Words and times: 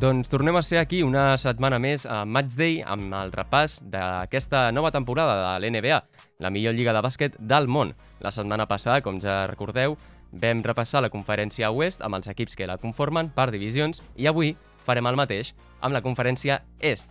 Doncs 0.00 0.28
tornem 0.32 0.56
a 0.56 0.62
ser 0.62 0.78
aquí 0.80 1.02
una 1.04 1.38
setmana 1.40 1.78
més 1.80 2.06
a 2.08 2.22
Matchday 2.24 2.80
amb 2.84 3.12
el 3.16 3.32
repàs 3.32 3.78
d'aquesta 3.92 4.70
nova 4.72 4.92
temporada 4.92 5.34
de 5.40 5.52
l'NBA, 5.60 5.98
la 6.40 6.50
millor 6.52 6.76
lliga 6.76 6.92
de 6.96 7.02
bàsquet 7.04 7.36
del 7.36 7.68
món. 7.68 7.94
La 8.20 8.32
setmana 8.32 8.68
passada, 8.68 9.00
com 9.04 9.20
ja 9.20 9.46
recordeu, 9.50 9.96
vam 10.32 10.62
repassar 10.64 11.02
la 11.04 11.12
conferència 11.12 11.70
Oest 11.72 12.04
amb 12.04 12.16
els 12.20 12.28
equips 12.32 12.56
que 12.56 12.68
la 12.68 12.78
conformen 12.80 13.32
per 13.36 13.50
divisions 13.50 14.00
i 14.16 14.28
avui 14.28 14.54
farem 14.84 15.08
el 15.08 15.16
mateix 15.20 15.54
amb 15.80 15.96
la 15.96 16.04
conferència 16.04 16.62
Est, 16.80 17.10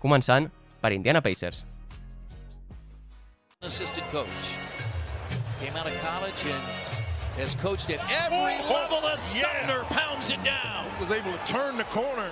començant 0.00 0.50
per 0.80 0.92
Indiana 0.92 1.20
Pacers. 1.24 1.64
assistant 3.62 4.08
coach. 4.10 4.71
Came 5.62 5.76
out 5.76 5.86
of 5.86 5.94
college 6.02 6.42
and 6.50 6.62
has 7.38 7.54
coached 7.62 7.88
at 7.90 8.00
every 8.10 8.58
level 8.66 9.06
as 9.06 9.20
Sumner 9.22 9.84
pounds 9.94 10.30
it 10.30 10.42
down. 10.42 10.82
was 11.00 11.12
able 11.12 11.30
to 11.30 11.44
turn 11.46 11.76
the 11.76 11.84
corner. 11.84 12.30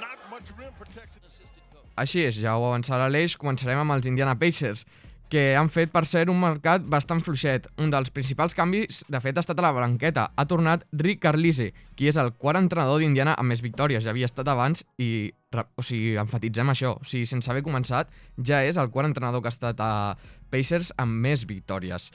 Not 0.00 0.18
much 0.28 0.50
rim 0.58 0.72
protection. 0.76 1.22
Assistant 1.26 1.62
coach. 1.72 1.86
Així 2.02 2.24
és, 2.26 2.40
ja 2.42 2.56
ho 2.58 2.64
avançarà 2.66 3.06
l'Eix, 3.06 3.36
començarem 3.38 3.78
amb 3.78 3.94
els 3.94 4.08
Indiana 4.10 4.34
Pacers, 4.34 4.82
que 5.30 5.54
han 5.56 5.70
fet, 5.70 5.92
per 5.94 6.02
ser 6.04 6.24
un 6.28 6.40
mercat 6.42 6.82
bastant 6.82 7.22
fluixet. 7.24 7.68
Un 7.78 7.94
dels 7.94 8.10
principals 8.10 8.58
canvis, 8.58 9.04
de 9.08 9.20
fet, 9.22 9.38
ha 9.38 9.44
estat 9.46 9.62
a 9.62 9.64
la 9.64 9.70
blanqueta. 9.78 10.26
Ha 10.34 10.44
tornat 10.50 10.82
Rick 10.92 11.22
Carlise, 11.22 11.70
qui 11.94 12.10
és 12.10 12.18
el 12.20 12.34
quart 12.42 12.58
entrenador 12.58 12.98
d'Indiana 13.00 13.36
amb 13.38 13.54
més 13.54 13.62
victòries. 13.62 14.02
Ja 14.02 14.10
havia 14.12 14.26
estat 14.26 14.50
abans 14.50 14.82
i, 14.98 15.30
o 15.54 15.86
sigui, 15.86 16.18
enfatitzem 16.20 16.74
això. 16.74 16.96
O 16.98 17.06
sigui, 17.06 17.30
sense 17.30 17.48
haver 17.54 17.62
començat, 17.62 18.10
ja 18.36 18.64
és 18.66 18.82
el 18.82 18.90
quart 18.90 19.08
entrenador 19.08 19.40
que 19.46 19.48
ha 19.48 19.56
estat 19.56 19.80
a 19.80 19.92
Pacers 20.50 20.90
amb 21.00 21.22
més 21.22 21.46
victòries. 21.48 22.10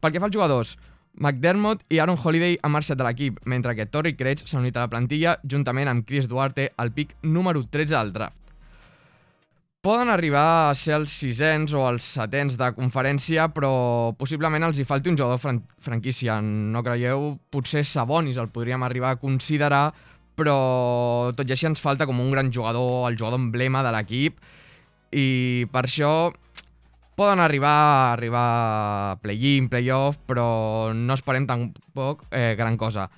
Pel 0.00 0.12
que 0.14 0.20
fa 0.20 0.30
als 0.30 0.36
jugadors, 0.36 0.76
McDermott 1.20 1.82
i 1.92 1.98
Aaron 2.00 2.16
Holiday 2.16 2.56
han 2.62 2.72
marxat 2.72 2.98
de 2.98 3.04
l'equip, 3.04 3.40
mentre 3.44 3.74
que 3.76 3.86
Torrey 3.86 4.16
Craig 4.16 4.44
s'ha 4.46 4.60
unit 4.60 4.76
a 4.76 4.86
la 4.86 4.92
plantilla 4.92 5.36
juntament 5.44 5.90
amb 5.90 6.06
Chris 6.08 6.28
Duarte 6.28 6.70
al 6.76 6.92
pic 6.96 7.16
número 7.22 7.64
13 7.66 7.96
del 7.96 8.12
draft. 8.14 8.36
Poden 9.80 10.10
arribar 10.12 10.68
a 10.68 10.74
ser 10.76 10.92
els 10.98 11.12
sisens 11.22 11.72
o 11.72 11.86
els 11.88 12.04
setens 12.04 12.58
de 12.60 12.66
conferència, 12.76 13.46
però 13.48 14.12
possiblement 14.20 14.66
els 14.66 14.76
hi 14.76 14.84
falti 14.84 15.08
un 15.08 15.16
jugador 15.16 15.40
fran 15.40 15.62
franquícia. 15.80 16.36
No 16.44 16.82
creieu? 16.84 17.30
Potser 17.48 17.86
Sabonis 17.88 18.36
el 18.36 18.50
podríem 18.52 18.84
arribar 18.84 19.14
a 19.14 19.20
considerar, 19.20 19.86
però 20.36 21.32
tot 21.36 21.48
i 21.48 21.56
així 21.56 21.68
ens 21.70 21.80
falta 21.80 22.04
com 22.08 22.20
un 22.20 22.28
gran 22.32 22.52
jugador, 22.52 23.08
el 23.08 23.16
jugador 23.16 23.40
emblema 23.40 23.80
de 23.84 23.94
l'equip, 23.96 24.36
i 25.16 25.64
per 25.72 25.86
això 25.86 26.12
poden 27.20 27.42
arribar 27.44 27.70
a 27.70 28.12
arribar 28.14 28.44
a 29.12 29.16
play-in, 29.20 29.68
play-off, 29.68 30.16
però 30.24 30.92
no 30.96 31.16
esperem 31.18 31.44
tampoc 31.48 32.24
eh, 32.32 32.54
gran 32.56 32.78
cosa. 32.80 33.10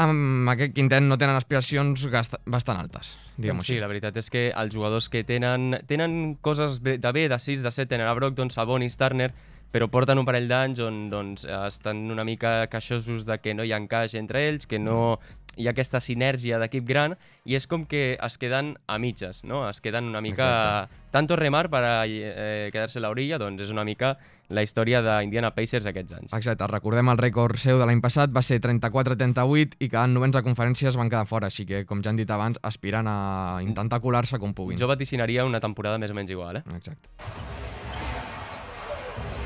Amb 0.00 0.48
aquest 0.54 0.72
quintet 0.76 1.02
no 1.04 1.18
tenen 1.18 1.36
aspiracions 1.36 2.06
bastant 2.08 2.78
altes, 2.78 3.16
diguem-ho 3.36 3.66
sí, 3.66 3.74
així. 3.74 3.82
la 3.82 3.90
veritat 3.90 4.16
és 4.16 4.30
que 4.32 4.46
els 4.54 4.72
jugadors 4.72 5.10
que 5.12 5.24
tenen, 5.26 5.74
tenen 5.90 6.38
coses 6.40 6.78
de 6.80 7.12
bé, 7.12 7.26
de 7.28 7.38
6, 7.42 7.66
de 7.66 7.72
7, 7.74 7.90
tenen 7.90 8.08
a 8.08 8.14
Brogdon, 8.16 8.52
Sabonis, 8.54 8.96
Turner, 8.96 9.32
però 9.74 9.90
porten 9.92 10.22
un 10.22 10.24
parell 10.24 10.48
d'anys 10.48 10.80
on 10.80 11.00
doncs, 11.12 11.44
estan 11.66 12.06
una 12.14 12.24
mica 12.24 12.62
queixosos 12.72 13.26
de 13.28 13.36
que 13.42 13.52
no 13.52 13.66
hi 13.66 13.74
ha 13.74 13.82
encaix 13.82 14.14
entre 14.16 14.46
ells, 14.48 14.64
que 14.70 14.78
no 14.80 15.18
hi 15.58 15.66
ha 15.66 15.74
aquesta 15.74 16.00
sinergia 16.00 16.60
d'equip 16.62 16.86
gran, 16.86 17.16
i 17.44 17.58
és 17.58 17.66
com 17.66 17.84
que 17.90 18.14
es 18.14 18.38
queden 18.38 18.76
a 18.86 18.98
mitges, 19.02 19.42
no? 19.44 19.66
Es 19.68 19.82
queden 19.84 20.08
una 20.12 20.22
mica... 20.24 20.46
Exacte. 20.46 21.04
Tanto 21.08 21.36
remar 21.40 21.70
para 21.72 22.04
eh, 22.04 22.68
quedar-se 22.70 23.00
a 23.00 23.02
l'orilla, 23.02 23.38
doncs 23.40 23.64
és 23.64 23.70
una 23.72 23.84
mica 23.84 24.18
la 24.52 24.62
història 24.64 25.00
d'Indiana 25.04 25.50
Pacers 25.56 25.86
aquests 25.88 26.16
anys. 26.18 26.32
Exacte, 26.36 26.68
recordem 26.68 27.08
el 27.12 27.20
rècord 27.20 27.60
seu 27.60 27.80
de 27.80 27.88
l'any 27.88 28.00
passat, 28.04 28.32
va 28.32 28.42
ser 28.44 28.60
34-38 28.64 29.80
i 29.80 29.88
quedant 29.88 30.14
novens 30.16 30.36
a 30.36 30.44
conferències 30.44 30.96
van 31.00 31.12
quedar 31.12 31.26
fora, 31.28 31.48
així 31.52 31.66
que, 31.68 31.84
com 31.88 32.02
ja 32.04 32.12
han 32.12 32.20
dit 32.20 32.30
abans, 32.30 32.60
aspiren 32.62 33.08
a 33.08 33.18
intentar 33.64 34.00
colar-se 34.04 34.40
com 34.40 34.54
puguin. 34.56 34.80
Jo 34.80 34.88
vaticinaria 34.88 35.48
una 35.48 35.60
temporada 35.64 36.00
més 36.00 36.12
o 36.12 36.18
menys 36.18 36.32
igual, 36.36 36.60
eh? 36.60 36.64
Exacte. 36.76 37.08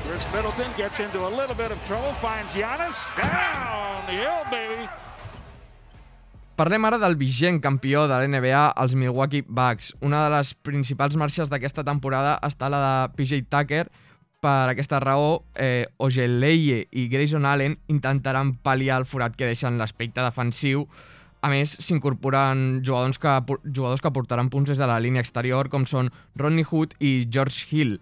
Chris 0.03 0.27
Middleton 0.33 0.67
gets 0.77 0.99
into 0.99 1.25
a 1.25 1.31
little 1.31 1.55
bit 1.55 1.71
of 1.71 1.79
trouble, 1.87 2.13
finds 2.13 2.53
Giannis. 2.53 3.07
Down 3.15 4.05
the 4.05 4.19
hill, 4.19 4.43
baby. 4.51 4.87
Parlem 6.53 6.85
ara 6.85 6.99
del 7.01 7.15
vigent 7.17 7.55
campió 7.63 8.03
de 8.05 8.13
l'NBA, 8.13 8.75
els 8.77 8.93
Milwaukee 8.93 9.41
Bucks. 9.41 9.87
Una 10.05 10.19
de 10.21 10.35
les 10.35 10.51
principals 10.53 11.15
marxes 11.17 11.49
d'aquesta 11.49 11.81
temporada 11.87 12.35
està 12.45 12.69
la 12.69 12.81
de 12.83 13.15
PJ 13.15 13.47
Tucker. 13.49 13.87
Per 14.43 14.69
aquesta 14.69 14.99
raó, 15.01 15.39
eh, 15.55 15.87
Ojeleye 15.97 16.83
i 16.91 17.07
Grayson 17.09 17.47
Allen 17.49 17.79
intentaran 17.89 18.53
pal·liar 18.53 18.99
el 19.01 19.07
forat 19.09 19.33
que 19.35 19.49
deixen 19.49 19.79
l'aspecte 19.81 20.21
defensiu. 20.21 20.85
A 21.41 21.49
més, 21.49 21.73
s'incorporen 21.81 22.83
jugadors, 22.85 23.17
que, 23.17 23.33
jugadors 23.65 24.05
que 24.05 24.13
portaran 24.13 24.51
punts 24.53 24.69
des 24.69 24.77
de 24.77 24.85
la 24.85 24.99
línia 24.99 25.25
exterior, 25.25 25.69
com 25.73 25.87
són 25.89 26.11
Rodney 26.37 26.67
Hood 26.69 26.93
i 26.99 27.25
George 27.31 27.65
Hill. 27.71 27.97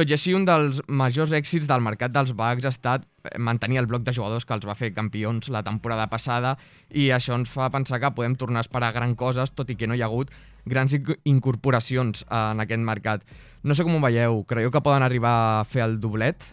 Tot 0.00 0.08
i 0.08 0.14
així, 0.16 0.32
un 0.32 0.46
dels 0.48 0.78
majors 0.88 1.34
èxits 1.36 1.66
del 1.68 1.82
mercat 1.84 2.08
dels 2.14 2.30
Bucks 2.32 2.64
ha 2.64 2.70
estat 2.72 3.02
eh, 3.04 3.34
mantenir 3.36 3.82
el 3.82 3.88
bloc 3.90 4.00
de 4.06 4.14
jugadors 4.16 4.46
que 4.48 4.54
els 4.56 4.64
va 4.64 4.72
fer 4.78 4.94
campions 4.96 5.50
la 5.52 5.60
temporada 5.66 6.06
passada 6.08 6.54
i 6.88 7.10
això 7.12 7.36
ens 7.36 7.52
fa 7.52 7.66
pensar 7.68 7.98
que 8.00 8.08
podem 8.16 8.32
tornar 8.40 8.62
a 8.62 8.64
esperar 8.64 8.94
gran 8.96 9.12
coses, 9.12 9.52
tot 9.52 9.68
i 9.68 9.76
que 9.76 9.84
no 9.90 9.92
hi 9.92 10.00
ha 10.00 10.08
hagut 10.08 10.32
grans 10.64 10.94
inc- 10.96 11.18
incorporacions 11.28 12.24
en 12.32 12.64
aquest 12.64 12.80
mercat. 12.80 13.28
No 13.60 13.76
sé 13.76 13.84
com 13.84 13.98
ho 13.98 14.00
veieu, 14.00 14.40
creieu 14.48 14.72
que 14.72 14.80
poden 14.80 15.04
arribar 15.04 15.36
a 15.60 15.64
fer 15.68 15.84
el 15.84 16.00
doblet 16.00 16.48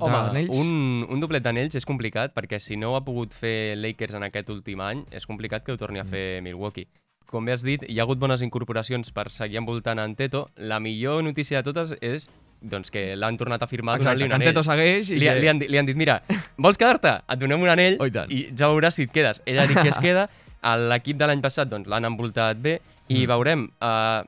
Home, 0.00 0.16
un, 0.56 0.70
un 1.12 1.20
doblet 1.20 1.44
d'anells 1.44 1.76
és 1.76 1.84
complicat 1.86 2.32
perquè 2.34 2.58
si 2.64 2.80
no 2.80 2.94
ho 2.94 2.96
ha 2.96 3.04
pogut 3.04 3.36
fer 3.36 3.76
Lakers 3.76 4.16
en 4.16 4.24
aquest 4.26 4.48
últim 4.50 4.80
any, 4.80 5.04
és 5.12 5.28
complicat 5.28 5.68
que 5.68 5.76
ho 5.76 5.78
torni 5.78 6.00
a 6.00 6.08
fer 6.08 6.40
Milwaukee. 6.42 6.88
Com 7.26 7.44
bé 7.44 7.52
has 7.56 7.62
dit, 7.66 7.82
hi 7.88 7.98
ha 7.98 8.04
hagut 8.04 8.18
bones 8.22 8.42
incorporacions 8.42 9.10
per 9.12 9.30
seguir 9.34 9.58
envoltant 9.58 9.98
en 9.98 10.14
Teto. 10.14 10.46
La 10.56 10.78
millor 10.80 11.24
notícia 11.26 11.58
de 11.62 11.66
totes 11.72 11.94
és 12.00 12.28
doncs, 12.62 12.90
que 12.90 13.16
l'han 13.18 13.36
tornat 13.36 13.62
a 13.62 13.66
firmar 13.68 13.98
donant-li 13.98 14.24
un 14.24 14.32
anell. 14.32 14.48
Teto 14.52 14.62
segueix 14.64 15.10
i 15.10 15.18
li, 15.18 15.26
que- 15.26 15.34
li, 15.40 15.48
han, 15.50 15.58
li 15.60 15.78
han 15.78 15.86
dit, 15.86 15.96
mira, 15.98 16.20
vols 16.56 16.78
quedar-te? 16.78 17.16
Et 17.28 17.38
donem 17.38 17.60
un 17.62 17.68
anell 17.68 17.98
Oh, 18.00 18.06
i 18.06 18.10
tant. 18.14 18.30
i 18.32 18.46
ja 18.56 18.70
veuràs 18.72 18.94
si 18.96 19.02
et 19.08 19.12
quedes. 19.12 19.42
Ell 19.46 19.58
ha 19.60 19.66
dit 19.66 19.76
que 19.76 19.88
es 19.90 19.98
queda. 19.98 20.28
L'equip 20.66 21.18
de 21.20 21.26
l'any 21.28 21.42
passat 21.44 21.68
doncs, 21.70 21.86
l'han 21.86 22.04
envoltat 22.08 22.58
bé 22.62 22.80
i 23.08 23.20
Mm. 23.22 23.26
veurem. 23.28 23.60
Uh, 23.80 24.24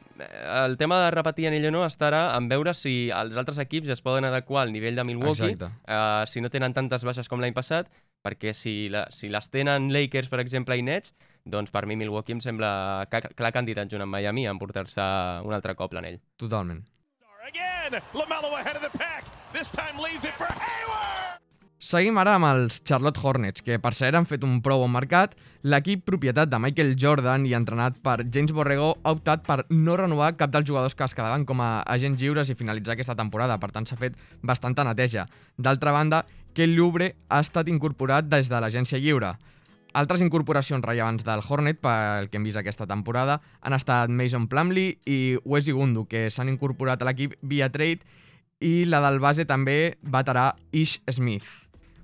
el 0.66 0.76
tema 0.78 1.00
de 1.04 1.10
repetir 1.10 1.48
anell 1.48 1.66
o 1.66 1.70
no 1.72 1.84
estarà 1.86 2.36
en 2.36 2.48
veure 2.48 2.74
si 2.74 3.10
els 3.10 3.36
altres 3.36 3.58
equips 3.58 3.88
es 3.90 4.02
poden 4.02 4.24
adequar 4.28 4.62
al 4.62 4.72
nivell 4.72 4.94
de 4.94 5.02
Milwaukee, 5.04 5.54
Exacte. 5.54 5.72
uh, 5.90 6.26
si 6.30 6.40
no 6.40 6.50
tenen 6.50 6.74
tantes 6.74 7.02
baixes 7.02 7.28
com 7.28 7.40
l'any 7.40 7.54
passat, 7.54 7.88
perquè 8.22 8.52
si, 8.54 8.88
la, 8.88 9.06
si 9.10 9.28
les 9.28 9.48
tenen 9.50 9.90
Lakers, 9.92 10.28
per 10.28 10.38
exemple, 10.38 10.76
i 10.78 10.82
Nets, 10.82 11.14
doncs 11.48 11.72
per 11.74 11.86
mi 11.86 11.96
Milwaukee 11.96 12.36
em 12.36 12.40
sembla 12.44 13.06
clar 13.08 13.52
candidat 13.56 13.90
junt 13.90 14.04
amb 14.04 14.14
Miami 14.14 14.46
a 14.46 14.54
emportar-se 14.54 15.02
un 15.44 15.56
altre 15.56 15.74
cop 15.74 15.96
l'anell. 15.96 16.20
Totalment. 16.36 16.84
Again, 17.48 18.02
LaMelo 18.12 18.54
ahead 18.56 18.76
of 18.76 18.82
the 18.82 18.92
pack. 18.98 19.24
This 19.52 19.70
time 19.72 19.96
leaves 19.96 20.24
it 20.24 20.36
for 20.36 20.46
Hayward. 20.46 21.18
Seguim 21.78 22.16
ara 22.18 22.32
amb 22.34 22.44
els 22.48 22.80
Charlotte 22.82 23.20
Hornets, 23.22 23.62
que 23.62 23.76
per 23.78 23.92
cert 23.94 24.16
han 24.18 24.26
fet 24.26 24.42
un 24.42 24.56
prou 24.60 24.80
bon 24.82 24.90
mercat. 24.90 25.36
L'equip 25.62 26.02
propietat 26.04 26.50
de 26.50 26.58
Michael 26.58 26.96
Jordan 26.98 27.44
i 27.46 27.54
entrenat 27.54 28.00
per 28.02 28.16
James 28.34 28.50
Borrego 28.52 28.88
ha 28.98 29.12
optat 29.14 29.46
per 29.46 29.60
no 29.70 29.94
renovar 29.96 30.32
cap 30.36 30.50
dels 30.50 30.66
jugadors 30.66 30.98
que 30.98 31.06
es 31.06 31.14
quedaven 31.14 31.46
com 31.46 31.62
a 31.62 31.84
agents 31.86 32.18
lliures 32.20 32.50
i 32.50 32.56
finalitzar 32.58 32.96
aquesta 32.96 33.14
temporada, 33.14 33.60
per 33.62 33.70
tant 33.70 33.86
s'ha 33.86 33.96
fet 33.96 34.18
bastanta 34.42 34.82
neteja. 34.84 35.28
D'altra 35.56 35.94
banda, 35.94 36.24
Kel 36.52 36.74
Loubre 36.74 37.12
ha 37.30 37.38
estat 37.46 37.70
incorporat 37.70 38.26
des 38.26 38.50
de 38.50 38.58
l'agència 38.58 38.98
lliure. 38.98 39.36
Altres 39.96 40.20
incorporacions 40.20 40.84
rellevants 40.84 41.24
del 41.24 41.40
Hornet, 41.40 41.78
pel 41.80 42.28
que 42.28 42.36
hem 42.36 42.44
vist 42.44 42.60
aquesta 42.60 42.86
temporada, 42.86 43.38
han 43.62 43.76
estat 43.76 44.12
Mason 44.12 44.48
Plumlee 44.48 44.98
i 45.08 45.38
Wesley 45.44 45.76
Gundu, 45.76 46.04
que 46.08 46.28
s'han 46.30 46.50
incorporat 46.52 47.02
a 47.02 47.08
l'equip 47.08 47.38
via 47.40 47.70
trade, 47.72 48.04
i 48.60 48.84
la 48.84 49.00
del 49.04 49.20
base 49.22 49.46
també 49.48 49.96
veterà 50.02 50.50
Ish 50.72 51.00
Smith. 51.14 51.46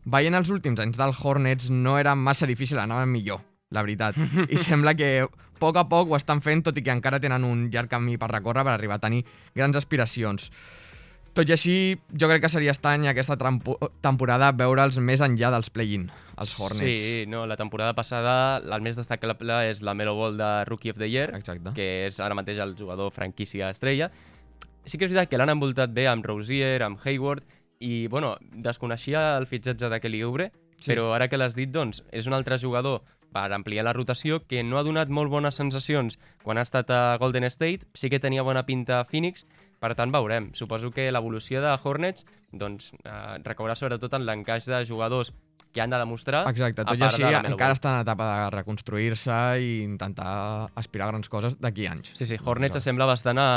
Veient 0.05 0.37
els 0.37 0.51
últims 0.53 0.81
anys 0.81 0.97
del 1.01 1.13
Hornets 1.17 1.71
no 1.73 1.99
era 1.99 2.15
massa 2.15 2.47
difícil 2.47 2.79
anar 2.79 3.05
millor, 3.09 3.43
la 3.71 3.83
veritat. 3.83 4.17
I 4.55 4.61
sembla 4.61 4.95
que 4.97 5.11
a 5.25 5.29
poc 5.61 5.77
a 5.81 5.87
poc 5.89 6.11
ho 6.11 6.17
estan 6.17 6.41
fent, 6.45 6.65
tot 6.65 6.79
i 6.79 6.85
que 6.85 6.95
encara 6.95 7.21
tenen 7.21 7.45
un 7.45 7.69
llarg 7.73 7.91
camí 7.93 8.17
per 8.21 8.31
recórrer 8.33 8.65
per 8.65 8.75
arribar 8.77 9.01
a 9.01 9.05
tenir 9.05 9.25
grans 9.55 9.77
aspiracions. 9.77 10.51
Tot 11.35 11.51
i 11.51 11.55
així, 11.57 11.77
jo 12.15 12.29
crec 12.31 12.45
que 12.45 12.51
seria 12.53 12.71
estrany 12.71 13.09
aquesta 13.11 13.35
temporada 13.35 14.53
veure'ls 14.55 15.01
més 15.03 15.23
enllà 15.25 15.51
dels 15.51 15.71
play-in, 15.75 16.05
els 16.39 16.53
Hornets. 16.55 17.01
Sí, 17.03 17.25
no, 17.27 17.43
la 17.51 17.57
temporada 17.59 17.97
passada 17.99 18.35
el 18.63 18.85
més 18.87 18.95
destacable 18.95 19.57
és 19.73 19.83
la 19.83 19.97
Melo 19.99 20.15
Ball 20.15 20.39
de 20.39 20.53
Rookie 20.69 20.95
of 20.95 21.01
the 21.03 21.11
Year, 21.11 21.35
Exacte. 21.35 21.75
que 21.75 22.07
és 22.07 22.21
ara 22.23 22.39
mateix 22.39 22.63
el 22.63 22.77
jugador 22.79 23.11
franquícia 23.11 23.73
estrella. 23.75 24.13
Sí 24.85 24.95
que 24.95 25.09
és 25.09 25.11
veritat 25.11 25.33
que 25.33 25.41
l'han 25.41 25.51
envoltat 25.57 25.91
bé 25.91 26.07
amb 26.07 26.27
Rosier, 26.27 26.85
amb 26.87 27.03
Hayward, 27.03 27.43
i, 27.83 28.07
bueno, 28.07 28.37
desconeixia 28.55 29.33
el 29.41 29.49
fitxatge 29.51 29.91
de 29.91 29.99
Kelly 30.01 30.23
Oubre, 30.23 30.53
Sí. 30.85 30.91
Però 30.93 31.15
ara 31.15 31.29
que 31.33 31.39
l'has 31.41 31.55
dit, 31.57 31.71
doncs, 31.73 32.03
és 32.13 32.27
un 32.29 32.35
altre 32.37 32.59
jugador 32.61 33.01
per 33.35 33.51
ampliar 33.53 33.85
la 33.85 33.95
rotació 33.97 34.41
que 34.47 34.63
no 34.63 34.79
ha 34.79 34.87
donat 34.87 35.11
molt 35.11 35.33
bones 35.33 35.59
sensacions 35.59 36.19
quan 36.45 36.59
ha 36.59 36.67
estat 36.67 36.91
a 36.95 37.03
Golden 37.19 37.47
State. 37.51 37.91
Sí 37.99 38.11
que 38.11 38.23
tenia 38.23 38.47
bona 38.47 38.65
pinta 38.69 39.01
a 39.01 39.09
Phoenix, 39.11 39.45
per 39.83 39.95
tant 39.99 40.15
veurem. 40.15 40.53
Suposo 40.55 40.93
que 40.95 41.11
l'evolució 41.13 41.63
de 41.65 41.75
Hornets 41.83 42.29
doncs, 42.55 42.93
eh, 43.03 43.43
recaurà 43.45 43.75
sobretot 43.75 44.15
en 44.15 44.25
l'encaix 44.29 44.71
de 44.71 44.85
jugadors 44.87 45.35
que 45.75 45.83
han 45.83 45.91
de 45.91 45.99
demostrar 45.99 46.45
Exacte, 46.47 46.85
tot 46.87 47.01
i 47.01 47.03
així 47.03 47.25
encara 47.27 47.75
està 47.75 47.97
en 47.97 48.05
etapa 48.05 48.29
de 48.31 48.51
reconstruir-se 48.55 49.39
i 49.59 49.73
intentar 49.83 50.71
aspirar 50.79 51.09
a 51.09 51.11
grans 51.11 51.29
coses 51.29 51.59
d'aquí 51.59 51.89
anys. 51.91 52.13
Sí, 52.15 52.29
sí, 52.31 52.39
Hornets 52.39 52.79
no. 52.79 52.85
sembla 52.85 53.09
bastant 53.11 53.43
a, 53.43 53.49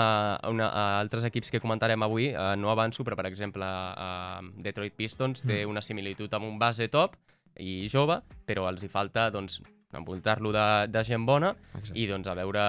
a, 0.42 0.50
una, 0.50 0.68
a 0.68 0.86
altres 0.98 1.30
equips 1.30 1.54
que 1.54 1.62
comentarem 1.62 2.02
avui, 2.02 2.32
uh, 2.34 2.56
no 2.58 2.74
avanço, 2.74 3.06
però 3.06 3.16
per 3.20 3.28
exemple 3.30 3.70
uh, 3.70 4.42
Detroit 4.66 4.98
Pistons 4.98 5.46
mm. 5.46 5.54
té 5.54 5.62
una 5.70 5.86
similitud 5.86 6.34
amb 6.34 6.50
un 6.50 6.58
base 6.58 6.90
top 6.90 7.16
i 7.60 7.88
jove, 7.92 8.22
però 8.46 8.68
els 8.72 8.84
hi 8.84 8.92
falta 8.92 9.30
doncs, 9.34 9.60
envoltar-lo 9.98 10.52
de, 10.52 10.68
de 10.92 11.04
gent 11.08 11.26
bona 11.26 11.54
Exacte. 11.78 11.98
i 12.00 12.08
doncs 12.10 12.28
a 12.28 12.36
veure 12.38 12.64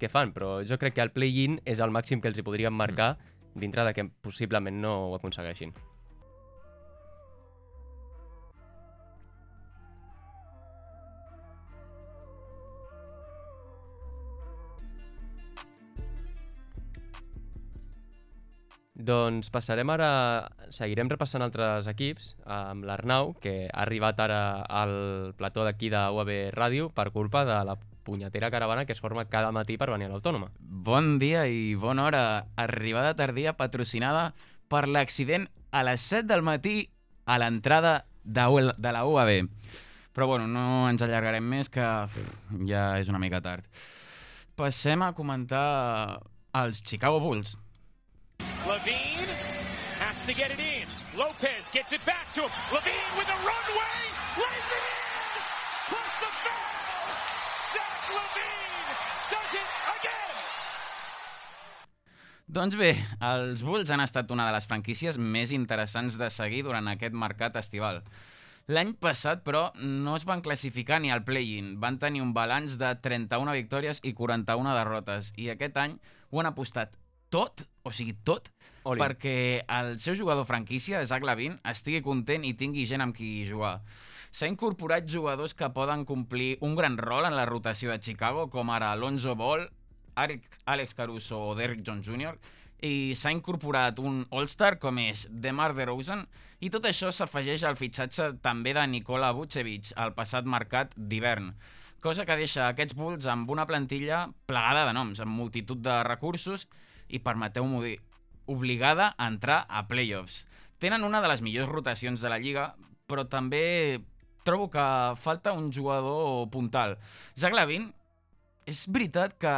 què 0.00 0.10
fan, 0.12 0.34
però 0.36 0.58
jo 0.66 0.78
crec 0.80 0.98
que 0.98 1.04
el 1.04 1.12
play-in 1.14 1.58
és 1.64 1.80
el 1.80 1.92
màxim 1.94 2.20
que 2.20 2.28
els 2.30 2.38
hi 2.38 2.44
podríem 2.46 2.76
marcar 2.76 3.14
mm. 3.16 3.62
dintre 3.62 3.86
de 3.88 3.94
que 3.96 4.06
possiblement 4.22 4.76
no 4.82 4.96
ho 5.08 5.14
aconsegueixin. 5.16 5.72
Doncs 19.00 19.50
passarem 19.52 19.90
ara... 19.92 20.10
Seguirem 20.74 21.10
repassant 21.10 21.42
altres 21.44 21.88
equips 21.90 22.34
amb 22.44 22.84
l'Arnau, 22.86 23.34
que 23.40 23.68
ha 23.68 23.84
arribat 23.84 24.20
ara 24.22 24.40
al 24.62 25.32
plató 25.38 25.64
d'aquí 25.66 25.90
de 25.92 26.02
UAB 26.14 26.32
Ràdio 26.54 26.90
per 26.94 27.10
culpa 27.14 27.44
de 27.48 27.56
la 27.66 27.76
punyetera 28.04 28.50
caravana 28.50 28.86
que 28.86 28.92
es 28.92 29.00
forma 29.00 29.26
cada 29.28 29.52
matí 29.52 29.76
per 29.78 29.90
venir 29.90 30.08
a 30.08 30.14
l'Autònoma. 30.14 30.50
Bon 30.60 31.18
dia 31.18 31.46
i 31.46 31.74
bona 31.74 32.06
hora. 32.08 32.22
Arribada 32.56 33.14
tardia 33.16 33.56
patrocinada 33.58 34.32
per 34.68 34.86
l'accident 34.88 35.48
a 35.70 35.84
les 35.86 36.02
7 36.02 36.26
del 36.30 36.42
matí 36.42 36.90
a 37.26 37.38
l'entrada 37.38 38.04
de, 38.24 38.72
de 38.76 38.92
la 38.92 39.04
UAB. 39.06 39.48
Però 40.12 40.26
bueno, 40.26 40.48
no 40.50 40.88
ens 40.90 41.02
allargarem 41.06 41.44
més, 41.46 41.70
que 41.70 41.86
ja 42.66 42.84
és 42.98 43.08
una 43.08 43.20
mica 43.22 43.40
tard. 43.44 43.66
Passem 44.58 45.02
a 45.06 45.12
comentar 45.14 46.20
els 46.58 46.82
Chicago 46.82 47.20
Bulls, 47.22 47.54
Levine 48.68 49.32
has 50.04 50.22
to 50.28 50.34
get 50.34 50.50
it 50.52 50.60
in. 50.60 50.84
Lopez 51.16 51.70
gets 51.72 51.92
it 51.92 52.04
back 52.04 52.28
to 52.34 52.42
him. 52.42 52.50
Levine 52.70 53.12
with 53.16 53.28
a 53.28 53.38
runway, 53.40 54.00
lays 54.36 54.70
it 54.76 54.84
in! 54.84 55.32
Plus 55.88 56.12
the 56.20 56.30
foul! 56.44 57.08
Zach 57.72 58.04
Levine 58.12 58.84
does 59.32 59.52
it 59.56 59.70
again! 59.96 60.36
Doncs 62.52 62.76
bé, 62.76 62.92
els 63.24 63.64
Bulls 63.64 63.90
han 63.90 64.04
estat 64.04 64.30
una 64.30 64.50
de 64.50 64.52
les 64.58 64.68
franquícies 64.68 65.16
més 65.16 65.56
interessants 65.56 66.20
de 66.20 66.28
seguir 66.28 66.60
durant 66.68 66.92
aquest 66.92 67.16
mercat 67.16 67.56
estival. 67.56 68.04
L'any 68.68 68.92
passat, 68.92 69.40
però, 69.40 69.70
no 69.80 70.20
es 70.20 70.28
van 70.28 70.44
classificar 70.44 71.00
ni 71.00 71.10
al 71.10 71.24
play-in. 71.24 71.78
Van 71.80 71.96
tenir 71.98 72.20
un 72.20 72.36
balanç 72.36 72.76
de 72.76 72.92
31 73.02 73.56
victòries 73.56 74.04
i 74.04 74.12
41 74.12 74.76
derrotes. 74.76 75.32
I 75.40 75.48
aquest 75.56 75.80
any 75.80 75.96
ho 76.28 76.44
han 76.44 76.52
apostat 76.52 76.92
tot, 77.30 77.64
o 77.82 77.92
sigui, 77.94 78.14
tot, 78.26 78.50
Oli. 78.84 79.00
perquè 79.00 79.64
el 79.78 79.98
seu 80.00 80.16
jugador 80.18 80.46
franquícia, 80.48 81.02
Zach 81.06 81.24
Lavin, 81.26 81.58
estigui 81.72 82.02
content 82.04 82.44
i 82.44 82.54
tingui 82.58 82.86
gent 82.90 83.04
amb 83.04 83.16
qui 83.16 83.46
jugar. 83.48 83.78
S'ha 84.30 84.46
incorporat 84.50 85.08
jugadors 85.10 85.56
que 85.58 85.72
poden 85.74 86.04
complir 86.06 86.56
un 86.66 86.76
gran 86.78 86.96
rol 86.98 87.26
en 87.26 87.34
la 87.36 87.48
rotació 87.48 87.90
de 87.90 87.98
Chicago, 87.98 88.48
com 88.50 88.70
ara 88.70 88.92
Alonso 88.92 89.34
Ball, 89.34 89.66
Alex 90.14 90.94
Caruso 90.94 91.40
o 91.50 91.54
Derrick 91.58 91.86
Jones 91.86 92.06
Jr., 92.06 92.36
i 92.86 93.12
s'ha 93.18 93.32
incorporat 93.34 93.98
un 94.00 94.22
All-Star 94.32 94.78
com 94.80 94.98
és 95.02 95.26
DeMar 95.30 95.74
DeRozan 95.76 96.22
i 96.64 96.70
tot 96.72 96.86
això 96.88 97.10
s'afegeix 97.12 97.64
al 97.68 97.76
fitxatge 97.76 98.30
també 98.44 98.72
de 98.72 98.86
Nikola 98.88 99.34
Vucevic 99.36 99.92
al 100.00 100.14
passat 100.16 100.48
mercat 100.48 100.94
d'hivern 100.96 101.52
cosa 102.00 102.24
que 102.24 102.38
deixa 102.40 102.70
aquests 102.70 102.96
Bulls 102.96 103.26
amb 103.28 103.50
una 103.52 103.66
plantilla 103.68 104.22
plegada 104.48 104.86
de 104.88 104.94
noms, 104.96 105.20
amb 105.20 105.36
multitud 105.36 105.82
de 105.84 105.98
recursos 106.08 106.66
i 107.10 107.20
permeteu-m'ho 107.22 107.82
dir, 107.84 107.98
obligada 108.50 109.14
a 109.16 109.28
entrar 109.30 109.64
a 109.68 109.84
playoffs. 109.88 110.44
Tenen 110.80 111.04
una 111.04 111.20
de 111.20 111.28
les 111.28 111.42
millors 111.44 111.70
rotacions 111.70 112.22
de 112.22 112.32
la 112.32 112.40
Lliga, 112.40 112.72
però 113.10 113.26
també 113.28 114.00
trobo 114.46 114.70
que 114.72 114.84
falta 115.20 115.52
un 115.52 115.70
jugador 115.72 116.48
puntal. 116.50 116.96
Zach 117.38 117.54
Lavin, 117.54 117.90
és 118.70 118.86
veritat 118.88 119.36
que 119.40 119.54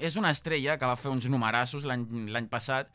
és 0.00 0.16
una 0.16 0.32
estrella 0.32 0.78
que 0.80 0.88
va 0.88 0.96
fer 0.96 1.12
uns 1.12 1.28
numerassos 1.28 1.84
l'any 1.86 2.48
passat, 2.50 2.88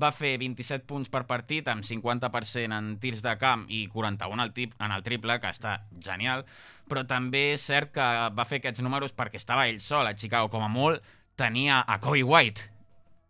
va 0.00 0.10
fer 0.14 0.34
27 0.40 0.86
punts 0.90 1.10
per 1.10 1.24
partit 1.30 1.68
amb 1.70 1.86
50% 1.86 2.78
en 2.78 2.94
tirs 3.02 3.22
de 3.22 3.34
camp 3.38 3.66
i 3.70 3.84
41 3.92 4.42
al 4.42 4.54
tip, 4.54 4.74
en 4.82 4.94
el 4.94 5.04
triple, 5.06 5.38
que 5.42 5.50
està 5.50 5.76
genial, 6.02 6.44
però 6.90 7.04
també 7.06 7.52
és 7.54 7.66
cert 7.70 7.92
que 7.94 8.06
va 8.34 8.46
fer 8.48 8.62
aquests 8.62 8.82
números 8.82 9.14
perquè 9.14 9.38
estava 9.42 9.68
ell 9.70 9.82
sol 9.82 10.06
a 10.06 10.16
Chicago, 10.18 10.50
com 10.50 10.64
a 10.64 10.70
molt 10.70 11.02
tenia 11.38 11.82
a 11.82 11.98
Kobe 12.02 12.22
White, 12.22 12.70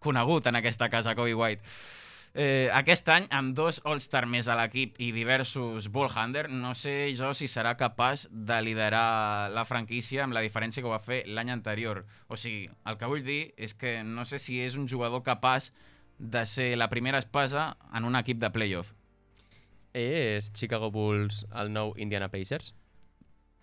conegut 0.05 0.47
en 0.47 0.61
aquesta 0.61 0.91
casa, 0.93 1.17
Kobe 1.19 1.35
White. 1.35 1.77
Eh, 2.35 2.69
aquest 2.75 3.07
any, 3.15 3.29
amb 3.31 3.53
dos 3.55 3.77
All-Star 3.87 4.25
més 4.27 4.49
a 4.51 4.57
l'equip 4.59 4.97
i 4.99 5.13
diversos 5.15 5.87
ball-handler, 5.95 6.49
no 6.51 6.73
sé 6.75 7.13
jo 7.15 7.31
si 7.39 7.47
serà 7.47 7.77
capaç 7.79 8.27
de 8.51 8.57
liderar 8.67 9.53
la 9.55 9.63
franquícia 9.69 10.25
amb 10.25 10.35
la 10.35 10.43
diferència 10.43 10.83
que 10.83 10.91
va 10.91 10.99
fer 10.99 11.21
l'any 11.31 11.53
anterior. 11.55 12.03
O 12.27 12.35
sigui, 12.35 12.67
el 12.91 12.99
que 12.99 13.11
vull 13.11 13.23
dir 13.23 13.43
és 13.55 13.79
que 13.79 14.01
no 14.03 14.27
sé 14.27 14.43
si 14.43 14.59
és 14.65 14.75
un 14.75 14.91
jugador 14.91 15.23
capaç 15.23 15.71
de 16.19 16.43
ser 16.47 16.73
la 16.77 16.91
primera 16.91 17.23
espasa 17.23 17.77
en 17.95 18.05
un 18.05 18.19
equip 18.19 18.43
de 18.43 18.51
playoff. 18.51 18.91
És 19.95 20.51
Chicago 20.59 20.91
Bulls 20.91 21.45
el 21.55 21.71
nou 21.71 21.95
Indiana 22.03 22.27
Pacers? 22.35 22.75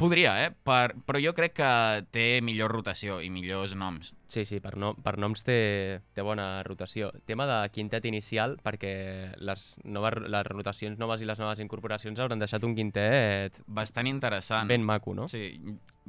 Podria, 0.02 0.32
eh? 0.44 0.50
Per, 0.66 0.96
però 1.06 1.20
jo 1.22 1.32
crec 1.38 1.54
que 1.60 1.72
té 2.16 2.26
millor 2.42 2.72
rotació 2.74 3.20
i 3.22 3.30
millors 3.30 3.76
noms. 3.78 4.16
Sí, 4.32 4.48
sí, 4.50 4.58
per, 4.64 4.74
no, 4.82 4.96
per 4.98 5.14
noms 5.22 5.46
té, 5.46 6.02
té 6.18 6.26
bona 6.26 6.64
rotació. 6.66 7.12
Tema 7.30 7.46
de 7.46 7.60
quintet 7.76 8.08
inicial, 8.10 8.56
perquè 8.66 8.94
les, 9.38 9.68
noves, 9.86 10.18
les 10.26 10.50
rotacions 10.50 10.98
noves 10.98 11.22
i 11.22 11.30
les 11.30 11.42
noves 11.42 11.62
incorporacions 11.62 12.20
hauran 12.20 12.42
deixat 12.42 12.66
un 12.66 12.74
quintet... 12.78 13.62
Bastant 13.68 14.10
interessant. 14.10 14.72
Ben 14.72 14.82
maco, 14.82 15.14
no? 15.14 15.30
Sí. 15.30 15.54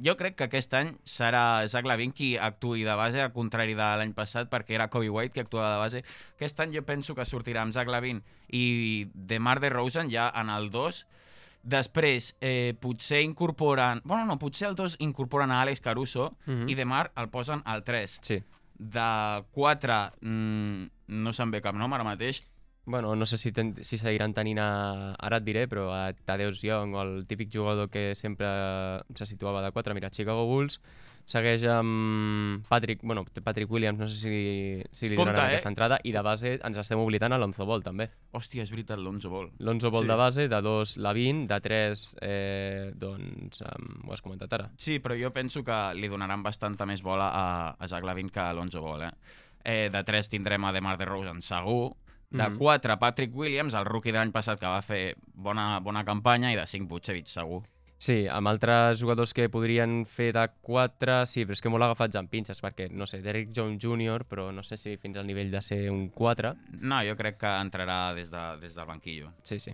Jo 0.01 0.17
crec 0.17 0.39
que 0.39 0.47
aquest 0.49 0.73
any 0.73 0.95
serà 1.05 1.45
Zach 1.69 1.85
Lavin 1.85 2.17
qui 2.17 2.33
actuï 2.33 2.81
de 2.87 2.97
base, 2.97 3.21
al 3.21 3.33
contrari 3.35 3.77
de 3.77 3.93
l'any 4.01 4.17
passat, 4.17 4.49
perquè 4.49 4.73
era 4.79 4.89
Kobe 4.89 5.13
White 5.13 5.37
qui 5.37 5.45
actuava 5.45 5.75
de 5.75 5.81
base. 5.85 6.05
Aquest 6.39 6.65
any 6.65 6.73
jo 6.73 6.81
penso 6.87 7.13
que 7.13 7.29
sortirà 7.29 7.61
amb 7.61 7.77
Zach 7.77 7.93
Lavin 7.93 8.25
i 8.49 9.05
DeMar 9.13 9.59
DeRozan 9.61 10.09
ja 10.09 10.31
en 10.33 10.49
el 10.49 10.73
2 10.73 11.05
Després, 11.63 12.33
eh, 12.41 12.75
potser 12.79 13.21
incorporen... 13.23 14.01
Bueno, 14.03 14.25
no, 14.27 14.37
potser 14.39 14.67
el 14.67 14.75
2 14.75 14.97
incorporen 14.99 15.51
a 15.51 15.61
Àlex 15.63 15.79
Caruso 15.81 16.33
mm 16.45 16.51
-hmm. 16.51 16.71
i 16.71 16.75
Demar 16.75 17.11
el 17.15 17.29
posen 17.29 17.61
al 17.65 17.83
3. 17.83 18.19
Sí. 18.21 18.43
De 18.73 19.43
4 19.51 20.11
mm, 20.21 20.89
no 21.07 21.33
se'n 21.33 21.51
ve 21.51 21.61
cap 21.61 21.75
nom 21.75 21.93
ara 21.93 22.03
mateix. 22.03 22.43
Bueno, 22.85 23.15
no 23.15 23.25
sé 23.25 23.37
si, 23.37 23.53
ten, 23.53 23.77
si 23.81 23.97
seguiran 23.97 24.33
tenint 24.33 24.59
a... 24.59 25.15
Ara 25.17 25.37
et 25.37 25.43
diré, 25.43 25.67
però 25.67 25.89
a 25.93 26.11
Tadeusz 26.13 26.61
Young, 26.61 26.95
el 26.95 27.25
típic 27.25 27.49
jugador 27.53 27.89
que 27.89 28.13
sempre 28.13 28.45
se 29.15 29.25
situava 29.25 29.61
de 29.61 29.71
4. 29.71 29.93
Mira, 29.93 30.09
Chicago 30.09 30.45
Bulls 30.45 30.81
segueix 31.25 31.63
amb 31.71 32.65
Patrick, 32.67 33.01
bueno, 33.03 33.23
Patrick 33.43 33.71
Williams, 33.71 33.99
no 33.99 34.07
sé 34.07 34.17
si, 34.17 34.83
si 34.91 35.09
li 35.09 35.15
donaran 35.15 35.45
eh? 35.45 35.53
aquesta 35.53 35.71
entrada, 35.71 35.99
i 36.03 36.11
de 36.11 36.23
base 36.25 36.55
ens 36.59 36.79
estem 36.81 36.99
oblidant 36.99 37.33
a 37.33 37.39
Lonzo 37.39 37.65
Ball, 37.69 37.83
també. 37.85 38.09
Hòstia, 38.35 38.65
és 38.65 38.73
veritat, 38.73 38.99
Lonzo 38.99 39.31
Ball. 39.31 39.49
Lonzo 39.63 39.91
Ball 39.93 40.03
sí. 40.03 40.11
de 40.11 40.17
base, 40.19 40.47
de 40.51 40.61
dos 40.65 40.97
la 40.97 41.13
20, 41.15 41.47
de 41.47 41.61
3, 41.63 42.03
eh, 42.27 42.91
doncs, 42.99 43.63
um, 43.63 43.89
ho 44.07 44.15
has 44.15 44.23
comentat 44.25 44.59
ara. 44.59 44.69
Sí, 44.77 44.99
però 44.99 45.17
jo 45.19 45.31
penso 45.35 45.63
que 45.63 45.79
li 45.97 46.11
donaran 46.11 46.43
bastanta 46.43 46.87
més 46.89 47.03
bola 47.05 47.31
a, 47.31 47.47
a 47.79 47.91
Zach 47.91 48.03
Lavin 48.03 48.31
que 48.33 48.43
a 48.43 48.53
Lonzo 48.53 48.83
Ball, 48.83 49.07
eh? 49.07 49.13
eh 49.63 49.89
de 49.93 50.03
3 50.03 50.29
tindrem 50.29 50.65
a 50.65 50.73
DeMar 50.75 50.97
DeRozan, 50.99 51.41
segur. 51.41 51.95
De 52.33 52.49
mm 52.49 52.55
-hmm. 52.55 52.57
4, 52.57 52.97
Patrick 52.99 53.35
Williams, 53.35 53.73
el 53.73 53.85
rookie 53.85 54.11
de 54.11 54.17
l'any 54.17 54.31
passat 54.31 54.59
que 54.59 54.65
va 54.65 54.81
fer 54.81 55.15
bona, 55.33 55.79
bona 55.79 56.03
campanya, 56.03 56.51
i 56.51 56.55
de 56.55 56.65
5, 56.65 56.87
Vucevic, 56.87 57.27
segur. 57.27 57.61
Sí, 58.03 58.25
amb 58.27 58.49
altres 58.51 58.99
jugadors 58.99 59.31
que 59.31 59.45
podrien 59.47 60.01
fer 60.11 60.33
de 60.35 60.41
4, 60.67 61.21
sí, 61.31 61.45
però 61.47 61.55
és 61.55 61.61
que 61.63 61.71
molt 61.71 61.85
agafats 61.85 62.17
amb 62.19 62.27
pinces, 62.27 62.59
perquè, 62.59 62.89
no 62.91 63.07
sé, 63.07 63.21
Derrick 63.23 63.53
Jones 63.55 63.79
Jr., 63.79 64.25
però 64.27 64.49
no 64.51 64.59
sé 64.67 64.75
si 64.75 64.97
fins 64.99 65.15
al 65.21 65.29
nivell 65.29 65.53
de 65.53 65.61
ser 65.63 65.77
un 65.87 66.09
4. 66.11 66.51
No, 66.81 66.97
jo 67.07 67.15
crec 67.15 67.39
que 67.39 67.53
entrarà 67.63 68.01
des, 68.17 68.27
de, 68.33 68.41
des 68.59 68.75
del 68.75 68.89
banquillo. 68.89 69.31
Sí, 69.47 69.55
sí, 69.63 69.71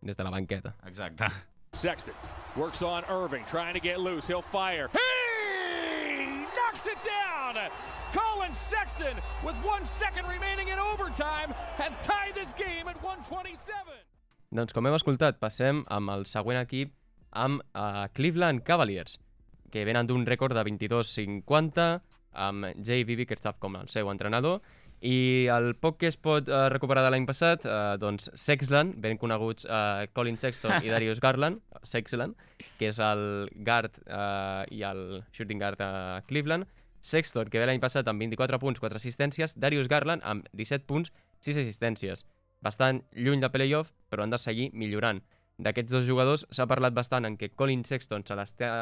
des 0.00 0.14
de 0.14 0.28
la 0.28 0.30
banqueta. 0.30 0.76
Exacte. 0.86 1.26
Sexton 1.74 2.14
works 2.54 2.82
on 2.86 3.02
Irving, 3.10 3.42
trying 3.50 3.74
to 3.74 3.80
get 3.80 3.98
loose. 3.98 4.28
He'll 4.28 4.46
fire. 4.46 4.86
He 4.94 6.26
knocks 6.54 6.86
it 6.86 7.02
down! 7.02 7.58
Colin 8.14 8.54
Sexton, 8.54 9.18
with 9.42 9.56
one 9.66 9.84
second 9.86 10.28
remaining 10.28 10.68
in 10.68 10.78
overtime, 10.78 11.50
has 11.82 11.98
tied 12.06 12.36
this 12.36 12.54
game 12.54 12.86
at 12.86 13.02
127. 13.02 13.58
Doncs 14.54 14.70
com 14.76 14.86
hem 14.86 14.94
escoltat, 14.94 15.38
passem 15.40 15.82
amb 15.88 16.12
el 16.12 16.26
següent 16.28 16.60
equip, 16.60 16.92
amb 17.32 17.62
uh, 17.74 18.06
Cleveland 18.14 18.62
Cavaliers, 18.66 19.18
que 19.72 19.84
venen 19.88 20.06
d'un 20.06 20.26
rècord 20.28 20.54
de 20.56 20.64
22-50, 20.68 21.88
amb 22.32 22.70
J.B. 22.78 23.16
Bickerstaff 23.22 23.58
com 23.60 23.76
el 23.80 23.88
seu 23.92 24.10
entrenador, 24.12 24.60
i 25.02 25.48
el 25.50 25.72
poc 25.82 25.98
que 25.98 26.06
es 26.12 26.16
pot 26.16 26.46
uh, 26.46 26.68
recuperar 26.70 27.02
de 27.02 27.10
l'any 27.10 27.24
passat, 27.26 27.64
uh, 27.66 27.96
doncs 27.98 28.28
Sexland, 28.38 28.94
ben 29.02 29.18
coneguts 29.18 29.66
uh, 29.66 30.04
Colin 30.14 30.38
Sexton 30.38 30.78
i 30.86 30.90
Darius 30.94 31.18
Garland, 31.20 31.58
Sexland, 31.82 32.38
que 32.78 32.92
és 32.92 33.00
el 33.02 33.24
guard 33.66 33.98
uh, 34.06 34.62
i 34.70 34.84
el 34.86 35.02
shooting 35.34 35.58
guard 35.58 35.82
a 35.82 36.22
Cleveland, 36.28 36.70
Sexton, 37.02 37.50
que 37.50 37.58
ve 37.58 37.66
l'any 37.66 37.82
passat 37.82 38.06
amb 38.06 38.22
24 38.22 38.62
punts, 38.62 38.78
4 38.78 39.00
assistències, 39.00 39.56
Darius 39.58 39.90
Garland 39.90 40.22
amb 40.22 40.46
17 40.54 40.86
punts, 40.86 41.10
6 41.42 41.58
assistències. 41.64 42.22
Bastant 42.62 43.02
lluny 43.18 43.42
de 43.42 43.50
playoff, 43.50 43.90
però 44.08 44.22
han 44.22 44.30
de 44.30 44.38
seguir 44.38 44.70
millorant. 44.70 45.18
D'aquests 45.62 45.94
dos 45.94 46.06
jugadors 46.08 46.46
s'ha 46.50 46.66
parlat 46.70 46.94
bastant 46.96 47.28
en 47.28 47.36
què 47.38 47.52
Colin 47.54 47.84
Sexton 47.86 48.24
se 48.26 48.36
l'està 48.38 48.72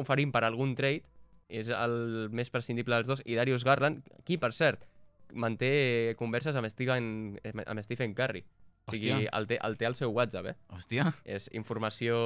oferint 0.00 0.32
per 0.32 0.44
algun 0.46 0.74
trade, 0.78 1.04
és 1.52 1.68
el 1.68 2.30
més 2.32 2.48
prescindible 2.50 2.96
dels 2.96 3.10
dos, 3.10 3.22
i 3.28 3.36
Darius 3.36 3.66
Garland, 3.68 4.06
qui, 4.24 4.38
per 4.40 4.54
cert, 4.56 4.86
manté 5.32 6.14
converses 6.18 6.56
amb 6.56 6.70
Stephen, 6.72 7.38
amb 7.44 7.82
Stephen 7.84 8.14
Curry. 8.16 8.44
O 8.86 8.96
sigui, 8.96 9.12
Hòstia. 9.12 9.32
el 9.38 9.46
té, 9.50 9.58
el 9.62 9.76
té 9.78 9.86
al 9.86 9.96
seu 9.98 10.14
WhatsApp, 10.16 10.48
eh? 10.52 10.56
Hòstia. 10.74 11.12
És 11.24 11.48
informació 11.54 12.16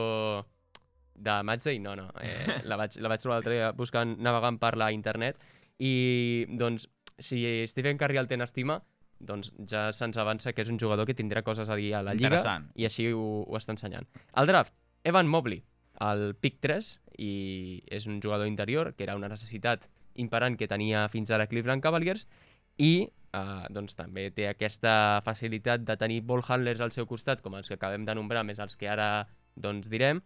de 1.16 1.36
Matchday? 1.44 1.80
No, 1.82 1.96
no. 1.98 2.08
Eh, 2.22 2.60
la, 2.70 2.78
vaig, 2.80 2.96
la 3.02 3.12
vaig 3.12 3.22
trobar 3.22 3.40
l'altre 3.40 3.56
dia 3.58 3.72
buscant, 3.76 4.16
navegant 4.22 4.60
per 4.62 4.76
la 4.78 4.92
internet 4.94 5.42
i, 5.78 6.46
doncs, 6.56 6.88
si 7.18 7.42
Stephen 7.68 7.98
Curry 8.00 8.20
el 8.20 8.28
té 8.28 8.36
en 8.38 8.44
estima, 8.44 8.80
doncs 9.18 9.52
ja 9.70 9.88
se'ns 9.96 10.18
avança 10.18 10.52
que 10.52 10.62
és 10.62 10.70
un 10.72 10.78
jugador 10.80 11.06
que 11.06 11.16
tindrà 11.16 11.42
coses 11.42 11.70
a 11.70 11.76
dir 11.78 11.94
a 11.94 12.02
la 12.04 12.14
Lliga 12.14 12.40
i 12.74 12.84
així 12.88 13.08
ho, 13.12 13.44
ho 13.46 13.56
està 13.58 13.72
ensenyant. 13.72 14.06
Al 14.32 14.46
draft, 14.46 14.74
Evan 15.04 15.28
Mobley, 15.28 15.62
el 16.04 16.34
pick 16.40 16.60
3, 16.60 16.90
i 17.18 17.82
és 17.88 18.06
un 18.06 18.20
jugador 18.22 18.46
interior, 18.46 18.92
que 18.94 19.06
era 19.06 19.16
una 19.16 19.30
necessitat 19.32 19.86
imperant 20.16 20.56
que 20.56 20.68
tenia 20.68 21.06
fins 21.12 21.30
ara 21.30 21.46
Cleveland 21.48 21.84
Cavaliers, 21.84 22.26
i 22.76 23.06
eh, 23.06 23.66
doncs, 23.72 23.96
també 23.96 24.28
té 24.36 24.48
aquesta 24.50 25.22
facilitat 25.24 25.84
de 25.88 25.96
tenir 26.00 26.22
ball 26.28 26.44
handlers 26.46 26.82
al 26.84 26.92
seu 26.92 27.08
costat, 27.08 27.42
com 27.44 27.56
els 27.56 27.68
que 27.68 27.78
acabem 27.78 28.04
de 28.04 28.16
nombrar, 28.18 28.44
més 28.44 28.60
els 28.62 28.76
que 28.76 28.90
ara 28.92 29.26
doncs, 29.56 29.88
direm, 29.92 30.22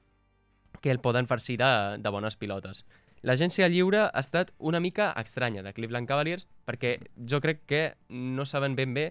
que 0.80 0.90
el 0.90 1.00
poden 1.02 1.26
farcir 1.26 1.58
de, 1.60 1.70
de 1.98 2.10
bones 2.10 2.36
pilotes. 2.36 2.84
L'agència 3.22 3.68
lliure 3.68 4.06
ha 4.06 4.20
estat 4.20 4.52
una 4.58 4.80
mica 4.80 5.10
estranya 5.20 5.62
de 5.62 5.72
Cleveland 5.76 6.08
Cavaliers 6.08 6.46
perquè 6.64 6.96
jo 7.28 7.40
crec 7.44 7.66
que 7.68 7.82
no 8.08 8.46
saben 8.48 8.76
ben 8.78 8.94
bé 8.96 9.10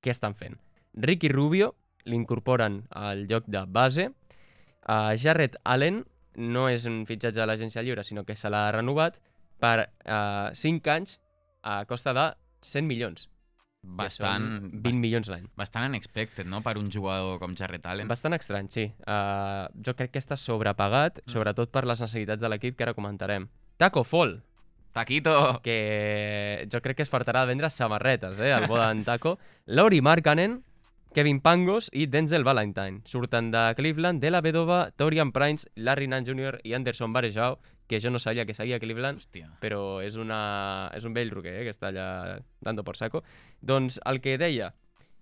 què 0.00 0.12
estan 0.14 0.34
fent. 0.34 0.56
Ricky 0.94 1.28
Rubio 1.28 1.74
l'incorporen 2.08 2.82
al 2.90 3.26
lloc 3.28 3.44
de 3.48 3.64
base. 3.66 4.08
Uh, 4.84 5.12
Jarrett 5.20 5.56
Allen 5.64 6.02
no 6.36 6.68
és 6.68 6.86
un 6.88 7.04
fitxatge 7.08 7.40
de 7.40 7.46
l'agència 7.46 7.84
lliure, 7.84 8.04
sinó 8.04 8.24
que 8.24 8.36
se 8.36 8.50
l'ha 8.50 8.70
renovat 8.72 9.20
per 9.60 9.76
uh, 9.84 10.50
5 10.52 10.90
anys 10.92 11.18
a 11.62 11.84
costa 11.88 12.12
de 12.16 12.26
100 12.60 12.88
milions. 12.88 13.28
Bastant, 13.86 14.46
són 14.48 14.70
20 14.82 14.98
milions 14.98 15.28
l'any. 15.28 15.44
bastant 15.56 15.84
unexpected, 15.88 16.46
no?, 16.46 16.62
per 16.62 16.76
un 16.78 16.90
jugador 16.90 17.38
com 17.38 17.54
Jarrett 17.54 17.84
Allen. 17.86 18.08
Bastant 18.08 18.34
estrany, 18.34 18.68
sí. 18.70 18.86
Uh, 19.06 19.68
jo 19.84 19.94
crec 19.94 20.10
que 20.12 20.18
està 20.18 20.36
sobrepagat, 20.36 21.20
Mm. 21.26 21.30
sobretot 21.30 21.70
per 21.70 21.84
les 21.86 22.00
necessitats 22.00 22.40
de 22.40 22.48
l'equip 22.48 22.76
que 22.76 22.84
ara 22.84 22.94
comentarem. 22.94 23.48
Taco 23.76 24.04
Fall, 24.04 24.42
Taquito! 24.92 25.60
que 25.62 26.68
jo 26.70 26.80
crec 26.80 26.96
que 26.96 27.02
es 27.02 27.10
fartarà 27.10 27.40
de 27.42 27.48
vendre 27.48 27.68
samarretes, 27.70 28.38
eh, 28.38 28.52
el 28.52 28.66
bo 28.68 28.78
d'en 28.78 29.04
Taco. 29.04 29.38
Lauri 29.66 30.00
Markkanen, 30.00 30.62
Kevin 31.14 31.40
Pangos 31.40 31.90
i 31.92 32.06
Denzel 32.06 32.42
Valentine. 32.44 33.00
Surten 33.04 33.50
de 33.50 33.74
Cleveland, 33.76 34.20
de 34.20 34.30
la 34.30 34.40
Vedova, 34.40 34.90
Torian 34.96 35.30
Prince, 35.32 35.68
Larry 35.76 36.06
Nance 36.08 36.30
Jr. 36.32 36.60
i 36.64 36.74
Anderson 36.74 37.12
Varejao, 37.12 37.58
que 37.86 38.00
jo 38.00 38.10
no 38.10 38.18
sabia 38.18 38.46
que 38.46 38.54
seguia 38.54 38.80
Cleveland, 38.80 39.20
Hòstia. 39.20 39.50
però 39.60 40.00
és, 40.02 40.16
una, 40.16 40.90
és 40.96 41.04
un 41.04 41.14
vell 41.14 41.30
roquer, 41.30 41.54
eh, 41.60 41.64
que 41.66 41.74
està 41.74 41.90
allà 41.90 42.40
dando 42.64 42.84
por 42.84 42.96
saco. 42.96 43.22
Doncs 43.60 44.00
el 44.08 44.20
que 44.24 44.38
deia, 44.40 44.72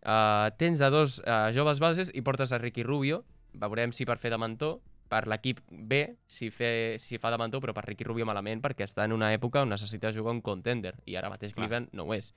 uh, 0.06 0.50
tens 0.58 0.80
a 0.80 0.90
dos 0.90 1.18
uh, 1.24 1.50
joves 1.54 1.82
bases 1.82 2.12
i 2.14 2.22
portes 2.22 2.52
a 2.52 2.60
Ricky 2.62 2.86
Rubio, 2.86 3.24
veurem 3.52 3.92
si 3.92 4.06
per 4.08 4.18
fer 4.22 4.30
de 4.32 4.38
mentor, 4.38 4.78
per 5.12 5.26
l'equip 5.28 5.58
B, 5.68 6.04
si, 6.24 6.48
fe, 6.48 6.96
si 7.02 7.18
fa 7.20 7.32
de 7.34 7.38
mentor, 7.40 7.60
però 7.60 7.74
per 7.76 7.84
Ricky 7.84 8.06
Rubio 8.06 8.24
malament, 8.24 8.62
perquè 8.64 8.86
està 8.86 9.04
en 9.04 9.12
una 9.12 9.32
època 9.34 9.60
on 9.60 9.74
necessita 9.74 10.12
jugar 10.14 10.32
un 10.32 10.40
contender, 10.40 10.94
i 11.04 11.18
ara 11.20 11.28
mateix 11.32 11.52
Clar. 11.52 11.66
Cleveland 11.66 11.92
no 11.92 12.06
ho 12.06 12.14
és. 12.16 12.32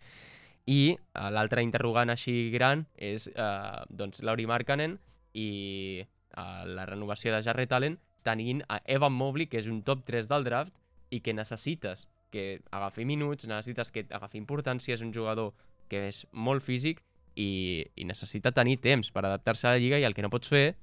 I 0.65 0.98
uh, 0.98 1.29
l'altre 1.32 1.63
interrogant 1.63 2.10
així 2.10 2.50
gran 2.51 2.84
és 2.98 3.29
uh, 3.38 3.86
doncs, 3.88 4.24
Lauri 4.25 4.50
Markkanen 4.50 4.98
i 5.38 6.01
uh, 6.01 6.65
la 6.65 6.88
renovació 6.89 7.32
de 7.36 7.44
Jarrett 7.46 7.77
Allen 7.77 8.00
tenint 8.25 8.63
a 8.67 8.82
Evan 8.89 9.13
Mobley, 9.13 9.48
que 9.48 9.62
és 9.62 9.70
un 9.72 9.84
top 9.86 10.03
3 10.08 10.29
del 10.32 10.48
draft, 10.48 10.74
i 11.13 11.22
que 11.22 11.36
necessites 11.38 12.08
que 12.34 12.62
agafi 12.74 13.05
minuts, 13.05 13.48
necessites 13.48 13.94
que 13.94 14.05
agafi 14.10 14.41
importància, 14.41 14.98
és 14.98 15.03
un 15.05 15.13
jugador 15.13 15.53
que 15.88 16.08
és 16.10 16.25
molt 16.34 16.65
físic 16.65 17.00
i, 17.36 17.86
i 17.96 18.08
necessita 18.10 18.51
tenir 18.55 18.79
temps 18.84 19.12
per 19.13 19.24
adaptar-se 19.24 19.67
a 19.70 19.75
la 19.75 19.82
lliga 19.84 20.00
i 20.01 20.08
el 20.08 20.15
que 20.17 20.25
no 20.25 20.32
pots 20.34 20.50
fer, 20.51 20.75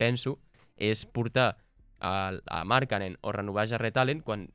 penso, 0.00 0.38
és 0.76 1.04
portar 1.06 1.52
a, 2.00 2.12
a 2.34 2.64
Markkanen 2.64 3.18
o 3.22 3.32
renovar 3.32 3.66
Jarrett 3.70 4.00
Allen 4.00 4.22
quan 4.24 4.48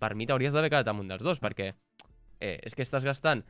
per 0.00 0.14
mi 0.16 0.26
t'hauries 0.26 0.54
d'haver 0.54 0.70
quedat 0.72 0.90
amb 0.90 1.04
un 1.04 1.10
dels 1.10 1.24
dos, 1.24 1.40
perquè 1.42 1.72
eh, 2.40 2.56
és 2.64 2.74
que 2.74 2.84
estàs 2.84 3.04
gastant 3.04 3.44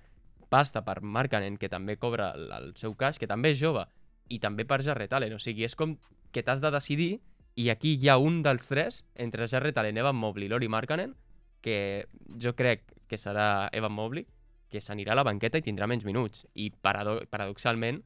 pasta 0.48 0.82
per 0.84 1.00
Markkanen, 1.02 1.58
que 1.60 1.68
també 1.68 1.98
cobra 2.00 2.32
el, 2.36 2.48
el 2.52 2.70
seu 2.80 2.94
cash, 2.96 3.20
que 3.20 3.28
també 3.30 3.52
és 3.52 3.60
jove, 3.60 3.84
i 4.28 4.38
també 4.40 4.64
per 4.68 4.80
Jarrett 4.84 5.12
Allen, 5.16 5.36
o 5.36 5.42
sigui, 5.42 5.66
és 5.66 5.76
com 5.76 5.96
que 6.32 6.42
t'has 6.44 6.62
de 6.64 6.72
decidir 6.72 7.18
i 7.58 7.70
aquí 7.72 7.96
hi 7.98 8.06
ha 8.06 8.20
un 8.22 8.36
dels 8.46 8.68
tres, 8.70 9.00
entre 9.18 9.48
Jarrett 9.50 9.78
Allen, 9.80 9.96
Evan 9.98 10.14
Mobley 10.14 10.46
i 10.46 10.50
Lori 10.52 10.68
Markkanen, 10.70 11.16
que 11.60 12.06
jo 12.38 12.52
crec 12.54 12.84
que 13.10 13.18
serà 13.18 13.66
Evan 13.74 13.96
Mobley, 13.96 14.28
que 14.70 14.78
s'anirà 14.84 15.16
a 15.16 15.18
la 15.18 15.24
banqueta 15.26 15.58
i 15.58 15.64
tindrà 15.66 15.88
menys 15.90 16.06
minuts. 16.06 16.44
I 16.54 16.68
parado 16.70 17.16
paradoxalment, 17.32 17.98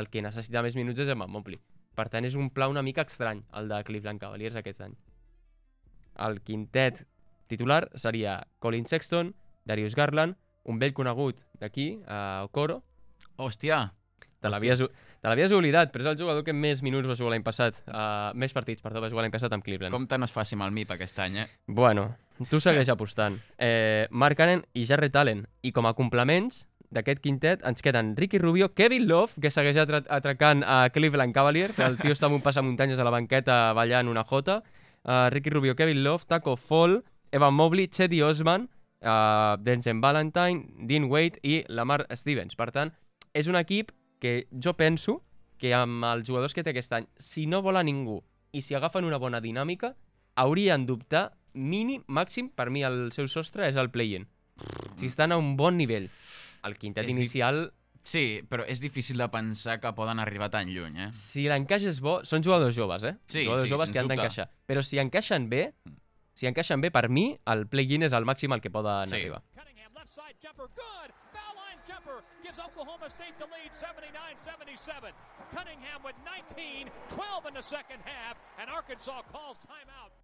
el 0.00 0.08
que 0.08 0.22
necessita 0.24 0.62
més 0.64 0.78
minuts 0.80 1.04
és 1.04 1.12
Evan 1.12 1.28
Mobley. 1.28 1.60
Per 1.96 2.08
tant, 2.08 2.24
és 2.24 2.38
un 2.40 2.48
pla 2.48 2.70
una 2.72 2.84
mica 2.86 3.04
estrany, 3.04 3.42
el 3.60 3.68
de 3.68 3.82
Cleveland 3.84 4.22
Cavaliers 4.22 4.56
aquest 4.56 4.80
any. 4.88 4.96
El 6.24 6.40
quintet 6.40 7.04
titular 7.52 7.82
seria 8.00 8.38
Colin 8.64 8.88
Sexton, 8.88 9.34
Darius 9.68 9.96
Garland, 9.98 10.40
un 10.64 10.80
vell 10.80 10.96
conegut 10.96 11.44
d'aquí, 11.60 11.98
a 12.08 12.46
Okoro. 12.48 12.80
Hòstia! 13.36 13.90
Te 14.40 14.48
l'havies 14.48 14.80
te 15.20 15.28
l'havies 15.30 15.52
oblidat, 15.56 15.90
però 15.92 16.04
és 16.04 16.10
el 16.12 16.20
jugador 16.20 16.44
que 16.46 16.54
més 16.54 16.82
minuts 16.84 17.08
va 17.08 17.16
jugar 17.18 17.32
l'any 17.34 17.44
passat. 17.46 17.78
Uh, 17.86 18.30
més 18.38 18.54
partits, 18.56 18.82
perdó, 18.84 19.02
va 19.02 19.10
jugar 19.12 19.24
l'any 19.24 19.34
passat 19.34 19.52
amb 19.52 19.64
Cleveland. 19.64 19.94
Compte 19.94 20.18
no 20.18 20.28
es 20.28 20.34
faci 20.34 20.56
el 20.56 20.72
MIP 20.72 20.94
aquest 20.94 21.18
any, 21.24 21.38
eh? 21.42 21.46
Bueno, 21.66 22.08
tu 22.50 22.60
segueix 22.60 22.88
apostant. 22.92 23.38
Eh, 23.58 24.06
Mark 24.10 24.40
Allen 24.40 24.64
i 24.74 24.86
Jarrett 24.86 25.16
Allen. 25.16 25.46
I 25.62 25.72
com 25.72 25.86
a 25.86 25.94
complements 25.94 26.66
d'aquest 26.94 27.20
quintet 27.24 27.64
ens 27.66 27.82
queden 27.82 28.14
Ricky 28.16 28.38
Rubio, 28.38 28.70
Kevin 28.74 29.08
Love, 29.08 29.40
que 29.42 29.50
segueix 29.50 29.78
atra 29.80 30.02
atracant 30.08 30.62
a 30.64 30.88
Cleveland 30.94 31.34
Cavaliers. 31.34 31.78
El 31.82 31.98
tio 31.98 32.14
està 32.14 32.30
amb 32.30 32.38
un 32.38 32.44
passamuntanyes 32.44 33.00
a 33.00 33.06
la 33.06 33.14
banqueta 33.14 33.72
ballant 33.76 34.08
una 34.12 34.24
jota. 34.24 34.62
Uh, 35.02 35.28
Ricky 35.30 35.50
Rubio, 35.50 35.76
Kevin 35.76 36.02
Love, 36.04 36.26
Taco 36.26 36.56
Fall, 36.56 37.00
Evan 37.32 37.54
Mobley, 37.54 37.88
Chetty 37.88 38.22
Osman, 38.22 38.68
uh, 39.02 39.56
Denzel 39.62 40.00
Valentine, 40.00 40.86
Dean 40.86 41.04
Wade 41.10 41.40
i 41.42 41.62
Lamar 41.68 42.06
Stevens. 42.14 42.56
Per 42.58 42.70
tant, 42.74 42.92
és 43.34 43.46
un 43.46 43.58
equip 43.58 43.92
que 44.20 44.46
jo 44.52 44.74
penso 44.76 45.22
que 45.58 45.72
amb 45.74 46.04
els 46.04 46.26
jugadors 46.28 46.54
que 46.54 46.62
té 46.64 46.70
aquest 46.74 46.92
any, 46.92 47.06
si 47.18 47.46
no 47.46 47.62
vol 47.62 47.76
a 47.76 47.82
ningú 47.86 48.22
i 48.52 48.62
si 48.62 48.74
agafen 48.74 49.04
una 49.04 49.18
bona 49.18 49.40
dinàmica, 49.40 49.94
haurien 50.36 50.86
d'optar 50.86 51.32
mínim, 51.54 52.02
màxim, 52.08 52.50
per 52.50 52.68
mi 52.70 52.82
el 52.84 53.10
seu 53.12 53.28
sostre 53.28 53.68
és 53.68 53.76
el 53.76 53.90
play-in. 53.90 54.26
Si 54.96 55.06
estan 55.06 55.32
a 55.32 55.36
un 55.40 55.54
bon 55.56 55.76
nivell. 55.76 56.10
El 56.64 56.76
quintet 56.76 57.04
És 57.04 57.12
di- 57.14 57.18
inicial, 57.20 57.72
Sí, 58.06 58.40
però 58.48 58.62
és 58.70 58.78
difícil 58.78 59.18
de 59.18 59.26
pensar 59.28 59.80
que 59.80 59.90
poden 59.92 60.20
arribar 60.22 60.46
tan 60.48 60.68
lluny, 60.70 60.96
eh? 60.96 61.08
si 61.12 61.48
l'encaix 61.50 61.82
és 61.90 61.98
bo, 62.00 62.20
són 62.22 62.40
jugadors 62.44 62.76
joves, 62.76 63.02
eh? 63.02 63.16
Sí, 63.26 63.42
jugadors 63.42 63.64
sí, 63.66 63.72
joves 63.74 63.90
que 63.90 63.98
han 63.98 64.06
d'encaixar. 64.06 64.46
Però 64.64 64.80
si 64.86 65.00
encaixen 65.02 65.48
bé, 65.50 65.72
si 66.32 66.46
encaixen 66.46 66.80
bé, 66.80 66.92
per 66.94 67.08
mi, 67.08 67.36
el 67.50 67.66
play-in 67.66 68.04
és 68.06 68.12
el 68.14 68.24
màxim 68.24 68.52
al 68.54 68.60
que 68.60 68.70
poden 68.70 69.08
Sí. 69.08 69.16
arribar. 69.16 69.42
Jumper 72.06 72.22
gives 72.42 72.58
Oklahoma 72.58 73.10
State 73.10 73.34
the 73.38 73.46
lead 73.50 73.72
79-77. 73.74 75.10
Cunningham 75.50 76.00
with 76.04 76.14
19, 76.24 76.90
12 77.08 77.46
in 77.48 77.54
the 77.54 77.62
second 77.62 78.00
half, 78.04 78.36
and 78.60 78.70
Arkansas 78.70 79.22
calls 79.32 79.58
timeout. 79.58 80.14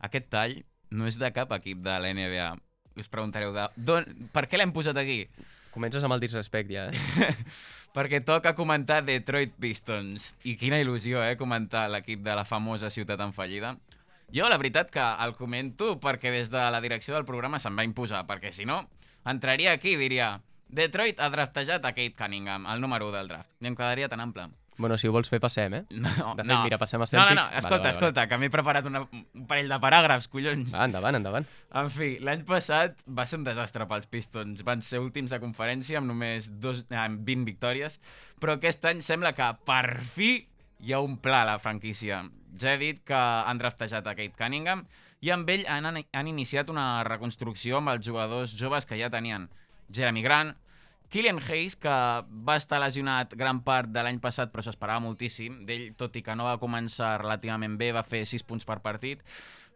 Aquest 0.00 0.30
tall 0.32 0.54
no 0.90 1.06
és 1.06 1.18
de 1.20 1.30
cap 1.36 1.52
equip 1.52 1.82
de 1.84 1.98
la 2.00 2.12
NBA. 2.16 2.48
Us 2.96 3.12
preguntareu, 3.12 3.52
de, 3.52 3.68
don, 3.76 4.08
per 4.32 4.46
què 4.48 4.58
l'hem 4.58 4.72
posat 4.72 4.96
aquí? 4.96 5.26
Comences 5.74 6.04
amb 6.04 6.16
el 6.16 6.24
disrespect, 6.24 6.72
ja. 6.72 6.88
Eh? 6.88 7.30
Perquè 7.96 8.22
toca 8.24 8.54
comentar 8.56 9.02
Detroit 9.04 9.52
Pistons. 9.60 10.32
I 10.48 10.56
quina 10.56 10.80
il·lusió, 10.80 11.20
eh, 11.26 11.36
comentar 11.36 11.88
l'equip 11.92 12.24
de 12.24 12.36
la 12.38 12.46
famosa 12.48 12.90
ciutat 12.90 13.20
en 13.20 13.36
fallida. 13.36 13.76
Jo, 14.32 14.48
la 14.48 14.58
veritat, 14.62 14.88
que 14.94 15.04
el 15.26 15.34
comento 15.36 15.96
perquè 16.00 16.32
des 16.32 16.48
de 16.50 16.68
la 16.70 16.80
direcció 16.80 17.16
del 17.16 17.26
programa 17.28 17.58
se'n 17.58 17.76
va 17.76 17.84
imposar, 17.84 18.22
perquè 18.30 18.54
si 18.54 18.64
no, 18.64 18.84
entraria 19.26 19.74
aquí 19.74 19.96
i 19.96 20.00
diria 20.00 20.36
Detroit 20.70 21.18
ha 21.20 21.28
draftejat 21.32 21.84
a 21.84 21.92
Kate 21.92 22.14
Cunningham, 22.16 22.66
el 22.70 22.80
número 22.80 23.08
1 23.08 23.16
del 23.18 23.28
draft. 23.28 23.50
I 23.60 23.66
em 23.70 23.76
quedaria 23.76 24.08
tan 24.08 24.20
ample. 24.20 24.48
Bueno, 24.80 24.96
si 24.96 25.08
ho 25.08 25.12
vols 25.12 25.28
fer, 25.28 25.40
passem, 25.42 25.74
eh? 25.76 25.80
No, 25.90 26.08
De 26.38 26.42
fet, 26.42 26.46
no. 26.48 26.62
mira, 26.64 26.78
passem 26.80 27.02
a 27.02 27.04
No, 27.04 27.04
no, 27.04 27.10
Celtics. 27.10 27.34
no, 27.36 27.42
Vale, 27.42 27.58
escolta, 27.58 27.68
vale, 27.68 27.82
vale. 27.82 27.90
escolta, 27.90 28.22
que 28.30 28.38
m'he 28.40 28.48
preparat 28.50 28.86
una, 28.88 29.02
un 29.12 29.46
parell 29.46 29.68
de 29.68 29.78
paràgrafs, 29.82 30.28
collons. 30.32 30.72
Va, 30.72 30.86
endavant, 30.88 31.18
endavant. 31.18 31.44
En 31.76 31.90
fi, 31.92 32.14
l'any 32.24 32.46
passat 32.48 32.96
va 33.06 33.26
ser 33.28 33.40
un 33.42 33.44
desastre 33.44 33.84
pels 33.90 34.06
Pistons. 34.08 34.62
Van 34.64 34.80
ser 34.80 35.02
últims 35.04 35.34
de 35.34 35.40
conferència 35.42 35.98
amb 36.00 36.08
només 36.08 36.48
dos, 36.62 36.86
amb 36.96 37.20
20 37.28 37.44
victòries, 37.50 38.00
però 38.40 38.56
aquest 38.56 38.84
any 38.88 39.02
sembla 39.04 39.34
que 39.36 39.50
per 39.68 40.00
fi 40.14 40.46
hi 40.80 40.94
ha 40.96 41.00
un 41.04 41.18
pla 41.20 41.42
a 41.42 41.50
la 41.50 41.58
franquícia. 41.58 42.22
Ja 42.56 42.72
he 42.72 42.78
dit 42.80 43.04
que 43.04 43.14
han 43.20 43.58
draftejat 43.60 44.06
a 44.06 44.14
Kate 44.16 44.32
Cunningham 44.38 44.86
i 45.20 45.28
amb 45.30 45.50
ell 45.52 45.66
han, 45.68 45.84
han 46.00 46.26
iniciat 46.32 46.70
una 46.72 47.02
reconstrucció 47.04 47.82
amb 47.82 47.92
els 47.92 48.06
jugadors 48.06 48.56
joves 48.56 48.86
que 48.88 48.96
ja 48.96 49.10
tenien. 49.12 49.50
Jeremy 49.92 50.22
Grant, 50.22 50.56
Killian 51.10 51.40
Hayes, 51.42 51.74
que 51.74 51.92
va 52.46 52.54
estar 52.56 52.78
lesionat 52.78 53.32
gran 53.34 53.64
part 53.66 53.90
de 53.90 54.02
l'any 54.06 54.20
passat, 54.22 54.52
però 54.52 54.62
s'esperava 54.62 55.02
moltíssim. 55.02 55.64
D'ell, 55.66 55.88
tot 55.98 56.14
i 56.14 56.22
que 56.22 56.36
no 56.38 56.46
va 56.46 56.60
començar 56.62 57.16
relativament 57.18 57.74
bé, 57.80 57.90
va 57.92 58.06
fer 58.06 58.22
6 58.30 58.46
punts 58.46 58.68
per 58.68 58.78
partit. 58.84 59.24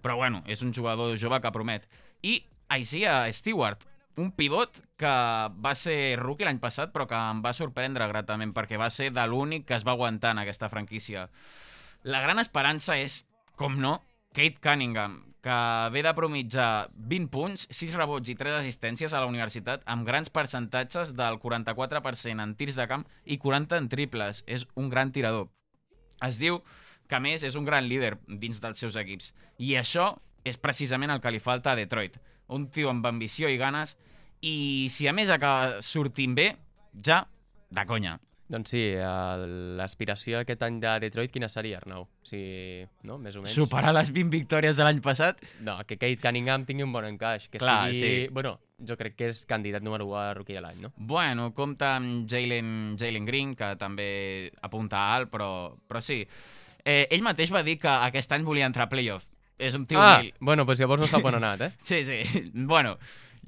Però 0.05 0.15
bueno, 0.21 0.45
és 0.47 0.63
un 0.63 0.71
jugador 0.73 1.19
jove 1.19 1.41
que 1.43 1.51
promet. 1.51 1.89
I 2.23 2.39
Isaiah 2.79 3.27
Stewart, 3.35 3.83
un 4.17 4.31
pivot 4.31 4.79
que 5.01 5.13
va 5.59 5.75
ser 5.75 6.15
rookie 6.21 6.47
l'any 6.47 6.63
passat, 6.63 6.95
però 6.95 7.09
que 7.11 7.19
em 7.19 7.43
va 7.43 7.53
sorprendre 7.57 8.07
gratament, 8.13 8.55
perquè 8.55 8.79
va 8.79 8.93
ser 8.95 9.11
de 9.11 9.27
l'únic 9.27 9.67
que 9.67 9.75
es 9.75 9.87
va 9.87 9.97
aguantar 9.99 10.37
en 10.37 10.45
aquesta 10.45 10.71
franquícia. 10.71 11.27
La 12.07 12.23
gran 12.23 12.39
esperança 12.39 12.95
és, 13.01 13.25
com 13.59 13.81
no, 13.81 13.97
Kate 14.35 14.59
Cunningham, 14.61 15.33
que 15.41 15.89
ve 15.93 16.03
de 16.03 16.13
promitjar 16.13 16.91
20 16.97 17.31
punts, 17.31 17.69
6 17.71 17.95
rebots 17.95 18.33
i 18.33 18.35
3 18.35 18.57
assistències 18.59 19.13
a 19.15 19.21
la 19.23 19.29
universitat, 19.31 19.85
amb 19.87 20.03
grans 20.09 20.33
percentatges 20.35 21.13
del 21.15 21.39
44% 21.39 22.43
en 22.43 22.57
tirs 22.59 22.75
de 22.81 22.89
camp 22.91 23.07
i 23.25 23.39
40 23.39 23.79
en 23.79 23.87
triples. 23.93 24.43
És 24.51 24.67
un 24.75 24.91
gran 24.91 25.15
tirador. 25.15 25.53
Es 26.27 26.41
diu 26.43 26.59
que, 27.07 27.21
més, 27.23 27.47
és 27.47 27.55
un 27.55 27.69
gran 27.69 27.87
líder 27.87 28.17
dins 28.27 28.59
dels 28.59 28.83
seus 28.83 28.99
equips. 28.99 29.31
I 29.63 29.77
això 29.79 30.11
és 30.43 30.59
precisament 30.59 31.15
el 31.15 31.23
que 31.23 31.31
li 31.31 31.39
falta 31.39 31.71
a 31.71 31.79
Detroit. 31.79 32.19
Un 32.51 32.67
tio 32.75 32.91
amb 32.91 33.07
ambició 33.07 33.47
i 33.49 33.61
ganes, 33.61 33.95
i 34.43 34.91
si 34.91 35.07
a 35.07 35.15
més 35.15 35.31
acaba 35.31 35.79
sortint 35.81 36.35
bé, 36.35 36.51
ja, 37.07 37.23
de 37.71 37.87
conya. 37.87 38.19
Doncs 38.53 38.75
sí, 38.75 38.81
el- 38.93 39.77
l'aspiració 39.79 40.43
aquest 40.43 40.63
any 40.67 40.77
de 40.83 40.91
Detroit, 41.07 41.31
quina 41.33 41.49
seria, 41.49 41.79
Arnau? 41.79 42.03
O 42.05 42.29
sigui, 42.29 42.85
no? 43.09 43.17
Més 43.19 43.37
o 43.37 43.41
menys. 43.41 43.55
Superar 43.57 43.95
les 43.97 44.11
20 44.13 44.29
victòries 44.35 44.77
de 44.77 44.85
l'any 44.85 45.01
passat? 45.01 45.41
No, 45.65 45.79
que 45.89 45.97
Kate 45.97 46.21
Cunningham 46.21 46.67
tingui 46.69 46.85
un 46.85 46.93
bon 46.93 47.07
encaix. 47.09 47.49
Que 47.49 47.59
Clar, 47.63 47.89
sigui... 47.95 48.01
sí. 48.01 48.29
Bueno, 48.31 48.59
jo 48.85 48.99
crec 49.01 49.17
que 49.17 49.31
és 49.33 49.45
candidat 49.49 49.83
número 49.83 50.05
1 50.11 50.19
a 50.21 50.35
rookie 50.37 50.59
de 50.59 50.61
l'any, 50.61 50.83
no? 50.85 50.93
Bueno, 50.97 51.53
compta 51.57 51.95
amb 51.97 52.29
Jalen, 52.31 52.97
Jalen 53.01 53.25
Green, 53.25 53.55
que 53.57 53.75
també 53.81 54.51
apunta 54.61 55.07
alt, 55.15 55.33
però, 55.33 55.51
però 55.89 56.05
sí. 56.05 56.21
Eh, 56.85 57.07
ell 57.11 57.25
mateix 57.25 57.51
va 57.51 57.65
dir 57.65 57.79
que 57.81 57.89
aquest 57.89 58.33
any 58.37 58.45
volia 58.45 58.69
entrar 58.69 58.85
a 58.85 58.93
playoff. 58.93 59.25
És 59.57 59.75
un 59.79 59.87
tio 59.87 60.01
ah, 60.03 60.19
humil. 60.19 60.33
bueno, 60.41 60.65
doncs 60.67 60.81
llavors 60.83 61.01
no 61.01 61.07
sap 61.09 61.25
on 61.25 61.37
ha 61.37 61.39
anat, 61.39 61.61
eh? 61.63 61.73
Sí, 61.89 62.05
sí. 62.05 62.51
Bueno, 62.53 62.99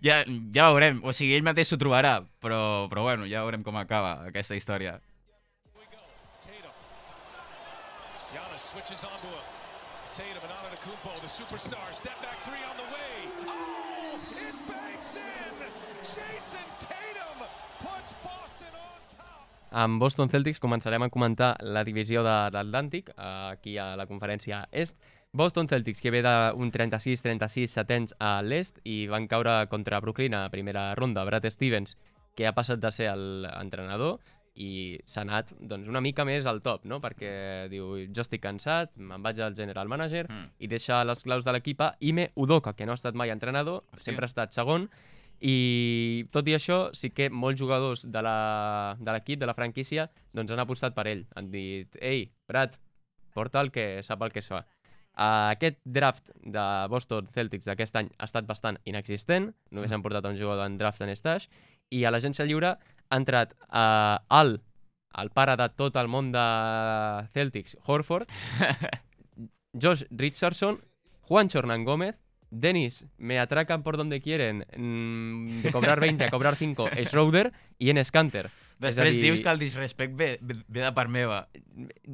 ja, 0.02 0.22
ja 0.54 0.70
veurem. 0.70 1.02
O 1.04 1.12
sigui, 1.16 1.34
ell 1.36 1.46
mateix 1.46 1.68
s'ho 1.70 1.80
trobarà, 1.80 2.18
però, 2.42 2.88
però 2.90 3.06
bueno, 3.08 3.26
ja 3.30 3.44
veurem 3.44 3.62
com 3.66 3.76
acaba 3.76 4.18
aquesta 4.30 4.58
història. 4.58 4.98
Switches 8.56 9.04
onto 9.04 9.28
him. 9.28 9.44
Tatum 10.16 10.42
and 10.42 10.52
Antetokounmpo, 10.52 11.12
the 11.20 11.28
superstar. 11.28 11.92
Step 11.92 12.16
back 12.20 12.42
three 12.42 12.64
on 12.64 12.76
the 12.80 12.88
way. 12.88 13.16
Oh, 13.46 14.16
it 14.32 14.56
banks 14.66 15.16
in. 15.16 15.54
Jason 16.00 16.66
Tatum 16.80 17.44
puts 17.78 18.14
Boston 18.24 18.72
on 18.74 19.00
top. 19.12 19.44
Amb 19.70 20.00
Boston 20.00 20.32
Celtics 20.32 20.60
començarem 20.60 21.04
a 21.04 21.10
comentar 21.12 21.54
la 21.60 21.84
divisió 21.84 22.24
de 22.24 22.34
l'Atlàntic, 22.56 23.12
eh, 23.12 23.28
aquí 23.52 23.76
a 23.76 23.94
la 23.96 24.08
conferència 24.08 24.64
est. 24.72 24.96
Boston 25.36 25.68
Celtics, 25.68 26.00
que 26.00 26.10
ve 26.10 26.22
d'un 26.24 26.70
36-36 26.72 27.68
setents 27.68 28.14
a 28.18 28.38
l'est 28.42 28.78
i 28.88 29.06
van 29.10 29.26
caure 29.28 29.66
contra 29.68 30.00
Brooklyn 30.00 30.34
a 30.34 30.46
primera 30.50 30.94
ronda. 30.96 31.24
Brad 31.28 31.44
Stevens, 31.52 31.96
que 32.34 32.46
ha 32.48 32.54
passat 32.56 32.80
de 32.80 32.90
ser 32.92 33.10
l'entrenador 33.16 34.18
i 34.56 34.96
s'ha 35.04 35.20
anat 35.26 35.50
doncs, 35.60 35.88
una 35.92 36.00
mica 36.00 36.24
més 36.24 36.46
al 36.48 36.62
top, 36.64 36.86
no? 36.88 36.96
perquè 37.04 37.68
diu, 37.68 37.90
jo 38.08 38.22
estic 38.24 38.40
cansat, 38.40 38.94
me'n 38.96 39.20
vaig 39.22 39.40
al 39.44 39.54
general 39.54 39.88
manager 39.92 40.24
Mm. 40.30 40.46
i 40.58 40.66
deixa 40.72 41.02
les 41.04 41.20
claus 41.22 41.44
de 41.44 41.52
l'equip 41.52 41.80
a 41.84 41.90
Ime 42.00 42.30
Udoka, 42.34 42.72
que 42.72 42.86
no 42.86 42.92
ha 42.92 42.94
estat 42.96 43.14
mai 43.14 43.28
entrenador, 43.30 43.82
Hòstia. 43.92 44.02
sempre 44.04 44.24
ha 44.24 44.32
estat 44.32 44.52
segon, 44.56 44.88
i 45.40 46.24
tot 46.32 46.48
i 46.48 46.54
això, 46.56 46.90
sí 46.96 47.10
que 47.10 47.28
molts 47.28 47.60
jugadors 47.60 48.06
de 48.10 48.22
la- 48.22 48.96
de 48.98 49.12
l'equip, 49.12 49.38
de, 49.38 49.44
de 49.44 49.46
la 49.46 49.54
franquícia, 49.54 50.10
doncs 50.32 50.50
han 50.52 50.60
apostat 50.60 50.94
per 50.94 51.06
ell. 51.08 51.26
Han 51.36 51.50
dit, 51.50 51.94
ei, 52.00 52.30
Brad, 52.48 52.72
porta 53.34 53.60
el 53.60 53.70
que 53.70 54.02
sap 54.02 54.22
el 54.22 54.32
que 54.32 54.38
es 54.40 54.48
fa. 54.48 54.64
Uh, 55.16 55.48
aquest 55.54 55.78
draft 55.84 56.28
de 56.44 56.62
Boston 56.92 57.28
Celtics 57.32 57.64
d'aquest 57.64 57.96
any 57.96 58.10
ha 58.18 58.26
estat 58.28 58.44
bastant 58.44 58.76
inexistent, 58.84 59.48
només 59.72 59.92
han 59.92 60.02
portat 60.04 60.26
un 60.28 60.36
jugador 60.36 60.66
en 60.68 60.76
draft 60.76 61.00
en 61.00 61.14
stash, 61.16 61.46
i 61.88 62.04
a 62.04 62.10
l'agència 62.12 62.44
lliure 62.44 62.74
ha 62.76 63.16
entrat 63.16 63.54
uh, 63.70 64.18
Al, 64.28 64.58
el 65.16 65.30
pare 65.32 65.56
de 65.56 65.70
tot 65.72 65.96
el 65.96 66.10
món 66.12 66.32
de 66.34 66.44
Celtics, 67.32 67.78
Horford, 67.86 68.28
Josh 69.82 70.04
Richardson, 70.10 70.80
Juan 71.22 71.48
Chornan 71.48 71.84
Gómez, 71.84 72.16
Dennis, 72.50 73.06
me 73.18 73.38
atracan 73.40 73.82
por 73.82 73.96
donde 73.96 74.20
quieren, 74.20 74.64
mm, 74.76 75.62
de 75.62 75.72
cobrar 75.72 76.00
20 76.00 76.24
a 76.24 76.30
cobrar 76.30 76.56
5, 76.56 76.90
Schroeder 77.04 77.52
i. 77.78 77.90
És 77.90 78.12
a 78.12 78.24
Després 78.78 79.16
dir- 79.16 79.22
dius 79.24 79.40
que 79.40 79.48
el 79.48 79.58
disrespect 79.58 80.14
ve, 80.16 80.38
ve, 80.42 80.58
ve 80.68 80.82
de 80.84 80.92
part 80.92 81.08
meva. 81.10 81.48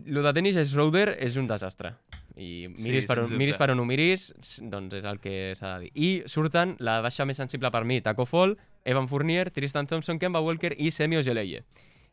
Lo 0.07 0.23
de 0.23 0.33
Dennis 0.33 0.57
Schroeder 0.71 1.17
és 1.19 1.37
un 1.37 1.49
desastre. 1.51 1.97
I 2.37 2.69
miris, 2.69 3.05
Sí, 3.05 3.09
per, 3.09 3.19
on, 3.25 3.37
miris 3.37 3.59
per 3.61 3.71
on 3.73 3.81
ho 3.83 3.85
miris, 3.85 4.31
doncs 4.73 4.97
és 5.01 5.07
el 5.09 5.21
que 5.21 5.53
s'ha 5.59 5.77
de 5.77 5.87
dir. 5.87 5.93
I 5.95 6.11
surten 6.31 6.77
la 6.81 7.01
baixa 7.05 7.27
més 7.29 7.41
sensible 7.41 7.71
per 7.71 7.85
mi, 7.85 8.01
Taco 8.01 8.27
Fall, 8.27 8.57
Evan 8.85 9.09
Fournier, 9.09 9.51
Tristan 9.51 9.87
Thompson, 9.87 10.19
Kemba 10.19 10.41
Walker 10.41 10.73
i 10.79 10.91
Semio 10.91 11.23
Geleye. 11.23 11.65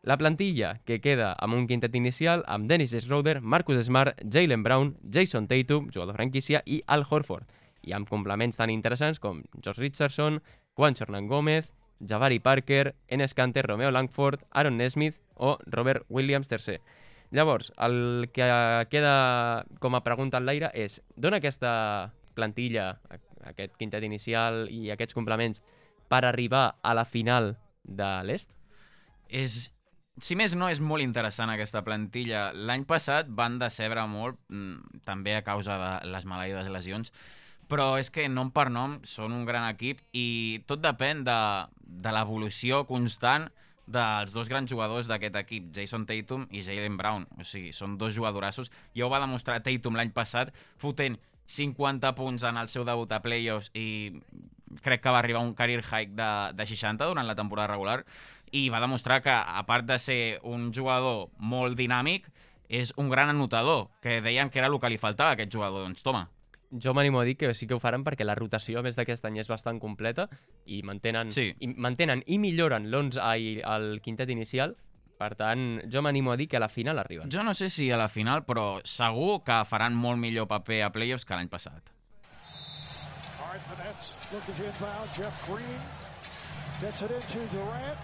La 0.01 0.17
plantilla 0.17 0.77
que 0.87 1.01
queda 1.03 1.33
amb 1.43 1.57
un 1.57 1.65
quintet 1.67 1.95
inicial 1.95 2.45
amb 2.47 2.69
Dennis 2.69 2.93
Schroeder, 3.03 3.41
Marcus 3.41 3.83
Smart, 3.85 4.19
Jalen 4.23 4.63
Brown, 4.63 4.93
Jason 5.03 5.47
Tatum, 5.47 5.89
jugador 5.91 6.15
franquícia, 6.15 6.63
i 6.65 6.81
Al 6.87 7.03
Horford. 7.09 7.47
I 7.83 7.95
amb 7.95 8.07
complements 8.07 8.59
tan 8.59 8.71
interessants 8.71 9.19
com 9.19 9.43
Josh 9.63 9.79
Richardson, 9.79 10.41
Juan 10.75 10.95
Hernan 10.99 11.27
Gómez, 11.27 11.71
Jabari 11.99 12.39
Parker, 12.39 12.95
Enes 13.07 13.33
Kanter, 13.33 13.65
Romeo 13.67 13.91
Langford, 13.91 14.45
Aaron 14.51 14.77
Nesmith 14.77 15.19
o 15.35 15.57
Robert 15.65 16.05
Williams 16.07 16.47
III. 16.51 16.79
Llavors, 17.31 17.71
el 17.77 18.29
que 18.33 18.45
queda 18.89 19.65
com 19.79 19.95
a 19.95 20.03
pregunta 20.05 20.39
en 20.39 20.47
l'aire 20.47 20.71
és 20.73 20.97
d'on 21.15 21.37
aquesta 21.37 21.71
plantilla, 22.33 22.95
aquest 23.45 23.75
quintet 23.77 24.05
inicial 24.05 24.65
i 24.73 24.89
aquests 24.89 25.13
complements 25.17 25.61
per 26.09 26.23
arribar 26.25 26.79
a 26.81 26.95
la 26.97 27.05
final 27.05 27.53
de 27.83 28.09
l'est? 28.25 28.55
És, 29.29 29.69
si 30.17 30.35
més 30.39 30.55
no, 30.57 30.71
és 30.73 30.81
molt 30.81 31.05
interessant 31.05 31.53
aquesta 31.53 31.83
plantilla. 31.85 32.49
L'any 32.53 32.87
passat 32.89 33.29
van 33.29 33.59
decebre 33.61 34.07
molt, 34.09 34.39
mm, 34.49 35.03
també 35.05 35.37
a 35.37 35.45
causa 35.45 35.77
de 35.77 35.91
les 36.09 36.25
maleïdes 36.25 36.73
lesions, 36.73 37.13
però 37.69 37.99
és 38.01 38.09
que 38.09 38.25
nom 38.27 38.49
per 38.49 38.71
nom 38.73 38.97
són 39.05 39.37
un 39.37 39.45
gran 39.45 39.69
equip 39.69 40.01
i 40.17 40.63
tot 40.65 40.81
depèn 40.81 41.21
de, 41.23 41.39
de 41.77 42.13
l'evolució 42.15 42.87
constant 42.89 43.51
dels 43.89 44.35
dos 44.35 44.49
grans 44.51 44.69
jugadors 44.69 45.09
d'aquest 45.09 45.35
equip, 45.41 45.71
Jason 45.75 46.05
Tatum 46.09 46.45
i 46.53 46.61
Jalen 46.65 46.97
Brown. 46.99 47.25
O 47.39 47.45
sigui, 47.47 47.73
són 47.73 47.97
dos 47.97 48.13
jugadorassos. 48.15 48.71
Ja 48.95 49.07
ho 49.07 49.11
va 49.11 49.21
demostrar 49.23 49.59
Tatum 49.65 49.97
l'any 49.97 50.13
passat, 50.15 50.53
fotent 50.77 51.17
50 51.49 52.13
punts 52.15 52.45
en 52.45 52.59
el 52.61 52.69
seu 52.69 52.85
debut 52.85 53.11
a 53.11 53.21
playoffs 53.23 53.71
i 53.73 54.13
crec 54.85 55.01
que 55.01 55.13
va 55.13 55.17
arribar 55.23 55.41
un 55.41 55.55
career 55.57 55.81
high 55.81 56.11
de, 56.13 56.29
de 56.53 56.67
60 56.69 57.07
durant 57.09 57.25
la 57.25 57.35
temporada 57.35 57.71
regular 57.71 58.03
i 58.53 58.67
va 58.69 58.81
demostrar 58.81 59.21
que, 59.25 59.33
a 59.33 59.63
part 59.65 59.85
de 59.85 59.97
ser 60.01 60.21
un 60.45 60.69
jugador 60.73 61.29
molt 61.37 61.77
dinàmic, 61.77 62.29
és 62.69 62.93
un 63.01 63.09
gran 63.09 63.29
anotador, 63.29 63.87
que 64.01 64.21
deien 64.21 64.49
que 64.49 64.61
era 64.61 64.69
el 64.69 64.77
que 64.79 64.89
li 64.89 65.01
faltava 65.01 65.33
a 65.33 65.37
aquest 65.37 65.53
jugador. 65.53 65.85
Doncs 65.85 66.05
toma, 66.05 66.27
Jo 66.71 66.93
m'animo 66.93 67.19
a 67.19 67.23
dir 67.25 67.35
que 67.37 67.53
sí 67.53 67.65
que 67.65 67.73
ho 67.73 67.79
faran 67.79 68.03
perquè 68.05 68.23
la 68.25 68.35
rotació, 68.35 68.79
a 68.79 68.83
més 68.85 68.95
d'aquest 68.95 69.25
any, 69.25 69.39
és 69.41 69.47
bastant 69.49 69.79
completa 69.79 70.27
i 70.65 70.83
mantenen, 70.83 71.31
Sí. 71.31 71.55
i, 71.59 71.67
mantenen 71.67 72.21
i 72.27 72.37
milloren 72.37 72.85
l'11 72.91 73.37
i 73.39 73.61
el 73.65 74.01
quintet 74.01 74.29
inicial. 74.29 74.75
Per 75.19 75.35
tant, 75.35 75.81
jo 75.91 76.01
m'animo 76.01 76.31
a 76.31 76.37
dir 76.37 76.47
que 76.47 76.55
a 76.55 76.59
la 76.61 76.69
final 76.69 76.97
arriben. 76.99 77.29
jo 77.29 77.43
no 77.43 77.53
sé 77.53 77.69
si 77.69 77.89
a 77.91 77.97
la 77.97 78.07
final, 78.07 78.45
però 78.45 78.79
segur 78.85 79.43
que 79.43 79.65
faran 79.65 79.93
molt 79.95 80.17
millor 80.17 80.47
paper 80.47 80.83
a 80.83 80.91
playoffs 80.91 81.25
que 81.25 81.33
l'any 81.35 81.49
passat. 81.49 81.83
Gets 86.81 87.01
it 87.01 87.11
into 87.11 87.39
Durant. 87.51 87.97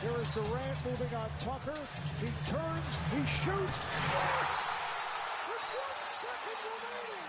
Here 0.00 0.20
is 0.22 0.28
Durant 0.34 0.78
moving 0.86 1.14
on 1.14 1.28
Tucker. 1.38 1.76
He 2.18 2.28
turns, 2.48 2.92
he 3.12 3.20
shoots. 3.44 3.76
Yes! 4.08 4.50
With 5.52 5.66
one 5.84 6.00
second 6.24 6.58
remaining. 6.64 7.28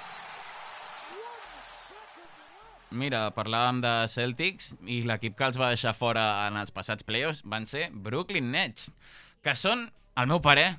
One 1.19 1.59
second 1.91 2.31
left. 2.39 2.82
Mira, 2.93 3.23
parlàvem 3.33 3.79
de 3.81 3.91
Celtics 4.11 4.73
i 4.85 4.99
l'equip 5.07 5.33
que 5.37 5.47
els 5.49 5.57
va 5.57 5.71
deixar 5.73 5.95
fora 5.97 6.23
en 6.45 6.59
els 6.61 6.73
passats 6.75 7.05
playoffs 7.07 7.41
van 7.49 7.65
ser 7.65 7.87
Brooklyn 8.05 8.51
Nets, 8.53 8.91
que 9.41 9.55
són, 9.57 9.87
al 10.13 10.29
meu 10.29 10.41
parer, 10.45 10.75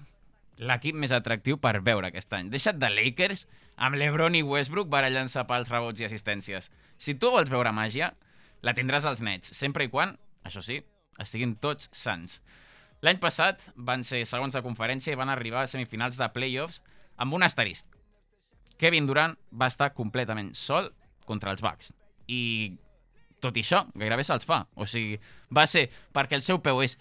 l'equip 0.63 0.95
més 0.95 1.11
atractiu 1.17 1.59
per 1.59 1.81
veure 1.83 2.13
aquest 2.13 2.31
any. 2.39 2.53
Deixa't 2.53 2.79
de 2.79 2.91
Lakers, 2.93 3.49
amb 3.77 3.99
LeBron 3.99 4.39
i 4.39 4.45
Westbrook 4.47 4.93
barallant-se 4.93 5.43
pels 5.49 5.73
rebots 5.73 6.05
i 6.05 6.07
assistències. 6.07 6.71
Si 6.99 7.17
tu 7.19 7.33
vols 7.35 7.51
veure 7.51 7.75
màgia, 7.75 8.13
la 8.63 8.77
tindràs 8.79 9.09
als 9.11 9.25
nets, 9.25 9.51
sempre 9.59 9.89
i 9.89 9.91
quan, 9.91 10.15
això 10.47 10.63
sí, 10.63 10.79
estiguin 11.19 11.57
tots 11.59 11.91
sants. 11.91 12.39
L'any 13.03 13.19
passat 13.21 13.67
van 13.75 14.07
ser 14.07 14.23
segons 14.29 14.55
de 14.55 14.63
conferència 14.63 15.13
i 15.13 15.19
van 15.19 15.35
arribar 15.35 15.65
a 15.65 15.71
semifinals 15.71 16.17
de 16.21 16.31
playoffs 16.31 16.79
amb 17.19 17.35
un 17.35 17.43
asterisc. 17.43 17.91
Kevin 18.79 19.11
Durant 19.11 19.35
va 19.51 19.69
estar 19.71 19.93
completament 19.99 20.55
sol 20.55 20.93
contra 21.27 21.51
els 21.51 21.63
Bucks. 21.63 21.93
I 22.29 22.43
tot 23.45 23.57
i 23.57 23.65
això, 23.65 23.85
gairebé 23.99 24.25
se'ls 24.25 24.49
fa. 24.49 24.65
O 24.81 24.87
sigui, 24.89 25.19
va 25.53 25.67
ser 25.69 25.89
perquè 26.15 26.39
el 26.39 26.47
seu 26.47 26.63
peu 26.65 26.81
és 26.85 26.97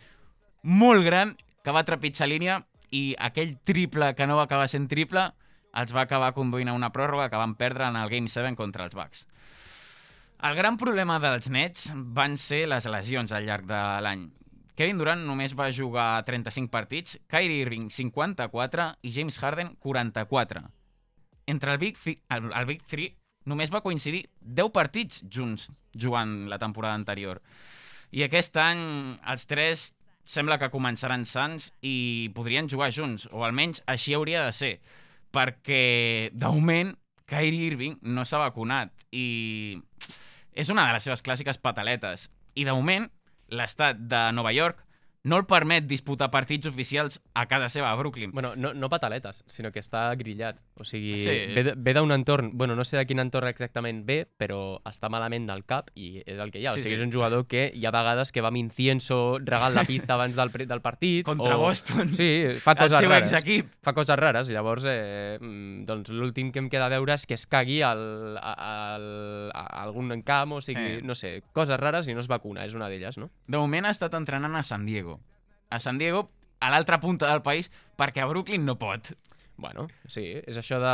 molt 0.64 1.06
gran, 1.06 1.38
que 1.64 1.72
va 1.72 1.86
trepitjar 1.88 2.28
línia 2.28 2.60
i 2.92 3.14
aquell 3.18 3.56
triple 3.66 4.12
que 4.18 4.28
no 4.28 4.36
va 4.38 4.46
acabar 4.50 4.68
sent 4.70 4.90
triple 4.92 5.30
els 5.74 5.94
va 5.96 6.04
acabar 6.06 6.34
conduint 6.36 6.70
a 6.70 6.76
una 6.78 6.92
pròrroga 6.94 7.30
que 7.32 7.40
van 7.40 7.56
perdre 7.58 7.88
en 7.88 7.98
el 7.98 8.12
Game 8.12 8.30
7 8.30 8.54
contra 8.60 8.86
els 8.86 8.94
Bucks. 8.94 9.26
El 10.44 10.58
gran 10.60 10.78
problema 10.78 11.18
dels 11.24 11.48
Nets 11.50 11.88
van 11.96 12.36
ser 12.38 12.66
les 12.68 12.86
lesions 12.86 13.32
al 13.32 13.48
llarg 13.48 13.66
de 13.66 13.82
l'any. 14.06 14.28
Kevin 14.76 15.00
Durant 15.00 15.24
només 15.26 15.54
va 15.56 15.72
jugar 15.72 16.26
35 16.28 16.70
partits, 16.74 17.18
Kyrie 17.32 17.62
Irving 17.64 17.90
54 17.94 18.88
i 19.02 19.14
James 19.16 19.38
Harden 19.40 19.76
44. 19.80 20.64
Entre 21.48 21.72
el 21.72 21.78
Big, 21.80 21.98
el, 22.06 22.52
el 22.52 22.66
Big 22.66 22.84
3 22.90 23.23
només 23.50 23.72
va 23.74 23.84
coincidir 23.86 24.26
10 24.42 24.72
partits 24.76 25.24
junts 25.30 25.70
jugant 25.94 26.48
la 26.50 26.60
temporada 26.62 26.96
anterior. 26.98 27.42
I 28.14 28.26
aquest 28.26 28.58
any 28.62 28.84
els 29.30 29.48
tres 29.50 29.92
sembla 30.24 30.60
que 30.62 30.72
començaran 30.72 31.26
sants 31.28 31.72
i 31.82 32.30
podrien 32.36 32.70
jugar 32.72 32.92
junts, 32.96 33.28
o 33.32 33.44
almenys 33.44 33.84
així 33.90 34.14
hauria 34.16 34.46
de 34.46 34.54
ser, 34.56 34.74
perquè 35.34 36.30
de 36.32 36.52
moment 36.52 36.94
Kyrie 37.28 37.72
Irving 37.72 37.98
no 38.04 38.26
s'ha 38.26 38.42
vacunat 38.42 38.94
i 39.12 39.80
és 40.54 40.70
una 40.70 40.86
de 40.88 40.94
les 40.94 41.04
seves 41.08 41.24
clàssiques 41.26 41.58
pataletes. 41.58 42.30
I 42.54 42.66
de 42.68 42.76
moment 42.76 43.08
l'estat 43.50 43.98
de 43.98 44.28
Nova 44.36 44.54
York 44.54 44.83
no 45.24 45.38
el 45.40 45.46
permet 45.48 45.86
disputar 45.88 46.28
partits 46.32 46.68
oficials 46.68 47.22
a 47.34 47.46
casa 47.48 47.70
seva, 47.72 47.92
a 47.92 47.96
Brooklyn. 47.96 48.32
Bueno, 48.34 48.56
no, 48.58 48.74
no 48.74 48.90
pataletes, 48.92 49.44
sinó 49.48 49.72
que 49.72 49.80
està 49.80 50.10
grillat. 50.20 50.58
O 50.76 50.84
sigui, 50.84 51.22
Sí. 51.24 51.30
ve, 51.78 51.94
d'un 51.94 52.12
entorn... 52.12 52.50
Bueno, 52.58 52.76
no 52.76 52.84
sé 52.84 52.98
de 52.98 53.06
quin 53.08 53.20
entorn 53.24 53.48
exactament 53.48 54.02
ve, 54.06 54.28
però 54.38 54.82
està 54.84 55.08
malament 55.10 55.48
del 55.48 55.64
cap 55.64 55.90
i 55.96 56.22
és 56.26 56.40
el 56.40 56.52
que 56.52 56.60
hi 56.60 56.66
ha. 56.68 56.74
Sí, 56.74 56.82
o 56.82 56.84
sigui, 56.84 56.96
sí. 56.98 57.00
és 57.02 57.06
un 57.08 57.14
jugador 57.14 57.48
que 57.48 57.72
hi 57.74 57.86
ha 57.86 57.92
vegades 57.96 58.32
que 58.34 58.42
va 58.44 58.50
amb 58.52 58.58
incienso 58.60 59.38
regant 59.40 59.74
la 59.78 59.86
pista 59.88 60.16
abans 60.16 60.36
del, 60.36 60.52
del 60.68 60.82
partit. 60.82 61.24
Contra 61.26 61.56
o... 61.56 61.62
Boston. 61.62 62.12
Sí, 62.18 62.30
fa 62.60 62.76
el 62.76 62.82
coses 62.84 63.00
seu 63.00 63.10
rares. 63.10 63.32
exequip. 63.32 63.72
Fa 63.82 63.94
coses 63.94 64.20
rares 64.20 64.50
llavors 64.52 64.84
eh, 64.90 65.38
mm, 65.40 65.86
doncs 65.88 66.10
l'últim 66.12 66.52
que 66.52 66.60
em 66.60 66.68
queda 66.70 66.90
a 66.90 66.94
veure 66.98 67.16
és 67.16 67.26
que 67.26 67.38
es 67.40 67.48
cagui 67.48 67.80
al, 67.82 68.38
al, 68.38 69.08
a 69.56 69.64
algun 69.84 70.12
camp, 70.24 70.58
o 70.60 70.62
sigui, 70.62 70.98
Eh. 70.98 71.02
no 71.02 71.16
sé, 71.16 71.44
coses 71.54 71.80
rares 71.80 72.08
i 72.08 72.14
no 72.14 72.20
es 72.20 72.28
vacuna, 72.28 72.66
és 72.66 72.74
una 72.76 72.90
d'elles, 72.92 73.18
no? 73.18 73.30
De 73.48 73.58
moment 73.58 73.86
ha 73.86 73.92
estat 73.96 74.14
entrenant 74.20 74.56
a 74.56 74.64
San 74.64 74.86
Diego. 74.86 75.13
A 75.74 75.80
San 75.82 75.98
Diego, 75.98 76.28
a 76.62 76.70
l'altra 76.70 77.00
punta 77.02 77.30
del 77.32 77.42
país, 77.46 77.72
perquè 77.98 78.22
a 78.24 78.30
Brooklyn 78.30 78.66
no 78.66 78.78
pot. 78.80 79.16
Bueno, 79.58 79.88
sí, 80.10 80.24
és 80.42 80.58
això 80.58 80.80
de... 80.82 80.94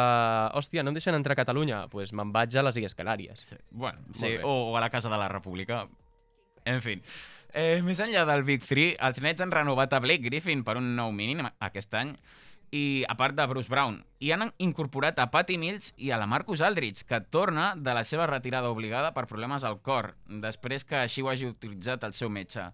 Hòstia, 0.59 0.83
no 0.83 0.91
em 0.91 0.97
deixen 0.97 1.15
entrar 1.15 1.35
a 1.35 1.39
Catalunya? 1.39 1.83
Doncs 1.85 1.93
pues 1.93 2.13
me'n 2.15 2.31
vaig 2.35 2.55
a 2.59 2.63
les 2.67 2.79
Illes 2.79 2.95
Canàries. 2.95 3.43
Sí. 3.49 3.59
Bueno, 3.71 4.03
Molt 4.07 4.19
sí, 4.19 4.33
bé. 4.35 4.43
o 4.43 4.75
a 4.75 4.81
la 4.83 4.91
Casa 4.91 5.11
de 5.11 5.19
la 5.19 5.29
República. 5.31 5.85
En 6.67 6.81
fi. 6.83 6.97
Eh, 7.53 7.79
més 7.81 7.99
enllà 8.03 8.25
del 8.29 8.43
Big 8.45 8.65
3, 8.67 8.99
els 9.07 9.21
Nets 9.25 9.41
han 9.41 9.51
renovat 9.51 9.93
a 9.95 10.01
Blake 10.03 10.27
Griffin 10.27 10.61
per 10.63 10.77
un 10.77 10.91
nou 10.97 11.11
mínim 11.15 11.47
aquest 11.47 11.95
any 11.97 12.13
i 12.75 13.03
a 13.09 13.15
part 13.17 13.33
de 13.33 13.45
Bruce 13.49 13.71
Brown. 13.71 14.03
I 14.21 14.33
han 14.35 14.51
incorporat 14.61 15.17
a 15.17 15.29
Patty 15.31 15.57
Mills 15.57 15.93
i 15.97 16.11
a 16.11 16.19
la 16.21 16.27
Marcus 16.29 16.61
Aldridge, 16.61 17.07
que 17.09 17.21
torna 17.33 17.71
de 17.75 17.95
la 17.97 18.03
seva 18.05 18.27
retirada 18.29 18.69
obligada 18.69 19.13
per 19.15 19.25
problemes 19.25 19.65
al 19.65 19.79
cor, 19.81 20.13
després 20.27 20.85
que 20.85 20.99
així 20.99 21.23
ho 21.25 21.31
hagi 21.31 21.49
utilitzat 21.49 22.05
el 22.05 22.13
seu 22.13 22.29
metge. 22.29 22.67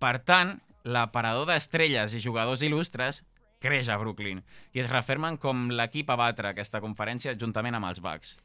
Per 0.00 0.18
tant, 0.28 0.58
l'aparador 0.84 1.46
d'estrelles 1.46 2.14
i 2.14 2.20
jugadors 2.20 2.62
il·lustres 2.62 3.22
creix 3.60 3.90
a 3.92 3.98
Brooklyn 4.00 4.40
i 4.72 4.80
es 4.80 4.90
refermen 4.90 5.36
com 5.36 5.68
l'equip 5.70 6.10
a 6.10 6.16
batre 6.16 6.52
aquesta 6.54 6.80
conferència 6.80 7.36
juntament 7.36 7.76
amb 7.76 7.90
els 7.90 8.00
Bucks. 8.00 8.38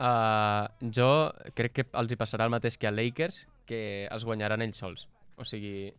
Uh, 0.00 0.66
jo 0.90 1.30
crec 1.54 1.72
que 1.76 1.84
els 1.92 2.12
hi 2.12 2.16
passarà 2.16 2.48
el 2.48 2.54
mateix 2.54 2.78
que 2.80 2.88
a 2.88 2.94
Lakers, 2.94 3.44
que 3.68 4.08
els 4.10 4.24
guanyaran 4.24 4.64
ells 4.64 4.80
sols. 4.80 5.04
O 5.36 5.44
sigui, 5.44 5.92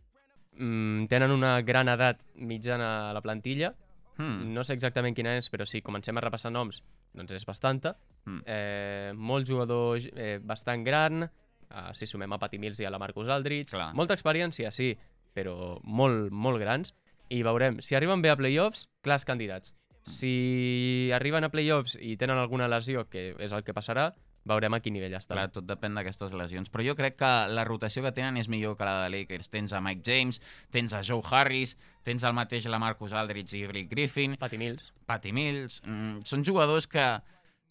mm, 0.58 1.06
tenen 1.08 1.30
una 1.30 1.60
gran 1.62 1.88
edat 1.88 2.20
mitjana 2.34 3.10
a 3.10 3.12
la 3.14 3.22
plantilla, 3.22 3.74
Hmm. 4.16 4.52
no 4.54 4.62
sé 4.62 4.76
exactament 4.76 5.14
quina 5.16 5.32
és, 5.38 5.48
però 5.50 5.66
si 5.66 5.80
comencem 5.82 6.16
a 6.16 6.22
repassar 6.22 6.52
noms, 6.54 6.82
doncs 7.14 7.32
és 7.34 7.46
bastanta. 7.46 7.96
Mm. 8.24 8.42
Eh, 8.46 9.12
molt 9.14 9.48
jugador 9.48 9.98
eh, 10.14 10.38
bastant 10.38 10.84
gran, 10.86 11.24
uh, 11.24 11.88
si 11.98 12.06
sumem 12.06 12.32
a 12.32 12.38
Patty 12.38 12.60
Mills 12.62 12.78
i 12.78 12.86
a 12.86 12.92
la 12.94 13.00
Marcus 13.02 13.28
Aldridge. 13.28 13.74
Clar. 13.74 13.92
Molta 13.94 14.14
experiència, 14.14 14.70
sí, 14.70 14.92
però 15.34 15.78
molt, 15.82 16.30
molt 16.32 16.62
grans. 16.62 16.94
I 17.32 17.42
veurem, 17.46 17.80
si 17.82 17.96
arriben 17.96 18.22
bé 18.22 18.30
a 18.30 18.38
playoffs, 18.38 18.88
clars 19.02 19.24
candidats. 19.26 19.74
Si 20.04 21.10
arriben 21.16 21.46
a 21.46 21.50
playoffs 21.50 21.96
i 21.96 22.18
tenen 22.20 22.38
alguna 22.38 22.68
lesió, 22.68 23.06
que 23.08 23.32
és 23.40 23.52
el 23.56 23.64
que 23.64 23.74
passarà, 23.76 24.12
veurem 24.44 24.76
a 24.76 24.80
quin 24.84 24.94
nivell 24.94 25.16
estan. 25.16 25.38
Clar, 25.38 25.50
tot 25.52 25.66
depèn 25.66 25.96
d'aquestes 25.96 26.34
lesions. 26.36 26.68
Però 26.72 26.84
jo 26.84 26.94
crec 26.98 27.16
que 27.20 27.32
la 27.50 27.64
rotació 27.64 28.04
que 28.04 28.12
tenen 28.16 28.36
és 28.40 28.50
millor 28.52 28.76
que 28.78 28.86
la 28.86 29.06
de 29.06 29.12
Lakers. 29.14 29.48
Tens 29.52 29.72
a 29.72 29.80
Mike 29.84 30.04
James, 30.06 30.40
tens 30.74 30.92
a 30.92 31.00
Joe 31.06 31.24
Harris, 31.24 31.74
tens 32.04 32.24
el 32.24 32.36
mateix 32.36 32.68
la 32.68 32.80
Marcus 32.82 33.16
Aldridge 33.16 33.56
i 33.58 33.64
Blake 33.70 33.90
Griffin, 33.92 34.36
Patty 34.40 34.60
Mills. 34.60 34.92
Patty 35.08 35.32
Mills... 35.32 35.80
Mm, 35.86 36.20
són 36.28 36.44
jugadors 36.44 36.86
que 36.90 37.06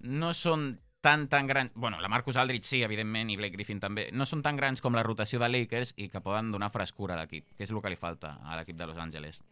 no 0.03 0.33
són 0.33 0.73
tan, 1.03 1.27
tan 1.27 1.47
grans... 1.47 1.73
Bueno, 1.75 1.99
la 1.99 2.07
Marcus 2.07 2.37
Aldridge 2.37 2.63
sí, 2.63 2.81
evidentment, 2.81 3.29
i 3.29 3.35
Blake 3.35 3.57
Griffin 3.57 3.81
també. 3.83 4.07
No 4.15 4.23
són 4.25 4.39
tan 4.41 4.55
grans 4.55 4.79
com 4.81 4.95
la 4.95 5.03
rotació 5.03 5.41
de 5.41 5.49
Lakers 5.51 5.91
i 5.99 6.07
que 6.07 6.21
poden 6.23 6.53
donar 6.55 6.71
frescura 6.71 7.17
a 7.17 7.19
l'equip, 7.19 7.49
que 7.57 7.67
és 7.67 7.73
el 7.73 7.81
que 7.83 7.91
li 7.91 7.99
falta 7.99 8.37
a 8.39 8.55
l'equip 8.55 8.79
de 8.79 8.87
Los 8.87 9.01
Angeles. 9.03 9.43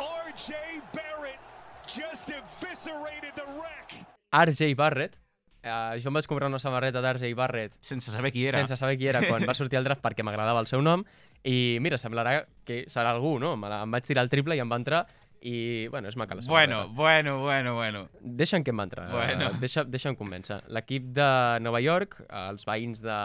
R.J. 0.00 0.56
Barrett 0.90 1.40
just 1.86 2.34
eviscerated 2.34 3.34
the 3.38 3.46
wreck. 3.54 3.94
RJ 4.32 4.74
Barrett. 4.74 5.14
Uh, 5.60 6.00
jo 6.00 6.08
em 6.08 6.16
vaig 6.16 6.24
comprar 6.24 6.48
una 6.48 6.56
samarreta 6.56 7.02
d'RJ 7.04 7.34
Barrett 7.36 7.74
Sense 7.84 8.08
saber 8.08 8.30
qui 8.32 8.46
era. 8.48 8.62
sense 8.62 8.78
saber 8.80 8.94
qui 8.96 9.10
era 9.10 9.20
quan 9.26 9.44
va 9.44 9.52
sortir 9.52 9.76
al 9.76 9.84
draft 9.84 10.00
perquè 10.00 10.24
m'agradava 10.24 10.62
el 10.64 10.70
seu 10.70 10.80
nom 10.80 11.02
i 11.44 11.78
mira, 11.80 11.96
semblarà 11.98 12.44
que 12.64 12.84
serà 12.88 13.10
algú, 13.14 13.38
no? 13.40 13.56
Me 13.56 13.68
la, 13.68 13.82
em 13.84 13.90
vaig 13.90 14.04
tirar 14.06 14.22
el 14.26 14.30
triple 14.30 14.56
i 14.56 14.60
em 14.60 14.70
va 14.70 14.76
entrar 14.76 15.06
i, 15.40 15.86
bueno, 15.88 16.08
és 16.08 16.16
maca 16.20 16.34
la 16.36 16.42
Bueno, 16.46 16.82
samarreta. 16.82 16.94
bueno, 17.00 17.38
bueno, 17.42 17.74
bueno. 17.74 18.08
Deixa'm 18.20 18.62
que 18.62 18.70
em 18.74 18.78
va 18.78 18.84
entrar. 18.84 19.06
Bueno. 19.10 19.46
eh, 19.46 19.58
Deixa, 19.60 19.84
deixa'm 19.84 20.16
convèncer. 20.16 20.62
L'equip 20.68 21.06
de 21.16 21.58
Nova 21.64 21.80
York, 21.80 22.18
els 22.28 22.66
veïns 22.68 23.00
de, 23.00 23.16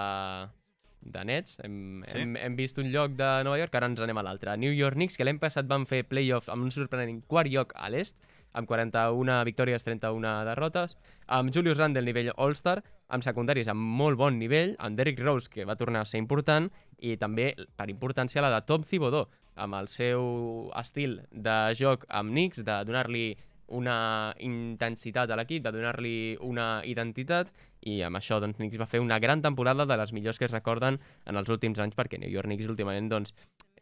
de 1.02 1.26
Nets, 1.28 1.58
hem, 1.64 2.04
Sí. 2.08 2.20
hem, 2.22 2.38
hem 2.38 2.56
vist 2.56 2.78
un 2.80 2.88
lloc 2.92 3.12
de 3.20 3.44
Nova 3.44 3.60
York, 3.60 3.76
ara 3.76 3.88
ens 3.92 4.00
anem 4.00 4.18
a 4.18 4.24
l'altre. 4.24 4.56
New 4.58 4.72
York 4.74 4.96
Knicks, 4.96 5.18
que 5.18 5.26
l'any 5.28 5.40
passat 5.40 5.68
van 5.68 5.86
fer 5.86 6.06
playoff 6.08 6.48
amb 6.50 6.64
un 6.64 6.72
sorprenent 6.72 7.22
quart 7.28 7.52
lloc 7.52 7.74
a 7.76 7.90
l'est, 7.90 8.16
amb 8.56 8.66
41 8.70 9.44
victòries, 9.44 9.84
31 9.84 10.46
derrotes, 10.48 10.96
amb 11.28 11.52
Julius 11.54 11.78
Randle 11.78 12.06
nivell 12.08 12.32
All-Star, 12.38 12.82
amb 13.10 13.22
secundaris 13.24 13.68
amb 13.68 13.82
molt 14.00 14.16
bon 14.18 14.40
nivell, 14.40 14.78
amb 14.80 14.96
Derrick 14.98 15.20
Rose, 15.20 15.50
que 15.52 15.66
va 15.66 15.76
tornar 15.76 16.02
a 16.02 16.06
ser 16.06 16.18
important, 16.18 16.72
i 17.00 17.16
també, 17.18 17.54
per 17.76 17.90
importància, 17.92 18.44
la 18.44 18.54
de 18.54 18.62
Tom 18.68 18.86
Thibodeau, 18.88 19.28
amb 19.56 19.78
el 19.80 19.88
seu 19.88 20.72
estil 20.76 21.22
de 21.32 21.58
joc 21.80 22.06
amb 22.10 22.34
Knicks, 22.34 22.64
de 22.64 22.80
donar-li 22.88 23.28
una 23.68 24.34
intensitat 24.46 25.32
a 25.32 25.38
l'equip, 25.40 25.64
de 25.66 25.72
donar-li 25.74 26.18
una 26.46 26.84
identitat, 26.86 27.50
i 27.86 28.00
amb 28.06 28.18
això 28.18 28.40
doncs, 28.42 28.58
Knicks 28.60 28.80
va 28.82 28.88
fer 28.90 29.02
una 29.02 29.20
gran 29.20 29.42
temporada 29.42 29.86
de 29.86 29.98
les 29.98 30.12
millors 30.14 30.40
que 30.40 30.46
es 30.46 30.54
recorden 30.54 31.00
en 31.26 31.38
els 31.38 31.50
últims 31.50 31.80
anys, 31.82 31.96
perquè 31.98 32.20
New 32.22 32.30
York 32.30 32.50
Knicks 32.50 32.70
últimament 32.70 33.10
doncs, 33.10 33.34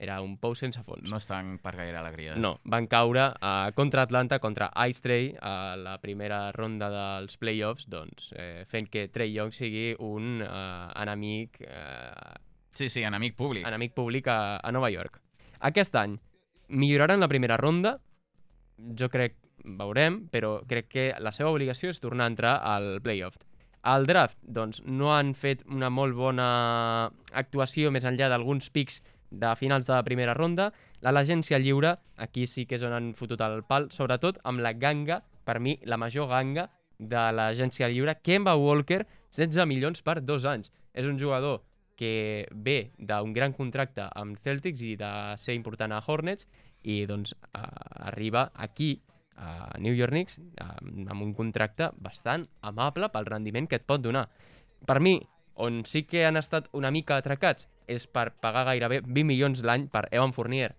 era 0.03 0.19
un 0.23 0.35
pou 0.41 0.55
sense 0.59 0.81
fons. 0.83 1.09
No 1.11 1.19
estan 1.21 1.57
per 1.63 1.75
gaire 1.77 1.99
alegries. 1.99 2.39
No, 2.41 2.57
van 2.65 2.87
caure 2.91 3.29
uh, 3.31 3.71
contra 3.75 4.03
Atlanta, 4.07 4.39
contra 4.43 4.71
Ice 4.89 5.03
Trey, 5.03 5.33
a 5.39 5.75
la 5.79 5.97
primera 6.03 6.45
ronda 6.55 6.89
dels 6.91 7.37
playoffs, 7.39 7.87
doncs, 7.91 8.31
eh, 8.35 8.63
fent 8.71 8.89
que 8.91 9.07
Trey 9.13 9.35
Young 9.35 9.53
sigui 9.55 9.93
un 9.99 10.41
uh, 10.43 10.89
enemic, 11.03 11.61
uh, 11.67 12.33
Sí, 12.73 12.89
sí, 12.89 13.03
enemic 13.03 13.35
públic. 13.37 13.67
enemic 13.67 13.93
públic 13.93 14.27
a, 14.27 14.57
a 14.57 14.71
Nova 14.71 14.89
York. 14.89 15.21
Aquest 15.59 15.95
any 15.95 16.17
milloraran 16.69 17.21
la 17.21 17.29
primera 17.29 17.57
ronda, 17.57 17.99
jo 18.97 19.09
crec, 19.09 19.37
veurem, 19.63 20.23
però 20.33 20.57
crec 20.67 20.89
que 20.89 21.07
la 21.21 21.31
seva 21.31 21.51
obligació 21.53 21.91
és 21.93 22.01
tornar 22.03 22.25
a 22.25 22.33
entrar 22.33 22.53
al 22.67 22.99
playoff. 23.05 23.37
Al 23.83 24.07
draft, 24.07 24.37
doncs, 24.41 24.81
no 24.85 25.11
han 25.13 25.33
fet 25.35 25.63
una 25.67 25.89
molt 25.91 26.15
bona 26.15 26.47
actuació 27.33 27.91
més 27.91 28.07
enllà 28.07 28.29
d'alguns 28.31 28.69
pics 28.71 29.01
de 29.29 29.49
finals 29.59 29.85
de 29.85 29.93
la 29.93 30.05
primera 30.07 30.33
ronda. 30.33 30.69
A 31.03 31.11
l'agència 31.11 31.59
lliure, 31.59 31.97
aquí 32.15 32.47
sí 32.47 32.65
que 32.65 32.77
és 32.79 32.85
on 32.87 32.95
han 32.95 33.11
fotut 33.17 33.41
el 33.43 33.61
pal, 33.67 33.89
sobretot 33.91 34.39
amb 34.47 34.63
la 34.63 34.71
ganga, 34.73 35.19
per 35.43 35.59
mi, 35.59 35.75
la 35.83 35.99
major 35.99 36.29
ganga 36.31 36.69
de 36.97 37.25
l'agència 37.35 37.89
lliure, 37.91 38.15
Kemba 38.23 38.55
Walker, 38.55 39.03
16 39.35 39.67
milions 39.67 40.01
per 40.01 40.21
dos 40.23 40.45
anys. 40.47 40.71
És 40.93 41.09
un 41.09 41.19
jugador 41.19 41.61
que 41.95 42.47
ve 42.51 42.91
d'un 42.97 43.33
gran 43.33 43.53
contracte 43.53 44.07
amb 44.15 44.39
Celtics 44.43 44.81
i 44.81 44.95
de 44.99 45.11
ser 45.37 45.55
important 45.57 45.93
a 45.93 46.01
Hornets 46.05 46.47
i 46.83 47.03
doncs 47.09 47.33
eh, 47.33 47.61
arriba 48.11 48.51
aquí 48.55 48.95
a 49.35 49.77
New 49.79 49.93
York 49.97 50.13
Knicks 50.13 50.39
amb 50.61 51.21
un 51.21 51.33
contracte 51.33 51.89
bastant 51.97 52.45
amable 52.61 53.09
pel 53.09 53.25
rendiment 53.25 53.67
que 53.67 53.79
et 53.81 53.87
pot 53.87 54.01
donar. 54.01 54.27
Per 54.85 54.99
mi, 54.99 55.15
on 55.55 55.83
sí 55.89 56.03
que 56.05 56.25
han 56.25 56.37
estat 56.37 56.69
una 56.73 56.91
mica 56.91 57.17
atracats 57.17 57.67
és 57.87 58.05
per 58.07 58.31
pagar 58.41 58.65
gairebé 58.69 59.01
20 59.01 59.25
milions 59.29 59.63
l'any 59.63 59.87
per 59.89 60.07
Evan 60.11 60.33
Fournier. 60.33 60.73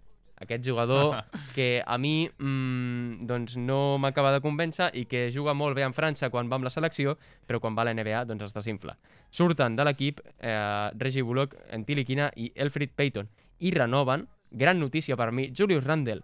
Aquest 0.45 0.65
jugador 0.67 1.17
que 1.55 1.83
a 1.85 1.97
mi 1.99 2.29
mmm, 2.29 3.25
doncs 3.27 3.57
no 3.61 3.97
m'acaba 3.99 4.33
de 4.37 4.43
convèncer 4.45 4.91
i 5.01 5.07
que 5.11 5.27
juga 5.35 5.55
molt 5.57 5.77
bé 5.77 5.83
en 5.87 5.95
França 5.97 6.31
quan 6.31 6.51
va 6.53 6.57
amb 6.61 6.69
la 6.69 6.73
selecció, 6.75 7.17
però 7.49 7.61
quan 7.61 7.75
va 7.77 7.83
a 7.83 7.89
la 7.91 7.95
NBA 7.97 8.25
doncs 8.31 8.47
es 8.51 8.55
desinfla. 8.55 8.97
Surten 9.31 9.77
de 9.77 9.85
l'equip 9.89 10.21
eh, 10.39 10.91
Reggie 11.01 11.23
Bullock, 11.27 11.57
Antiliquina 11.73 12.31
i 12.37 12.51
Elfrid 12.55 12.93
Payton 12.95 13.29
i 13.61 13.71
renoven, 13.75 14.29
gran 14.51 14.79
notícia 14.79 15.17
per 15.17 15.33
mi, 15.33 15.51
Julius 15.57 15.85
Randle 15.85 16.23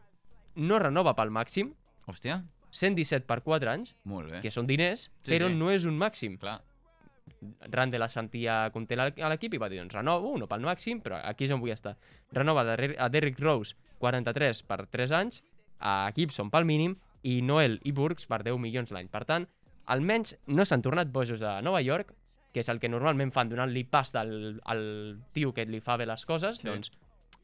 no 0.57 0.79
renova 0.79 1.15
pel 1.17 1.31
màxim, 1.31 1.73
Hòstia, 2.11 2.41
117 2.71 3.25
per 3.27 3.41
4 3.43 3.71
anys, 3.71 3.95
molt 4.05 4.31
bé. 4.31 4.41
que 4.43 4.51
són 4.51 4.67
diners, 4.67 5.09
Sí, 5.23 5.31
però 5.33 5.49
sí. 5.49 5.55
no 5.59 5.71
és 5.71 5.85
un 5.87 5.97
màxim. 5.99 6.37
Clar. 6.39 6.61
Randall 7.71 8.03
es 8.05 8.13
sentia 8.13 8.71
content 8.73 9.01
a 9.01 9.29
l'equip 9.33 9.55
i 9.55 9.59
va 9.59 9.69
dir, 9.69 9.79
doncs 9.81 9.95
renovo, 9.95 10.35
no 10.39 10.47
pel 10.49 10.61
màxim, 10.67 11.01
però 11.01 11.21
aquí 11.25 11.45
és 11.47 11.51
on 11.55 11.61
vull 11.63 11.73
estar. 11.73 11.97
Renova 12.33 12.61
a 12.63 12.77
Der- 12.77 12.97
a 12.99 13.09
Derrick 13.09 13.41
Rose 13.41 13.75
43 13.99 14.63
per 14.69 14.87
3 14.87 15.13
anys, 15.13 15.43
a 15.81 16.11
Gibson 16.15 16.51
pel 16.51 16.65
mínim 16.69 16.97
i 17.23 17.41
Noel 17.43 17.79
i 17.85 17.93
Burks 17.93 18.27
per 18.27 18.43
10 18.45 18.59
milions 18.61 18.91
l'any. 18.93 19.09
Per 19.09 19.25
tant, 19.25 19.47
almenys 19.87 20.37
no 20.47 20.65
s'han 20.65 20.83
tornat 20.83 21.09
bojos 21.13 21.43
a 21.43 21.61
Nova 21.63 21.81
York, 21.83 22.13
que 22.53 22.61
és 22.61 22.69
el 22.69 22.81
que 22.81 22.89
normalment 22.91 23.31
fan 23.33 23.49
donant-li 23.49 23.85
pasta 23.85 24.21
al, 24.21 24.61
al 24.65 25.19
tio 25.33 25.53
que 25.55 25.65
li 25.67 25.81
fa 25.81 25.97
bé 25.97 26.07
les 26.07 26.25
coses, 26.27 26.59
Sí. 26.59 26.67
doncs 26.69 26.91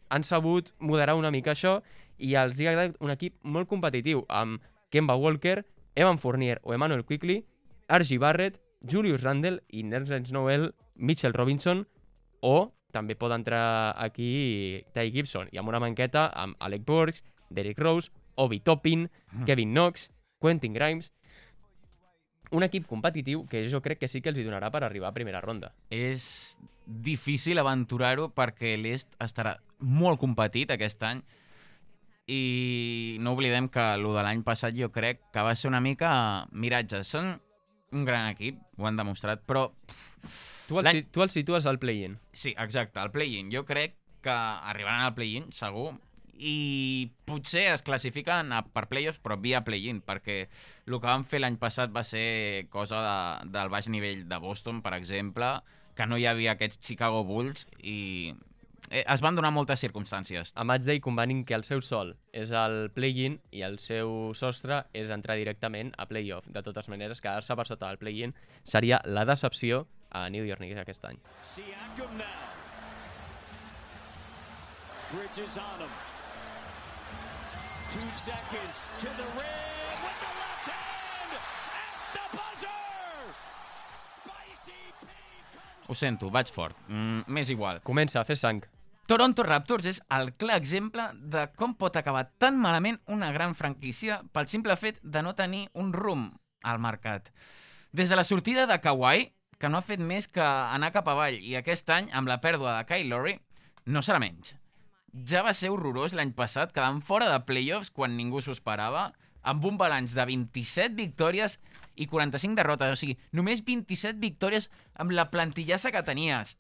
han 0.09 0.23
sabut 0.23 0.73
moderar 0.79 1.15
una 1.17 1.31
mica 1.31 1.53
això 1.53 1.81
i 2.19 2.35
els 2.35 2.59
hi 2.61 2.67
ha 2.67 2.71
agradat 2.71 2.97
un 3.01 3.11
equip 3.11 3.35
molt 3.43 3.69
competitiu 3.69 4.25
amb 4.29 4.61
Kemba 4.91 5.17
Walker, 5.17 5.65
Evan 5.95 6.19
Fournier 6.19 6.61
o 6.63 6.75
Emmanuel 6.75 7.05
Quickly, 7.05 7.45
Archie 7.89 8.19
Barrett, 8.19 8.61
Julius 8.89 9.23
Randle 9.23 9.61
i 9.69 9.83
Nerlens 9.83 10.33
Noel, 10.33 10.71
Mitchell 10.97 11.35
Robinson 11.37 11.85
o 12.41 12.73
també 12.95 13.17
pot 13.19 13.33
entrar 13.35 13.95
aquí 14.01 14.85
Ty 14.95 15.11
Gibson 15.13 15.51
i 15.53 15.61
amb 15.61 15.69
una 15.69 15.83
banqueta 15.83 16.29
amb 16.33 16.57
Alec 16.65 16.87
Burks, 16.87 17.25
Derrick 17.51 17.81
Rose, 17.83 18.13
Obi 18.37 18.61
Toppin, 18.61 19.09
Kevin 19.47 19.75
Knox, 19.75 20.11
Quentin 20.41 20.75
Grimes... 20.77 21.13
Un 22.55 22.63
equip 22.63 22.85
competitiu 22.87 23.41
que 23.51 23.65
jo 23.67 23.81
crec 23.83 23.99
que 23.99 24.07
sí 24.07 24.21
que 24.23 24.31
els 24.31 24.39
hi 24.39 24.45
donarà 24.47 24.69
per 24.71 24.85
arribar 24.87 25.09
a 25.09 25.15
primera 25.17 25.41
ronda. 25.43 25.73
És 25.91 26.55
difícil 26.87 27.59
aventurar-ho 27.59 28.29
perquè 28.31 28.77
l'est 28.79 29.17
estarà 29.19 29.57
molt 29.83 30.21
competit 30.23 30.71
aquest 30.71 31.03
any 31.03 31.25
i 32.31 33.19
no 33.19 33.33
oblidem 33.35 33.67
que 33.67 33.83
el 33.97 34.07
de 34.07 34.23
l'any 34.23 34.45
passat 34.47 34.79
jo 34.79 34.93
crec 34.95 35.25
que 35.35 35.43
va 35.43 35.57
ser 35.59 35.67
una 35.73 35.83
mica 35.83 36.13
miratge. 36.53 37.03
Són 37.03 37.35
un 37.97 38.05
gran 38.05 38.29
equip, 38.31 38.61
ho 38.77 38.87
han 38.89 38.99
demostrat, 39.01 39.43
però 39.49 39.71
Tu 40.67 40.81
el, 40.81 41.05
tu 41.15 41.23
el 41.23 41.31
situes 41.31 41.67
al 41.67 41.79
play-in. 41.79 42.17
sí, 42.33 42.55
exacte, 42.59 42.99
el 43.01 43.13
play-in. 43.15 43.53
Jo 43.55 43.65
crec 43.65 43.95
que 44.25 44.33
arribaran 44.35 45.05
al 45.07 45.15
play-in, 45.15 45.53
segur, 45.55 45.93
i 46.37 47.11
potser 47.25 47.69
es 47.73 47.85
classifiquen 47.87 48.51
a, 48.53 48.65
per 48.75 48.89
playoffs, 48.91 49.21
però 49.23 49.39
via 49.41 49.63
play-in, 49.65 50.03
perquè 50.05 50.41
el 50.87 50.99
que 50.99 51.07
van 51.07 51.25
fer 51.25 51.41
l'any 51.41 51.57
passat 51.63 51.95
va 51.95 52.03
ser 52.05 52.67
cosa 52.75 52.99
de, 53.07 53.51
del 53.55 53.71
baix 53.73 53.89
nivell 53.89 54.27
de 54.29 54.41
Boston, 54.43 54.83
per 54.85 54.93
exemple, 54.99 55.53
que 55.97 56.05
no 56.11 56.19
hi 56.19 56.27
havia 56.29 56.57
aquests 56.57 56.83
Chicago 56.85 57.23
Bulls 57.25 57.65
i 57.81 58.35
eh, 58.91 59.05
es 59.07 59.23
van 59.23 59.37
donar 59.37 59.53
moltes 59.53 59.81
circumstàncies. 59.81 60.53
A 60.55 60.65
Matchday 60.65 61.01
convenim 61.01 61.45
que 61.45 61.55
el 61.55 61.65
seu 61.65 61.83
sol 61.83 62.15
és 62.33 62.53
el 62.53 62.91
play-in 62.95 63.41
i 63.51 63.63
el 63.67 63.79
seu 63.79 64.33
sostre 64.35 64.85
és 64.93 65.11
entrar 65.11 65.37
directament 65.37 65.93
a 65.99 66.07
playoff. 66.07 66.47
De 66.49 66.63
totes 66.63 66.89
maneres, 66.89 67.21
quedar-se 67.21 67.57
per 67.57 67.67
sota 67.67 67.89
del 67.89 67.99
play-in 67.99 68.35
seria 68.65 69.01
la 69.05 69.25
decepció 69.25 69.87
a 70.11 70.29
New 70.31 70.45
York 70.47 70.61
Knicks 70.61 70.81
aquest 70.81 71.05
any. 71.05 71.19
Siakam 71.43 72.17
now. 72.19 72.55
Bridges 75.13 75.59
on 75.59 75.81
him. 75.83 75.91
Two 77.93 78.11
seconds 78.19 78.91
to 78.99 79.07
the 79.07 79.27
rim 79.39 79.99
with 80.03 80.19
the 80.23 80.33
left 80.41 80.67
hand 80.67 81.37
at 81.39 81.93
the 82.17 82.25
buzzer. 82.37 82.81
Spicy 83.95 84.81
P 85.01 85.07
Ho 85.89 85.95
sento, 85.95 86.31
vaig 86.31 86.51
fort. 86.51 86.77
Mm, 86.89 87.23
M'és 87.29 87.51
igual. 87.55 87.81
Comença 87.87 88.21
a 88.21 88.25
fer 88.25 88.37
sang. 88.37 88.65
Toronto 89.07 89.45
Raptors 89.47 89.87
és 89.87 90.01
el 90.11 90.33
clar 90.35 90.57
exemple 90.59 91.05
de 91.15 91.45
com 91.55 91.77
pot 91.79 91.95
acabar 91.95 92.25
tan 92.43 92.57
malament 92.59 92.97
una 93.07 93.29
gran 93.31 93.53
franquícia 93.55 94.17
pel 94.35 94.49
simple 94.51 94.75
fet 94.81 94.99
de 95.03 95.23
no 95.23 95.37
tenir 95.39 95.69
un 95.79 95.93
rumb 95.95 96.33
al 96.67 96.81
mercat. 96.83 97.31
Des 97.95 98.11
de 98.11 98.19
la 98.19 98.25
sortida 98.27 98.67
de 98.67 98.81
Kawhi, 98.83 99.29
que 99.63 99.71
no 99.71 99.79
ha 99.79 99.87
fet 99.87 100.03
més 100.03 100.27
que 100.27 100.43
anar 100.43 100.91
cap 100.91 101.07
avall, 101.07 101.39
i 101.39 101.55
aquest 101.55 101.87
any, 101.95 102.11
amb 102.11 102.27
la 102.27 102.41
pèrdua 102.43 102.75
de 102.75 102.89
Kyle 102.91 103.07
Lowry, 103.13 103.37
no 103.87 104.03
serà 104.03 104.19
menys. 104.19 104.57
Ja 105.15 105.47
va 105.47 105.55
ser 105.55 105.71
horrorós 105.71 106.13
l'any 106.13 106.35
passat, 106.35 106.75
quedant 106.75 106.99
fora 106.99 107.31
de 107.31 107.39
playoffs 107.47 107.95
quan 107.95 108.19
ningú 108.19 108.43
s'ho 108.43 108.59
esperava, 108.59 109.13
amb 109.47 109.65
un 109.71 109.79
balanç 109.79 110.19
de 110.19 110.27
27 110.27 110.99
victòries 110.99 111.61
i 111.95 112.11
45 112.11 112.59
derrotes. 112.59 112.91
O 112.91 112.99
sigui, 112.99 113.15
només 113.31 113.63
27 113.63 114.19
victòries 114.19 114.67
amb 114.99 115.15
la 115.15 115.31
plantillassa 115.31 115.95
que 115.95 116.03
tenies. 116.03 116.57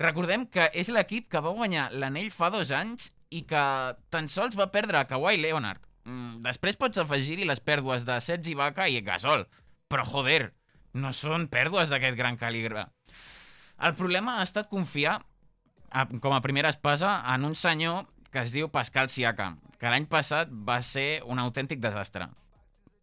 Recordem 0.00 0.46
que 0.48 0.70
és 0.80 0.88
l'equip 0.88 1.28
que 1.28 1.42
va 1.44 1.52
guanyar 1.52 1.90
l'anell 1.92 2.30
fa 2.32 2.48
dos 2.52 2.70
anys 2.72 3.10
i 3.28 3.42
que 3.48 3.64
tan 4.10 4.30
sols 4.32 4.56
va 4.56 4.70
perdre 4.72 4.96
a 4.96 5.06
Kawhi 5.08 5.36
Leonard. 5.42 5.82
Mm, 6.08 6.40
després 6.46 6.78
pots 6.80 6.98
afegir-hi 7.02 7.44
les 7.44 7.60
pèrdues 7.60 8.06
de 8.08 8.16
Sergi 8.24 8.54
Ibaka 8.54 8.88
i 8.88 9.02
Gasol. 9.04 9.44
Però, 9.92 10.06
joder, 10.08 10.54
no 10.96 11.12
són 11.12 11.50
pèrdues 11.52 11.92
d'aquest 11.92 12.16
gran 12.16 12.38
calibre. 12.40 12.86
El 13.80 13.94
problema 13.98 14.38
ha 14.38 14.46
estat 14.46 14.70
confiar, 14.72 15.18
com 16.22 16.32
a 16.32 16.40
primera 16.44 16.72
espasa, 16.72 17.18
en 17.34 17.44
un 17.44 17.54
senyor 17.54 18.06
que 18.32 18.40
es 18.44 18.54
diu 18.54 18.70
Pascal 18.72 19.10
Siakam, 19.10 19.58
que 19.78 19.90
l'any 19.90 20.06
passat 20.08 20.48
va 20.50 20.78
ser 20.86 21.22
un 21.26 21.42
autèntic 21.42 21.80
desastre. 21.82 22.28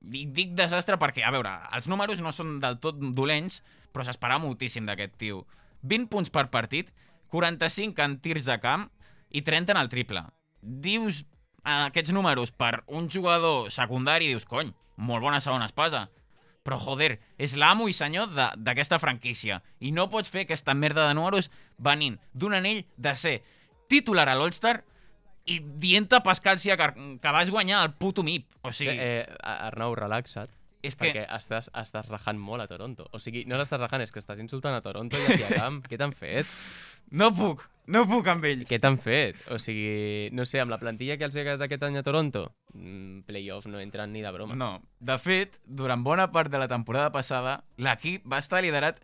Dic, 0.01 0.31
dic 0.33 0.57
desastre 0.57 0.97
perquè, 1.01 1.23
a 1.25 1.33
veure, 1.35 1.53
els 1.75 1.89
números 1.91 2.21
no 2.23 2.31
són 2.31 2.57
del 2.63 2.77
tot 2.81 2.99
dolents, 3.13 3.61
però 3.93 4.05
s'esperava 4.05 4.45
moltíssim 4.45 4.87
d'aquest 4.87 5.17
tio. 5.19 5.43
20 5.87 6.09
punts 6.11 6.29
per 6.33 6.49
partit, 6.53 6.91
45 7.31 8.03
en 8.03 8.19
tirs 8.23 8.45
de 8.47 8.59
camp 8.63 8.87
i 9.29 9.41
30 9.43 9.73
en 9.75 9.79
el 9.81 9.89
triple. 9.91 10.23
Dius 10.61 11.23
eh, 11.23 11.87
aquests 11.87 12.13
números 12.15 12.51
per 12.51 12.83
un 12.87 13.09
jugador 13.11 13.71
secundari 13.71 14.29
dius, 14.31 14.45
cony, 14.47 14.71
molt 14.97 15.23
bona 15.23 15.41
segona 15.43 15.67
espasa. 15.69 16.07
Però, 16.67 16.75
joder, 16.83 17.21
és 17.39 17.53
l'amo 17.55 17.85
i 17.87 17.93
senyor 17.95 18.33
d'aquesta 18.59 18.99
franquícia. 18.99 19.61
I 19.79 19.93
no 19.95 20.09
pots 20.11 20.27
fer 20.27 20.43
aquesta 20.43 20.73
merda 20.75 21.05
de 21.07 21.13
números 21.15 21.47
venint 21.79 22.17
d'un 22.33 22.57
anell 22.57 22.81
de 22.97 23.13
ser 23.15 23.37
titular 23.87 24.27
a 24.27 24.35
l'All-Star 24.35 24.81
i 25.47 25.61
dient-te 25.63 26.19
Pascal 26.25 26.59
Siakam 26.59 27.19
que 27.23 27.31
vas 27.31 27.49
guanyar 27.53 27.85
el 27.85 27.93
puto 27.95 28.23
MIP. 28.23 28.49
O 28.67 28.73
Sí, 28.73 28.83
sigui, 28.83 28.97
eh, 28.99 29.23
Arnau, 29.47 29.95
relaxa't. 29.95 30.51
És 30.81 30.95
que... 30.95 31.09
Perquè 31.09 31.25
estàs, 31.37 31.69
estàs 31.77 32.09
rajant 32.11 32.39
molt 32.41 32.63
a 32.63 32.67
Toronto. 32.69 33.07
O 33.13 33.21
sigui, 33.21 33.45
no 33.49 33.57
l'estàs 33.59 33.81
rajant, 33.81 34.03
és 34.05 34.13
que 34.13 34.21
estàs 34.21 34.41
insultant 34.43 34.75
a 34.77 34.83
Toronto 34.85 35.19
i 35.19 35.25
a 35.25 35.37
Siakam. 35.41 35.81
Què 35.89 35.99
t'han 35.99 36.13
fet? 36.17 36.49
No 37.17 37.29
puc, 37.35 37.63
no 37.93 38.03
puc 38.09 38.27
amb 38.27 38.45
ells. 38.49 38.67
Què 38.67 38.79
t'han 38.83 38.97
fet? 38.99 39.39
O 39.53 39.59
sigui, 39.63 40.27
no 40.35 40.45
sé, 40.45 40.59
amb 40.59 40.73
la 40.73 40.79
plantilla 40.81 41.15
que 41.19 41.27
els 41.27 41.37
ha 41.37 41.45
quedat 41.45 41.63
aquest 41.67 41.85
any 41.87 41.99
a 41.99 42.03
Toronto, 42.03 42.47
mm, 42.73 43.21
playoffs 43.29 43.69
no 43.71 43.79
entren 43.79 44.11
ni 44.11 44.25
de 44.25 44.33
broma. 44.35 44.57
No, 44.59 44.73
de 44.99 45.17
fet, 45.23 45.55
durant 45.63 46.03
bona 46.03 46.27
part 46.33 46.51
de 46.51 46.59
la 46.59 46.67
temporada 46.67 47.13
passada, 47.15 47.61
l'equip 47.79 48.27
va 48.27 48.41
estar 48.43 48.61
liderat 48.65 48.99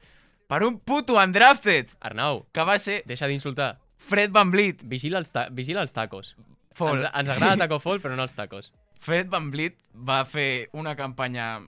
per 0.51 0.65
un 0.67 0.81
puto 0.83 1.15
undrafted, 1.17 1.95
Arnau, 2.03 2.43
que 2.51 2.67
va 2.67 2.75
ser 2.79 3.01
deixa 3.07 3.31
d'insultar. 3.31 3.77
Fred 4.03 4.33
Van 4.35 4.51
Vliet. 4.51 4.83
Vigila 4.83 5.21
els, 5.23 5.31
ta 5.31 5.47
vigila 5.49 5.81
els 5.87 5.95
tacos. 5.95 6.35
Fall. 6.75 6.99
Ens, 6.99 7.07
ens 7.07 7.35
agrada 7.35 7.63
Taco 7.63 7.79
Fall, 7.79 8.01
però 8.03 8.17
no 8.17 8.25
els 8.27 8.35
tacos. 8.35 8.71
Fred 8.99 9.29
Van 9.29 9.49
Vliet 9.51 9.77
va 9.93 10.23
fer 10.25 10.69
una 10.73 10.95
campanya 10.95 11.61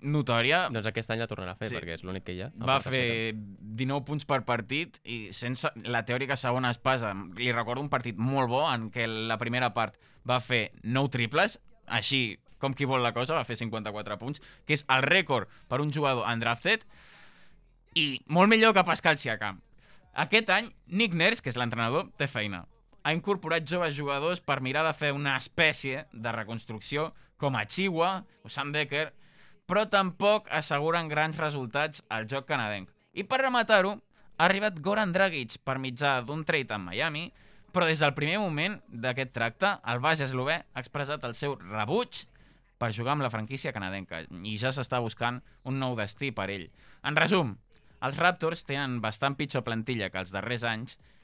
notòria. 0.00 0.68
Doncs 0.72 0.86
aquest 0.88 1.10
any 1.12 1.20
la 1.20 1.26
tornarà 1.28 1.52
a 1.52 1.58
fer, 1.60 1.68
Sí. 1.68 1.76
perquè 1.76 1.94
és 1.98 2.02
l'únic 2.04 2.24
que 2.24 2.32
hi 2.32 2.40
ha. 2.42 2.50
Va 2.56 2.80
fer 2.80 3.34
19 3.34 4.04
punts 4.04 4.24
per 4.24 4.42
partit 4.44 4.98
i 5.04 5.32
sense 5.32 5.68
la 5.84 6.04
teòrica 6.04 6.36
segona 6.36 6.70
espasa. 6.70 7.12
Li 7.36 7.52
recordo 7.52 7.82
un 7.82 7.90
partit 7.90 8.16
molt 8.16 8.48
bo 8.48 8.62
en 8.72 8.90
què 8.90 9.06
la 9.06 9.36
primera 9.38 9.72
part 9.74 9.96
va 10.26 10.40
fer 10.40 10.72
9 10.82 11.10
triples, 11.10 11.58
així 11.86 12.38
com 12.58 12.74
qui 12.74 12.84
vol 12.84 13.02
la 13.02 13.12
cosa, 13.12 13.34
va 13.34 13.44
fer 13.44 13.56
54 13.56 14.18
punts, 14.18 14.40
que 14.66 14.74
és 14.74 14.84
el 14.88 15.02
rècord 15.02 15.48
per 15.68 15.80
un 15.80 15.92
jugador 15.92 16.26
undrafted 16.28 16.84
i 17.94 18.20
molt 18.26 18.48
millor 18.48 18.74
que 18.74 18.84
Pascal 18.84 19.16
Siakam. 19.18 19.60
Aquest 20.14 20.50
any, 20.50 20.70
Nick 20.88 21.14
Nurse, 21.14 21.40
que 21.42 21.48
és 21.50 21.56
l'entrenador, 21.56 22.10
té 22.18 22.26
feina. 22.26 22.64
Ha 23.02 23.14
incorporat 23.16 23.64
joves 23.64 23.96
jugadors 23.96 24.42
per 24.44 24.60
mirar 24.60 24.84
de 24.84 24.92
fer 24.92 25.12
una 25.16 25.36
espècie 25.40 26.04
de 26.12 26.32
reconstrucció 26.36 27.10
com 27.40 27.56
a 27.56 27.64
Chihuahua 27.64 28.24
o 28.44 28.52
Sam 28.52 28.72
Decker, 28.74 29.08
però 29.64 29.86
tampoc 29.88 30.50
asseguren 30.52 31.08
grans 31.08 31.38
resultats 31.40 32.02
al 32.08 32.26
joc 32.28 32.48
canadenc. 32.50 32.90
I 33.16 33.24
per 33.24 33.40
rematar-ho, 33.40 33.94
ha 34.36 34.44
arribat 34.48 34.80
Goran 34.80 35.12
Dragic 35.12 35.58
per 35.64 35.78
mitjà 35.78 36.18
d'un 36.24 36.44
trade 36.48 36.76
amb 36.76 36.90
Miami, 36.90 37.30
però 37.72 37.86
des 37.86 38.02
del 38.02 38.14
primer 38.16 38.38
moment 38.42 38.78
d'aquest 38.88 39.32
tracte, 39.32 39.72
el 39.92 40.00
base 40.02 40.26
eslové 40.26 40.56
ha 40.60 40.82
expressat 40.82 41.24
el 41.24 41.36
seu 41.38 41.56
rebuig 41.60 42.24
per 42.80 42.92
jugar 42.96 43.14
amb 43.14 43.24
la 43.24 43.30
franquícia 43.32 43.72
canadenca 43.76 44.22
i 44.42 44.56
ja 44.58 44.72
s'està 44.72 45.00
buscant 45.04 45.42
un 45.68 45.78
nou 45.78 45.96
destí 45.98 46.32
per 46.32 46.48
ell. 46.50 46.66
En 47.04 47.16
resum, 47.16 47.54
els 48.00 48.16
Raptors 48.16 48.64
tenen 48.64 48.98
bastant 49.04 49.36
pitjor 49.36 49.62
plantilla 49.66 50.08
que 50.10 50.22
els 50.24 50.32
darrers 50.32 50.64
anys 50.64 50.96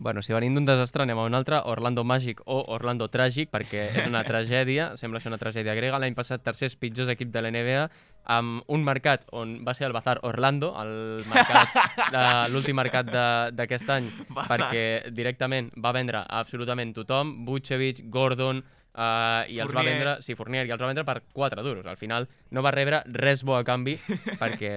Bueno, 0.00 0.22
si 0.22 0.32
venim 0.32 0.54
d'un 0.54 0.64
desastre 0.64 1.02
anem 1.02 1.18
a 1.18 1.24
un 1.26 1.34
altre, 1.34 1.58
Orlando 1.66 2.04
Màgic 2.06 2.38
o 2.46 2.60
Orlando 2.70 3.08
Tràgic, 3.10 3.48
perquè 3.50 3.80
és 3.90 4.06
una 4.06 4.20
tragèdia, 4.22 4.92
sembla 4.96 5.18
ser 5.18 5.32
una 5.32 5.40
tragèdia 5.40 5.74
grega. 5.74 5.98
L'any 5.98 6.14
passat, 6.14 6.44
tercers 6.46 6.76
pitjors 6.78 7.10
equip 7.10 7.32
de 7.34 7.42
l'NBA, 7.42 7.88
amb 8.30 8.62
un 8.70 8.84
mercat 8.86 9.24
on 9.34 9.56
va 9.66 9.74
ser 9.74 9.88
el 9.88 9.92
Bazar 9.96 10.20
Orlando, 10.22 10.70
mercat, 11.26 11.74
de, 12.14 12.24
l'últim 12.54 12.76
mercat 12.78 13.10
de- 13.10 13.50
d'aquest 13.58 13.90
any, 13.90 14.06
Bazar. 14.28 14.48
perquè 14.54 14.84
directament 15.10 15.72
va 15.82 15.90
vendre 15.96 16.22
absolutament 16.28 16.94
tothom, 16.94 17.44
Vucevic, 17.48 18.04
Gordon, 18.08 18.62
Uh, 18.98 19.44
i 19.46 19.60
els 19.62 19.70
va 19.70 19.78
Fournier. 19.78 19.94
vendre, 19.94 20.12
sí, 20.26 20.34
Fournier, 20.34 20.64
i 20.66 20.72
els 20.74 20.80
va 20.82 20.88
vendre 20.90 21.04
per 21.06 21.20
4 21.30 21.62
duros. 21.62 21.86
Al 21.86 21.98
final 22.00 22.26
no 22.50 22.64
va 22.66 22.72
rebre 22.74 23.04
res 23.14 23.44
bo 23.46 23.54
a 23.54 23.62
canvi 23.62 23.94
perquè 24.42 24.72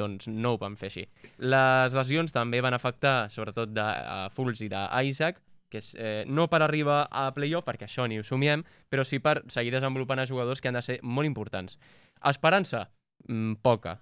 doncs, 0.00 0.30
no 0.32 0.54
ho 0.54 0.60
van 0.62 0.78
fer 0.80 0.88
així. 0.88 1.04
Les 1.44 1.96
lesions 1.96 2.32
també 2.32 2.62
van 2.64 2.72
afectar 2.72 3.28
sobretot 3.34 3.74
de 3.76 3.84
uh, 3.84 4.22
Fultz 4.32 4.64
i 4.64 4.70
d'Isaac, 4.72 5.42
que 5.68 5.82
és, 5.82 5.92
eh, 5.98 6.24
no 6.26 6.46
per 6.48 6.62
arribar 6.62 7.02
a 7.10 7.28
playoff, 7.34 7.66
perquè 7.66 7.84
això 7.84 8.06
ni 8.08 8.20
ho 8.20 8.24
somiem, 8.24 8.62
però 8.88 9.04
sí 9.04 9.18
per 9.20 9.42
seguir 9.52 9.74
desenvolupant 9.74 10.22
a 10.22 10.28
jugadors 10.30 10.62
que 10.62 10.70
han 10.70 10.78
de 10.78 10.84
ser 10.86 11.00
molt 11.02 11.26
importants. 11.26 11.76
Esperança? 12.24 12.86
Mm, 13.28 13.58
poca, 13.64 13.96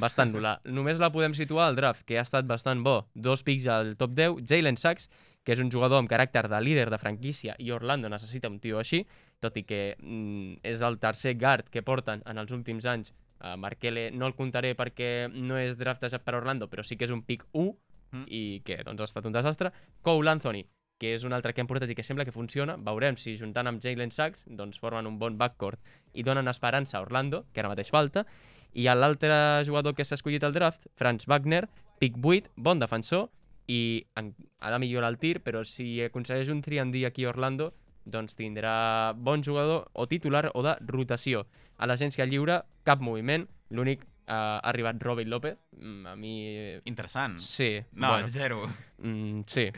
bastant 0.00 0.32
nul·la. 0.34 0.56
Només 0.64 0.98
la 0.98 1.10
podem 1.12 1.34
situar 1.36 1.68
al 1.68 1.76
draft, 1.76 2.06
que 2.08 2.18
ha 2.18 2.24
estat 2.24 2.48
bastant 2.48 2.82
bo. 2.82 3.04
Dos 3.14 3.44
pics 3.44 3.68
al 3.68 3.94
top 4.00 4.16
10, 4.16 4.40
Jalen 4.48 4.80
Sachs, 4.80 5.10
que 5.44 5.54
és 5.56 5.60
un 5.62 5.70
jugador 5.72 5.98
amb 6.02 6.10
caràcter 6.10 6.46
de 6.48 6.60
líder 6.60 6.88
de 6.90 6.98
franquícia 6.98 7.54
i 7.58 7.70
Orlando 7.72 8.08
necessita 8.12 8.48
un 8.48 8.60
tio 8.60 8.78
així, 8.78 9.06
tot 9.40 9.56
i 9.56 9.64
que 9.64 9.96
mm, 9.98 10.60
és 10.62 10.82
el 10.84 10.98
tercer 11.00 11.36
guard 11.40 11.70
que 11.72 11.82
porten 11.82 12.22
en 12.26 12.38
els 12.38 12.52
últims 12.52 12.86
anys. 12.86 13.14
Uh, 13.40 13.56
Markele 13.56 14.10
no 14.12 14.28
el 14.28 14.36
comptaré 14.36 14.74
perquè 14.76 15.30
no 15.32 15.56
és 15.56 15.78
draftejat 15.80 16.26
per 16.26 16.36
Orlando, 16.36 16.68
però 16.68 16.84
sí 16.84 17.00
que 17.00 17.08
és 17.08 17.14
un 17.14 17.24
pick 17.24 17.46
1 17.52 17.72
Mm. 18.12 18.26
i 18.26 18.62
que 18.66 18.80
doncs, 18.84 19.00
ha 19.00 19.08
estat 19.08 19.26
un 19.26 19.34
desastre. 19.34 19.72
Cole 20.02 20.30
Anthony, 20.30 20.64
que 21.00 21.14
és 21.14 21.24
un 21.24 21.32
altre 21.32 21.54
que 21.54 21.62
hem 21.62 21.68
portat 21.70 21.90
i 21.90 21.96
que 21.96 22.04
sembla 22.06 22.26
que 22.26 22.34
funciona. 22.34 22.76
Veurem 22.76 23.16
si 23.16 23.36
juntant 23.38 23.70
amb 23.70 23.82
Jalen 23.82 24.12
Sachs 24.14 24.44
doncs, 24.46 24.80
formen 24.82 25.08
un 25.08 25.18
bon 25.18 25.38
backcourt 25.38 25.80
i 26.12 26.24
donen 26.26 26.50
esperança 26.50 26.98
a 26.98 27.04
Orlando, 27.06 27.44
que 27.52 27.62
ara 27.62 27.72
mateix 27.72 27.90
falta. 27.94 28.26
I 28.72 28.86
l'altre 28.94 29.64
jugador 29.66 29.94
que 29.94 30.04
s'ha 30.04 30.18
escollit 30.18 30.44
al 30.44 30.54
draft, 30.54 30.86
Franz 30.94 31.26
Wagner, 31.26 31.66
pick 31.98 32.18
8, 32.22 32.52
bon 32.56 32.78
defensor, 32.78 33.28
i 33.70 34.06
en, 34.18 34.34
ha 34.58 34.72
de 34.72 34.78
millorar 34.82 35.12
el 35.12 35.18
tir, 35.22 35.38
però 35.46 35.62
si 35.64 36.00
aconsegueix 36.02 36.50
un 36.50 36.62
triandí 36.64 37.04
aquí 37.06 37.24
a 37.24 37.30
Orlando, 37.30 37.70
doncs 38.10 38.34
tindrà 38.38 39.12
bon 39.14 39.44
jugador 39.46 39.90
o 39.92 40.06
titular 40.10 40.48
o 40.54 40.64
de 40.66 40.74
rotació. 40.88 41.44
A 41.78 41.86
l'agència 41.86 42.26
lliure, 42.26 42.62
cap 42.84 43.02
moviment, 43.04 43.46
l'únic 43.70 44.02
eh, 44.02 44.34
ha 44.34 44.58
arribat 44.72 44.98
Robin 45.02 45.30
López, 45.30 45.58
mm, 45.76 46.06
a 46.06 46.16
mi... 46.16 46.34
Eh, 46.48 46.80
interessant. 46.90 47.38
Sí. 47.38 47.78
No, 47.92 48.08
bueno. 48.08 48.28
zero. 48.28 48.66
Mm, 48.98 49.42
sí. 49.46 49.70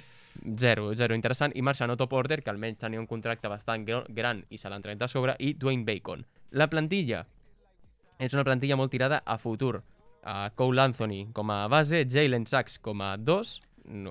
Zero, 0.59 0.95
zero 0.97 1.15
interessant. 1.15 1.53
I 1.55 1.63
marxa 1.63 1.87
Noto 1.87 2.09
Porter, 2.09 2.41
que 2.43 2.51
almenys 2.51 2.81
tenia 2.81 3.01
un 3.01 3.07
contracte 3.07 3.51
bastant 3.53 3.85
gran 3.85 4.41
i 4.49 4.59
se 4.59 4.73
l'han 4.73 4.83
tret 4.83 5.05
sobre, 5.09 5.37
i 5.39 5.53
Dwayne 5.55 5.85
Bacon. 5.85 6.25
La 6.53 6.71
plantilla 6.73 7.27
és 8.19 8.33
una 8.33 8.45
plantilla 8.45 8.79
molt 8.81 8.91
tirada 8.91 9.21
a 9.27 9.37
futur. 9.39 9.83
Uh, 10.23 10.47
Cole 10.55 10.81
Anthony 10.81 11.33
com 11.35 11.51
a 11.51 11.67
base, 11.69 12.05
Jalen 12.07 12.47
Sachs 12.47 12.79
com 12.79 13.01
a 13.03 13.17
2 13.19 13.57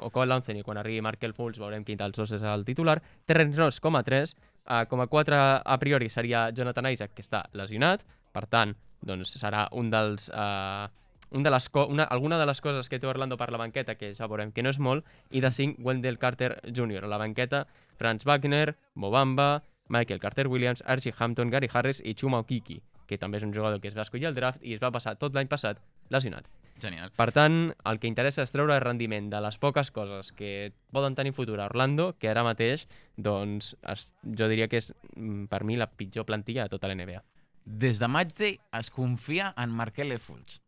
Ocon 0.01 0.29
Lancen 0.29 0.57
i 0.59 0.63
quan 0.63 0.77
arribi 0.77 1.01
Markel 1.01 1.33
Fultz 1.33 1.59
veurem 1.59 1.85
quin 1.87 1.99
dels 1.99 2.15
dos 2.17 2.31
és 2.35 2.41
el 2.43 2.65
titular. 2.67 2.99
Terrence 3.25 3.59
Ross 3.59 3.79
com 3.79 3.95
a 3.95 4.03
3, 4.03 4.33
uh, 4.35 4.85
com 4.91 5.01
a 5.01 5.07
4 5.07 5.41
a 5.63 5.77
priori 5.79 6.09
seria 6.09 6.49
Jonathan 6.51 6.91
Isaac, 6.91 7.13
que 7.15 7.23
està 7.25 7.45
lesionat, 7.53 8.03
per 8.31 8.47
tant, 8.47 8.75
doncs 9.01 9.37
serà 9.39 9.67
un 9.71 9.91
dels... 9.91 10.29
Eh, 10.29 10.87
un 11.31 11.43
de 11.43 11.51
les 11.53 11.69
una, 11.87 12.03
alguna 12.03 12.37
de 12.37 12.45
les 12.45 12.59
coses 12.59 12.89
que 12.91 12.99
té 12.99 13.07
Orlando 13.07 13.37
per 13.39 13.51
la 13.51 13.57
banqueta, 13.57 13.95
que 13.95 14.09
ja 14.13 14.27
veurem 14.27 14.51
que 14.51 14.63
no 14.63 14.71
és 14.73 14.79
molt, 14.83 15.05
i 15.31 15.39
de 15.39 15.51
5, 15.51 15.79
Wendell 15.79 16.19
Carter 16.19 16.57
Jr. 16.67 17.05
A 17.05 17.11
la 17.11 17.19
banqueta, 17.21 17.65
Franz 17.95 18.25
Wagner, 18.27 18.75
Mobamba, 18.95 19.63
Michael 19.87 20.19
Carter 20.19 20.47
Williams, 20.47 20.83
Archie 20.85 21.13
Hampton, 21.17 21.49
Gary 21.49 21.69
Harris 21.71 22.01
i 22.03 22.15
Chuma 22.15 22.43
Okiki, 22.43 22.81
que 23.07 23.17
també 23.17 23.39
és 23.39 23.47
un 23.47 23.53
jugador 23.55 23.79
que 23.79 23.87
es 23.87 23.95
va 23.95 24.03
escollir 24.03 24.27
al 24.27 24.35
draft 24.35 24.59
i 24.63 24.75
es 24.75 24.83
va 24.83 24.91
passar 24.91 25.15
tot 25.19 25.35
l'any 25.35 25.47
passat 25.47 25.79
lesionat. 26.09 26.47
Genial. 26.81 27.11
Per 27.15 27.29
tant, 27.31 27.73
el 27.85 27.99
que 28.01 28.09
interessa 28.09 28.41
és 28.41 28.51
treure 28.51 28.79
rendiment 28.81 29.29
de 29.29 29.39
les 29.45 29.57
poques 29.61 29.91
coses 29.93 30.31
que 30.33 30.71
poden 30.91 31.13
tenir 31.15 31.31
futur 31.37 31.59
a 31.61 31.67
Orlando, 31.69 32.15
que 32.17 32.29
ara 32.31 32.43
mateix, 32.43 32.87
doncs, 33.17 33.75
es, 33.93 34.07
jo 34.25 34.47
diria 34.49 34.67
que 34.67 34.77
és, 34.81 34.93
mm, 35.15 35.45
per 35.51 35.63
mi, 35.63 35.77
la 35.77 35.87
pitjor 35.91 36.25
plantilla 36.25 36.63
de 36.65 36.69
tota 36.73 36.87
la 36.89 36.95
NBA. 36.95 37.21
Des 37.65 37.99
de 38.01 38.07
Match 38.09 38.33
Day 38.39 38.59
es 38.79 38.89
confia 38.89 39.53
en 39.57 39.69
Markelle 39.69 40.17
Fultz. 40.19 40.59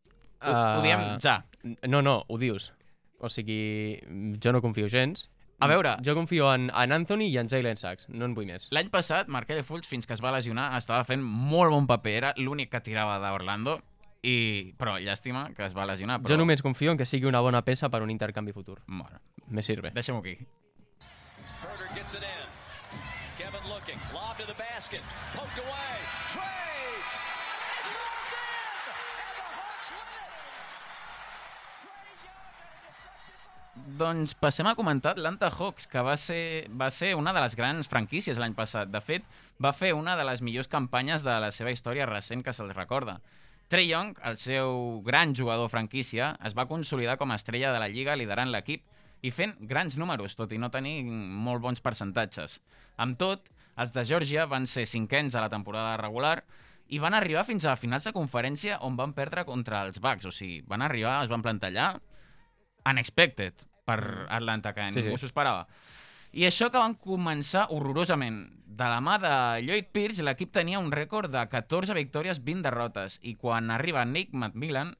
Ho, 0.43 0.51
Ah, 0.51 0.77
ho 0.77 0.81
diem 0.83 1.19
ja. 1.23 1.43
No, 1.87 2.01
no, 2.01 2.23
ho 2.27 2.37
dius. 2.37 2.71
O 3.19 3.29
sigui, 3.29 3.99
jo 4.43 4.51
no 4.51 4.61
confio 4.61 4.89
gens. 4.89 5.29
A 5.59 5.67
veure- 5.67 5.95
Jo 6.03 6.13
confio 6.13 6.53
en, 6.53 6.69
en 6.75 6.91
Anthony 6.91 7.29
i 7.31 7.37
en 7.37 7.47
Jalen 7.47 7.77
Sachs, 7.77 8.09
no 8.09 8.25
en 8.25 8.33
vull 8.35 8.45
més. 8.45 8.67
L'any 8.71 8.89
passat, 8.91 9.29
Markelle 9.29 9.63
Fultz, 9.63 9.87
fins 9.87 10.05
que 10.05 10.13
es 10.13 10.21
va 10.21 10.31
lesionar, 10.35 10.75
estava 10.77 11.05
fent 11.05 11.23
molt 11.23 11.71
bon 11.71 11.87
paper. 11.87 12.11
Era 12.17 12.33
l'únic 12.37 12.69
que 12.69 12.81
tirava 12.81 13.17
d'Orlando, 13.23 13.79
i... 14.23 14.73
però 14.79 14.97
llàstima 15.03 15.49
que 15.55 15.65
es 15.67 15.75
va 15.75 15.85
lesionar. 15.85 16.21
Però... 16.21 16.33
Jo 16.33 16.39
només 16.39 16.63
confio 16.63 16.91
en 16.91 16.97
que 16.97 17.05
sigui 17.05 17.27
una 17.29 17.41
bona 17.43 17.61
peça 17.61 17.89
per 17.93 18.01
un 18.01 18.09
intercanvi 18.13 18.53
futur. 18.55 18.79
Bueno, 18.87 19.19
Me 19.47 19.63
sirve. 19.63 19.91
deixem-ho 19.91 20.19
aquí. 20.23 20.37
Herder 21.63 21.89
gets 21.95 22.15
it 22.15 22.23
in. 22.23 22.49
Kevin 23.37 23.67
looking. 23.69 23.99
Lob 24.13 24.37
to 24.37 24.45
the 24.45 24.53
basket. 24.57 25.01
Poked 25.35 25.59
away. 25.59 25.99
Doncs 33.97 34.35
passem 34.37 34.67
a 34.69 34.75
comentar 34.77 35.15
Atlanta 35.15 35.47
Hawks, 35.49 35.87
que 35.89 36.01
va 36.05 36.13
ser, 36.21 36.67
va 36.69 36.91
ser 36.93 37.15
una 37.17 37.33
de 37.33 37.41
les 37.41 37.55
grans 37.57 37.89
franquícies 37.89 38.37
l'any 38.37 38.53
passat. 38.53 38.91
De 38.93 39.01
fet, 39.01 39.25
va 39.65 39.71
fer 39.73 39.93
una 39.97 40.13
de 40.19 40.25
les 40.27 40.43
millors 40.45 40.69
campanyes 40.69 41.25
de 41.25 41.33
la 41.41 41.49
seva 41.55 41.73
història 41.73 42.05
recent 42.05 42.43
que 42.45 42.53
se'ls 42.53 42.75
recorda. 42.77 43.17
Trey 43.71 43.87
Young, 43.89 44.17
el 44.23 44.37
seu 44.37 45.01
gran 45.05 45.33
jugador 45.35 45.69
franquícia, 45.69 46.33
es 46.45 46.53
va 46.57 46.67
consolidar 46.69 47.17
com 47.17 47.31
a 47.31 47.37
estrella 47.39 47.71
de 47.73 47.79
la 47.81 47.89
Lliga 47.89 48.15
liderant 48.19 48.51
l'equip 48.53 48.83
i 49.23 49.31
fent 49.31 49.55
grans 49.69 49.95
números, 49.97 50.35
tot 50.35 50.51
i 50.51 50.59
no 50.59 50.69
tenir 50.69 51.01
molt 51.07 51.63
bons 51.63 51.81
percentatges. 51.81 52.59
Amb 52.97 53.17
tot, 53.17 53.47
els 53.79 53.93
de 53.95 54.03
Georgia 54.05 54.45
van 54.45 54.67
ser 54.67 54.85
cinquens 54.85 55.33
a 55.35 55.41
la 55.41 55.49
temporada 55.49 55.95
regular 55.97 56.43
i 56.93 56.99
van 57.01 57.15
arribar 57.17 57.45
fins 57.47 57.65
a 57.65 57.77
finals 57.79 58.05
de 58.05 58.13
conferència 58.13 58.77
on 58.85 58.97
van 58.99 59.15
perdre 59.17 59.45
contra 59.47 59.85
els 59.87 60.01
Bucks. 60.03 60.27
O 60.29 60.31
sigui, 60.35 60.61
van 60.67 60.83
arribar, 60.85 61.23
es 61.23 61.31
van 61.31 61.41
plantar 61.41 61.71
allà 61.71 61.87
unexpected 62.89 63.63
per 63.87 64.27
Atlanta, 64.29 64.73
que 64.73 64.91
Sí, 64.91 64.99
ningú 65.01 65.17
sí. 65.17 65.23
s'ho 65.23 65.31
esperava. 65.31 65.65
I 66.33 66.47
això 66.47 66.71
que 66.73 66.81
van 66.81 66.95
començar 66.97 67.67
horrorosament. 67.69 68.37
De 68.65 68.85
la 68.89 68.97
mà 69.05 69.19
de 69.21 69.33
Lloyd 69.61 69.91
Pierce, 69.93 70.23
l'equip 70.25 70.49
tenia 70.55 70.79
un 70.81 70.89
rècord 70.89 71.29
de 71.29 71.43
14 71.45 71.93
victòries, 71.93 72.39
20 72.41 72.63
derrotes, 72.65 73.19
i 73.21 73.35
quan 73.37 73.69
arriba 73.69 74.01
Nick 74.09 74.33
McMillan, 74.33 74.95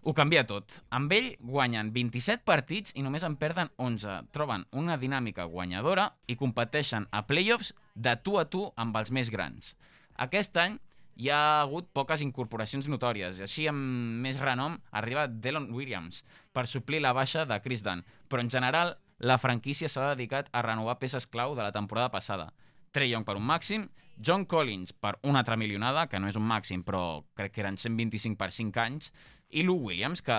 ho 0.00 0.14
canvia 0.16 0.46
tot. 0.48 0.72
Amb 0.88 1.12
ell 1.12 1.34
guanyen 1.44 1.90
27 1.92 2.46
partits 2.48 2.94
i 2.96 3.04
només 3.04 3.26
en 3.28 3.36
perden 3.36 3.68
11. 3.76 4.14
Troben 4.32 4.64
una 4.72 4.96
dinàmica 4.96 5.44
guanyadora 5.52 6.06
i 6.26 6.38
competeixen 6.40 7.10
a 7.12 7.26
playoffs 7.28 7.74
de 7.94 8.16
tu 8.24 8.38
a 8.40 8.46
tu 8.48 8.64
amb 8.80 8.96
els 8.96 9.12
més 9.12 9.28
grans. 9.28 9.74
Aquest 10.16 10.56
any 10.64 10.80
hi 11.20 11.28
ha 11.28 11.60
hagut 11.60 11.92
poques 11.92 12.24
incorporacions 12.24 12.88
notòries 12.88 13.36
i 13.36 13.44
així 13.44 13.68
amb 13.68 14.24
més 14.24 14.40
renom 14.40 14.80
arriba 14.96 15.28
Delon 15.28 15.68
Williams 15.76 16.24
per 16.56 16.64
suplir 16.64 17.04
la 17.04 17.12
baixa 17.12 17.44
de 17.44 17.60
Chris 17.60 17.84
Dunn, 17.84 18.00
però 18.32 18.40
en 18.40 18.48
general 18.48 18.96
la 19.20 19.36
franquícia 19.38 19.88
s'ha 19.88 20.14
dedicat 20.14 20.48
a 20.52 20.62
renovar 20.64 20.98
peces 20.98 21.26
clau 21.28 21.54
de 21.54 21.62
la 21.62 21.72
temporada 21.72 22.10
passada. 22.10 22.50
Trey 22.90 23.12
Young 23.12 23.26
per 23.28 23.36
un 23.36 23.44
màxim, 23.46 23.86
John 24.16 24.46
Collins 24.48 24.92
per 24.92 25.18
una 25.22 25.40
altra 25.44 25.56
milionada, 25.60 26.06
que 26.08 26.18
no 26.18 26.28
és 26.28 26.36
un 26.40 26.48
màxim, 26.48 26.82
però 26.84 27.22
crec 27.36 27.54
que 27.54 27.62
eren 27.62 27.76
125 27.78 28.40
per 28.40 28.50
5 28.52 28.80
anys, 28.80 29.12
i 29.50 29.62
Lou 29.62 29.78
Williams, 29.86 30.24
que 30.24 30.38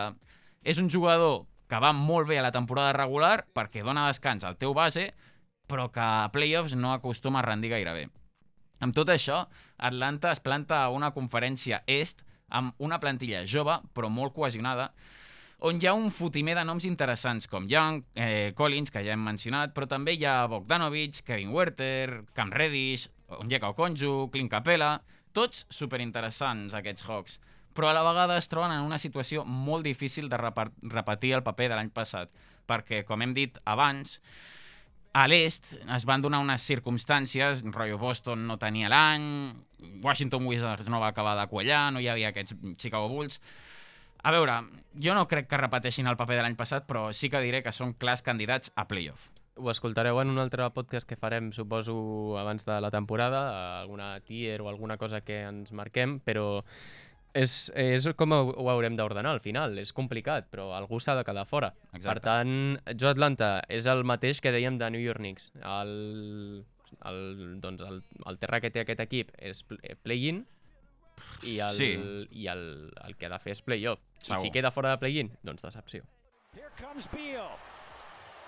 és 0.63 0.81
un 0.81 0.89
jugador 0.89 1.45
que 1.69 1.79
va 1.79 1.93
molt 1.95 2.27
bé 2.27 2.41
a 2.41 2.45
la 2.45 2.51
temporada 2.51 2.91
regular 2.97 3.45
perquè 3.55 3.85
dona 3.85 4.09
descans 4.09 4.43
al 4.43 4.57
teu 4.59 4.73
base, 4.73 5.11
però 5.69 5.87
que 5.93 6.01
a 6.03 6.29
playoffs 6.33 6.75
no 6.75 6.91
acostuma 6.91 7.39
a 7.39 7.45
rendir 7.47 7.71
gaire 7.71 7.93
bé. 7.95 8.09
Amb 8.81 8.97
tot 8.97 9.09
això, 9.13 9.45
Atlanta 9.77 10.33
es 10.33 10.41
planta 10.41 10.81
a 10.83 10.89
una 10.89 11.13
conferència 11.15 11.83
est 11.87 12.25
amb 12.49 12.75
una 12.83 12.99
plantilla 12.99 13.45
jove, 13.47 13.77
però 13.95 14.09
molt 14.11 14.33
cohesionada, 14.35 14.89
on 15.61 15.77
hi 15.77 15.85
ha 15.85 15.93
un 15.93 16.09
fotimer 16.09 16.55
de 16.57 16.63
noms 16.65 16.85
interessants 16.89 17.45
com 17.47 17.67
Young, 17.69 18.01
eh, 18.15 18.51
Collins, 18.57 18.89
que 18.89 19.03
ja 19.05 19.13
hem 19.13 19.21
mencionat, 19.21 19.75
però 19.75 19.85
també 19.87 20.15
hi 20.17 20.25
ha 20.25 20.47
Bogdanovic, 20.49 21.21
Kevin 21.27 21.51
Werther, 21.53 22.23
Cam 22.33 22.49
Reddish, 22.51 23.09
Onyeka 23.39 23.73
Okonjo, 23.75 24.29
Clint 24.33 24.51
Capella... 24.51 24.99
Tots 25.31 25.61
superinteressants, 25.71 26.73
aquests 26.75 27.05
Hawks. 27.07 27.37
Però 27.71 27.87
a 27.87 27.93
la 27.95 28.01
vegada 28.03 28.35
es 28.35 28.49
troben 28.51 28.73
en 28.75 28.83
una 28.83 28.97
situació 28.99 29.45
molt 29.47 29.85
difícil 29.87 30.27
de 30.27 30.35
repetir 30.35 31.31
el 31.37 31.43
paper 31.45 31.69
de 31.71 31.77
l'any 31.77 31.91
passat, 31.95 32.33
perquè, 32.67 33.05
com 33.07 33.23
hem 33.23 33.31
dit 33.31 33.55
abans, 33.63 34.17
a 35.15 35.23
l'est 35.31 35.71
es 35.71 36.03
van 36.03 36.19
donar 36.19 36.43
unes 36.43 36.67
circumstàncies, 36.67 37.63
rotllo 37.71 38.01
Boston 38.01 38.43
no 38.49 38.59
tenia 38.59 38.91
l'any, 38.91 39.23
Washington 40.03 40.51
Wizards 40.51 40.91
no 40.91 40.99
va 40.99 41.13
acabar 41.15 41.37
de 41.39 41.47
quallar, 41.47 41.85
no 41.95 42.03
hi 42.03 42.11
havia 42.11 42.33
aquests 42.35 42.57
Chicago 42.75 43.07
Bulls... 43.07 43.39
A 44.23 44.31
veure, 44.33 44.55
jo 45.01 45.13
no 45.17 45.27
crec 45.27 45.47
que 45.49 45.57
repeteixin 45.57 46.07
el 46.07 46.17
paper 46.17 46.37
de 46.37 46.43
l'any 46.45 46.57
passat, 46.59 46.85
però 46.89 47.07
sí 47.13 47.29
que 47.33 47.41
diré 47.41 47.63
que 47.65 47.73
són 47.73 47.95
clars 47.97 48.21
candidats 48.21 48.71
a 48.75 48.87
playoff. 48.87 49.29
Ho 49.57 49.69
escoltareu 49.71 50.19
en 50.21 50.29
un 50.31 50.39
altre 50.39 50.67
podcast 50.73 51.09
que 51.09 51.17
farem, 51.19 51.51
suposo, 51.51 52.37
abans 52.39 52.65
de 52.65 52.77
la 52.81 52.91
temporada, 52.93 53.81
alguna 53.81 54.19
tier 54.25 54.61
o 54.61 54.69
alguna 54.69 54.97
cosa 54.97 55.21
que 55.21 55.41
ens 55.43 55.73
marquem, 55.73 56.19
però 56.23 56.61
és, 57.33 57.71
és 57.75 58.07
com 58.17 58.31
ho, 58.35 58.39
ho 58.53 58.69
haurem 58.71 58.95
d'ordenar 58.97 59.33
al 59.35 59.41
final. 59.43 59.77
És 59.81 59.93
complicat, 59.93 60.47
però 60.53 60.71
algú 60.77 60.99
s'ha 61.01 61.17
de 61.19 61.25
quedar 61.27 61.45
fora. 61.49 61.73
Exacte. 61.91 62.07
Per 62.07 62.23
tant, 62.25 62.55
jo 62.95 63.09
Atlanta 63.11 63.57
és 63.69 63.89
el 63.91 64.05
mateix 64.07 64.41
que 64.41 64.53
dèiem 64.53 64.77
de 64.79 64.89
New 64.93 65.03
York 65.03 65.19
Knicks. 65.21 65.51
El, 65.61 66.63
el, 67.09 67.21
doncs 67.61 67.85
el, 67.87 68.01
el 68.27 68.41
terra 68.41 68.61
que 68.61 68.71
té 68.71 68.85
aquest 68.85 69.03
equip 69.03 69.31
és 69.37 69.63
pl- 69.67 69.97
play-in 70.03 70.45
i, 71.43 71.59
el, 71.59 71.73
Sí. 71.75 71.91
i 72.31 72.47
el, 72.47 72.93
el 73.05 73.15
que 73.17 73.25
ha 73.27 73.29
de 73.29 73.39
fer 73.39 73.51
és 73.57 73.61
play-off. 73.61 73.99
I 74.21 74.25
Segur. 74.25 74.41
si 74.41 74.51
queda 74.51 74.71
fora 74.71 74.91
de 74.91 74.97
play-in, 75.01 75.31
doncs 75.43 75.61
decepció. 75.63 76.03
Here 76.53 76.69
comes 76.79 77.07
Beal. 77.11 77.49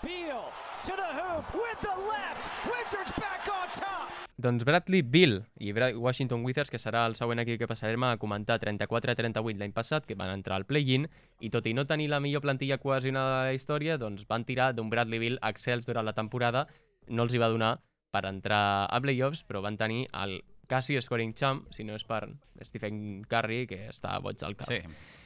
Beal 0.03 0.43
to 0.83 0.91
the 0.97 1.09
hoop 1.15 1.53
with 1.55 1.79
the 1.79 1.95
left. 2.09 2.49
Wizards 2.67 3.13
back 3.15 3.47
on 3.47 3.69
top. 3.71 4.09
Doncs 4.35 4.65
Bradley 4.65 5.01
Bill 5.01 5.45
i 5.59 5.71
Washington 5.71 6.43
Wizards, 6.43 6.69
que 6.69 6.79
serà 6.81 7.05
el 7.07 7.15
següent 7.15 7.39
equip 7.39 7.59
que 7.61 7.67
passarem 7.69 8.03
a 8.03 8.17
comentar 8.17 8.59
34-38 8.59 9.57
l'any 9.61 9.71
passat, 9.71 10.05
que 10.05 10.15
van 10.19 10.33
entrar 10.33 10.57
al 10.57 10.65
play-in, 10.65 11.07
i 11.39 11.49
tot 11.53 11.65
i 11.69 11.73
no 11.73 11.85
tenir 11.87 12.09
la 12.09 12.19
millor 12.19 12.41
plantilla 12.41 12.79
cohesionada 12.79 13.43
de 13.43 13.51
la 13.51 13.53
història, 13.55 13.97
doncs 13.97 14.25
van 14.27 14.43
tirar 14.43 14.73
d'un 14.73 14.89
Bradley 14.89 15.19
Bill 15.21 15.39
excels 15.41 15.85
durant 15.85 16.03
la 16.05 16.13
temporada, 16.17 16.67
no 17.07 17.23
els 17.23 17.33
hi 17.33 17.39
va 17.39 17.47
donar 17.53 17.77
per 18.11 18.25
entrar 18.25 18.89
a 18.89 18.99
playoffs, 19.01 19.45
però 19.47 19.61
van 19.61 19.77
tenir 19.77 20.07
el 20.11 20.41
quasi 20.73 20.99
scoring 21.01 21.35
champ, 21.37 21.67
si 21.69 21.85
no 21.85 21.93
és 21.93 22.03
per 22.07 22.25
Stephen 22.65 23.21
Curry, 23.29 23.67
que 23.69 23.85
està 23.91 24.17
boig 24.23 24.41
al 24.41 24.57
cap. 24.57 24.71
Sí. 24.71 24.81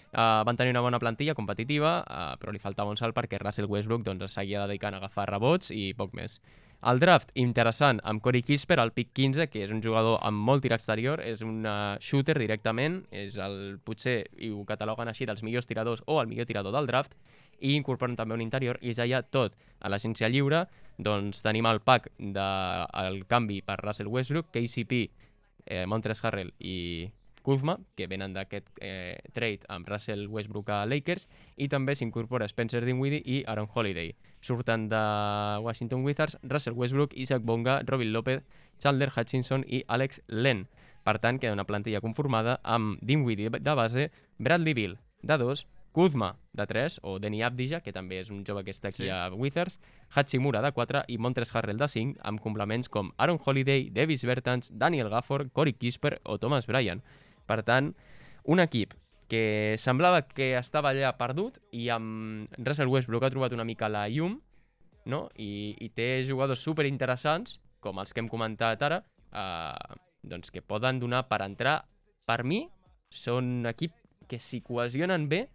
Uh, 0.07 0.43
van 0.47 0.55
tenir 0.59 0.71
una 0.71 0.83
bona 0.83 0.99
plantilla 0.99 1.35
competitiva, 1.35 1.97
uh, 2.03 2.35
però 2.39 2.51
li 2.51 2.59
faltava 2.63 2.91
un 2.91 2.99
salt 2.99 3.15
perquè 3.15 3.39
Russell 3.39 3.67
Westbrook 3.71 4.05
doncs, 4.05 4.27
es 4.27 4.37
seguia 4.39 4.63
dedicant 4.65 4.95
a 4.95 5.01
agafar 5.01 5.27
rebots 5.29 5.71
i 5.71 5.91
poc 5.95 6.15
més. 6.19 6.39
El 6.91 6.99
draft, 7.01 7.31
interessant, 7.39 7.99
amb 8.05 8.21
Corey 8.21 8.43
Kisper 8.45 8.77
al 8.79 8.91
pick 8.93 9.13
15, 9.17 9.47
que 9.49 9.63
és 9.65 9.71
un 9.73 9.81
jugador 9.83 10.19
amb 10.27 10.43
molt 10.49 10.63
tir 10.63 10.73
exterior, 10.75 11.23
és 11.23 11.41
un 11.43 11.65
uh, 11.65 11.95
shooter 11.99 12.37
directament, 12.39 13.01
és 13.11 13.39
el, 13.41 13.77
potser, 13.83 14.19
i 14.37 14.51
ho 14.53 14.63
cataloguen 14.67 15.11
així, 15.11 15.25
dels 15.25 15.43
millors 15.43 15.67
tiradors 15.67 16.03
o 16.05 16.19
el 16.21 16.27
millor 16.27 16.47
tirador 16.47 16.75
del 16.75 16.91
draft, 16.91 17.15
i 17.59 17.73
incorporen 17.75 18.15
també 18.15 18.35
un 18.35 18.43
interior, 18.45 18.77
i 18.81 18.93
ja 18.93 19.07
hi 19.07 19.15
ha 19.17 19.23
tot. 19.23 19.55
A 19.81 19.89
l'agència 19.89 20.29
lliure, 20.29 20.65
doncs 20.97 21.41
tenim 21.45 21.65
el 21.69 21.81
pack 21.85 22.11
del 22.17 22.85
el 23.03 23.23
canvi 23.29 23.61
per 23.65 23.79
Russell 23.81 24.11
Westbrook, 24.13 24.53
KCP, 24.53 25.07
eh, 25.67 25.85
Montres 25.85 26.23
Harrell 26.25 26.53
i 26.59 27.11
Kuzma, 27.47 27.77
que 27.95 28.09
venen 28.11 28.33
d'aquest 28.35 28.67
eh, 28.83 29.15
trade 29.31 29.63
amb 29.71 29.87
Russell 29.87 30.25
Westbrook 30.27 30.67
a 30.75 30.81
Lakers, 30.83 31.29
i 31.55 31.69
també 31.71 31.95
s'incorpora 31.95 32.49
Spencer 32.51 32.81
Dinwiddie 32.83 33.23
i 33.23 33.37
Aaron 33.47 33.69
Holiday. 33.71 34.11
Surten 34.43 34.89
de 34.91 35.03
Washington 35.63 36.03
Wizards 36.03 36.35
Russell 36.43 36.75
Westbrook, 36.75 37.15
Isaac 37.15 37.45
Bonga, 37.47 37.79
Robin 37.87 38.11
Lopez, 38.11 38.43
Chandler 38.83 39.13
Hutchinson 39.15 39.63
i 39.63 39.83
Alex 39.87 40.19
Len. 40.27 40.65
Per 41.07 41.15
tant, 41.23 41.39
queda 41.39 41.55
una 41.55 41.63
plantilla 41.63 42.03
conformada 42.03 42.59
amb 42.63 42.99
Dinwiddie 42.99 43.49
de 43.63 43.79
base, 43.79 44.09
Bradley 44.37 44.75
Bill 44.75 44.97
de 45.23 45.37
2, 45.39 45.63
Kuzma 45.97 46.35
de 46.53 46.67
3, 46.69 46.99
o 47.01 47.15
Denny 47.17 47.41
Abdija, 47.41 47.79
que 47.81 47.89
també 47.89 48.19
és 48.21 48.27
un 48.29 48.43
jove 48.45 48.61
que 48.61 48.69
està 48.69 48.91
aquí 48.91 49.07
Sí. 49.07 49.09
a 49.09 49.31
Wizards, 49.33 49.79
Hachimura 50.13 50.61
de 50.61 50.69
4 50.71 51.01
i 51.07 51.17
Montres 51.17 51.55
Harrell 51.55 51.79
de 51.81 51.87
5, 51.89 52.19
amb 52.21 52.39
complements 52.39 52.87
com 52.87 53.09
Aaron 53.17 53.39
Holiday, 53.43 53.89
Davis 53.89 54.23
Bertans, 54.23 54.69
Daniel 54.77 55.09
Gafford, 55.09 55.49
Corey 55.51 55.73
Kisper 55.73 56.19
o 56.23 56.37
Thomas 56.37 56.67
Bryan. 56.67 57.01
Per 57.47 57.63
tant, 57.63 57.95
un 58.45 58.61
equip 58.61 58.93
que 59.27 59.75
semblava 59.81 60.21
que 60.21 60.51
estava 60.59 60.93
allà 60.93 61.15
perdut 61.17 61.57
i 61.73 61.89
amb 61.89 62.47
Russell 62.61 62.93
Westbrook 62.93 63.25
ha 63.25 63.33
trobat 63.33 63.57
una 63.57 63.65
mica 63.65 63.89
la 63.89 64.05
llum 64.07 64.37
no? 65.05 65.27
I, 65.35 65.75
i 65.81 65.89
té 65.89 66.23
jugadors 66.27 66.61
super 66.61 66.85
interessants 66.85 67.57
com 67.81 67.97
els 67.99 68.13
que 68.13 68.21
hem 68.21 68.29
comentat 68.29 68.85
ara 68.85 69.01
eh, 69.33 69.97
doncs 70.23 70.53
que 70.53 70.61
poden 70.61 71.01
donar 71.01 71.25
per 71.27 71.41
entrar 71.41 71.81
per 72.27 72.43
mi 72.43 72.67
són 73.09 73.63
un 73.63 73.71
equip 73.73 73.97
que 74.27 74.39
si 74.39 74.61
cohesionen 74.61 75.27
bé 75.27 75.47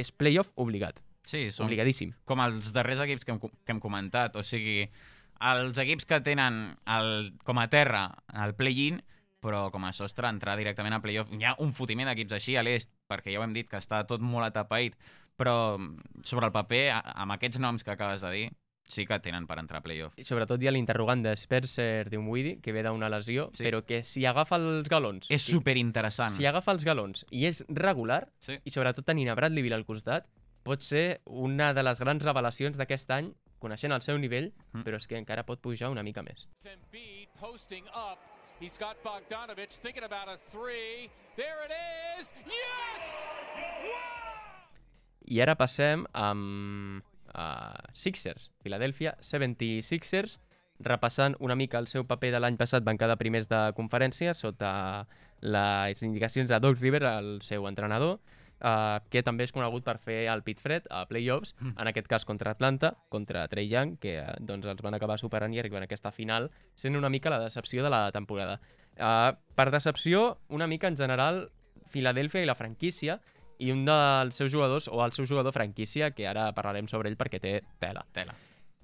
és 0.00 0.10
playoff 0.12 0.50
obligat, 0.60 0.98
Sí, 1.30 1.48
són 1.54 1.68
obligadíssim 1.68 2.14
com 2.26 2.40
els 2.42 2.72
darrers 2.74 3.02
equips 3.04 3.26
que 3.26 3.34
hem, 3.34 3.40
que 3.40 3.74
hem 3.74 3.80
comentat. 3.82 4.36
O 4.40 4.42
sigui, 4.46 4.82
els 5.50 5.78
equips 5.78 6.08
que 6.08 6.20
tenen 6.26 6.60
el, 6.96 7.32
com 7.46 7.60
a 7.60 7.68
terra 7.72 8.06
el 8.44 8.54
play-in, 8.58 9.00
però 9.40 9.68
com 9.72 9.86
a 9.88 9.92
sostre 9.96 10.28
entrar 10.28 10.56
directament 10.60 10.96
a 10.96 11.00
playoff. 11.04 11.30
Hi 11.32 11.46
ha 11.48 11.56
un 11.64 11.72
fotiment 11.76 12.10
d'equips 12.10 12.36
així 12.36 12.56
a 12.56 12.64
l'est, 12.66 12.90
perquè 13.08 13.34
ja 13.34 13.40
ho 13.40 13.46
hem 13.46 13.54
dit 13.56 13.68
que 13.70 13.80
està 13.80 14.02
tot 14.08 14.24
molt 14.24 14.48
atapeït, 14.50 14.98
però 15.40 15.54
sobre 16.26 16.50
el 16.50 16.56
paper, 16.56 16.82
amb 16.92 17.36
aquests 17.36 17.60
noms 17.62 17.86
que 17.86 17.94
acabes 17.94 18.24
de 18.24 18.32
dir, 18.34 18.48
sí 18.84 19.06
que 19.06 19.18
tenen 19.20 19.46
per 19.46 19.58
entrar 19.58 19.78
a 19.78 19.82
playoff. 19.82 20.14
I 20.18 20.24
sobretot 20.24 20.60
hi 20.62 20.66
ha 20.68 20.72
l'interrogant 20.72 21.22
de 21.22 21.36
Spencer 21.36 22.08
Dinwiddie, 22.10 22.60
que 22.60 22.72
ve 22.72 22.82
d'una 22.82 23.08
lesió, 23.08 23.50
Sí. 23.54 23.64
però 23.64 23.84
que 23.84 24.02
si 24.04 24.24
agafa 24.26 24.56
els 24.56 24.88
galons... 24.88 25.30
És 25.30 25.42
superinteressant. 25.42 26.30
si 26.34 26.46
agafa 26.46 26.72
els 26.72 26.84
galons 26.84 27.24
i 27.30 27.46
és 27.46 27.64
regular, 27.68 28.28
Sí. 28.38 28.58
i 28.64 28.70
sobretot 28.70 29.04
tenint 29.06 29.28
a 29.30 29.34
Bradley 29.34 29.62
Bill 29.62 29.74
al 29.74 29.84
costat, 29.86 30.26
pot 30.62 30.82
ser 30.82 31.20
una 31.26 31.72
de 31.72 31.82
les 31.82 31.98
grans 32.00 32.22
revelacions 32.22 32.76
d'aquest 32.76 33.10
any, 33.10 33.32
coneixent 33.58 33.92
el 33.92 34.02
seu 34.02 34.18
nivell, 34.18 34.52
Mm. 34.72 34.82
però 34.82 34.96
és 34.96 35.06
que 35.06 35.16
encara 35.18 35.44
pot 35.44 35.60
pujar 35.60 35.90
una 35.90 36.02
mica 36.02 36.22
més. 36.22 36.48
He's 38.60 38.76
got 38.76 39.02
Bogdanovich 39.02 39.78
thinking 39.80 40.04
about 40.04 40.28
a 40.28 40.36
three. 40.52 41.08
There 41.34 41.64
it 41.64 41.72
is. 42.20 42.34
Yes! 42.44 43.38
I 45.24 45.40
ara 45.40 45.54
passem 45.56 46.04
amb 46.12 47.02
uh, 47.34 47.90
Sixers, 47.92 48.50
Philadelphia 48.62 49.16
76ers, 49.20 50.38
repassant 50.80 51.36
una 51.40 51.56
mica 51.56 51.78
el 51.78 51.88
seu 51.88 52.06
paper 52.08 52.32
de 52.34 52.40
l'any 52.40 52.56
passat, 52.60 52.84
van 52.84 52.98
quedar 52.98 53.18
primers 53.20 53.48
de 53.50 53.60
conferència 53.76 54.34
sota 54.34 55.06
les 55.40 56.02
indicacions 56.02 56.48
de 56.48 56.60
Doug 56.60 56.80
River, 56.80 57.02
el 57.04 57.40
seu 57.42 57.66
entrenador, 57.68 58.18
uh, 58.60 59.00
que 59.12 59.22
també 59.24 59.46
és 59.46 59.54
conegut 59.56 59.84
per 59.84 59.96
fer 60.02 60.24
el 60.32 60.42
pit 60.46 60.60
fred 60.60 60.88
a 60.90 61.04
playoffs, 61.08 61.54
en 61.70 61.88
aquest 61.88 62.08
cas 62.08 62.26
contra 62.28 62.52
Atlanta, 62.52 62.94
contra 63.08 63.46
Trey 63.48 63.68
Young, 63.68 63.96
que 64.00 64.18
uh, 64.20 64.36
doncs 64.40 64.68
els 64.68 64.82
van 64.84 64.96
acabar 64.96 65.18
superant 65.20 65.54
i 65.54 65.60
arribant 65.60 65.84
a 65.84 65.88
aquesta 65.88 66.12
final, 66.12 66.50
sent 66.76 66.96
una 66.96 67.12
mica 67.12 67.32
la 67.32 67.40
decepció 67.44 67.84
de 67.84 67.92
la 67.92 68.10
temporada. 68.12 68.60
Uh, 68.96 69.36
per 69.56 69.70
decepció, 69.72 70.38
una 70.48 70.66
mica 70.66 70.88
en 70.88 70.96
general, 70.96 71.48
Philadelphia 71.90 72.42
i 72.44 72.48
la 72.48 72.54
franquícia, 72.54 73.20
i 73.60 73.70
un 73.74 73.84
dels 73.84 74.36
seus 74.40 74.50
jugadors, 74.52 74.88
o 74.88 75.04
el 75.04 75.12
seu 75.12 75.28
jugador 75.28 75.52
franquícia, 75.52 76.10
que 76.16 76.26
ara 76.26 76.48
parlarem 76.56 76.88
sobre 76.88 77.12
ell 77.12 77.18
perquè 77.20 77.40
té 77.42 77.60
tela. 77.78 78.06
Tela. 78.16 78.34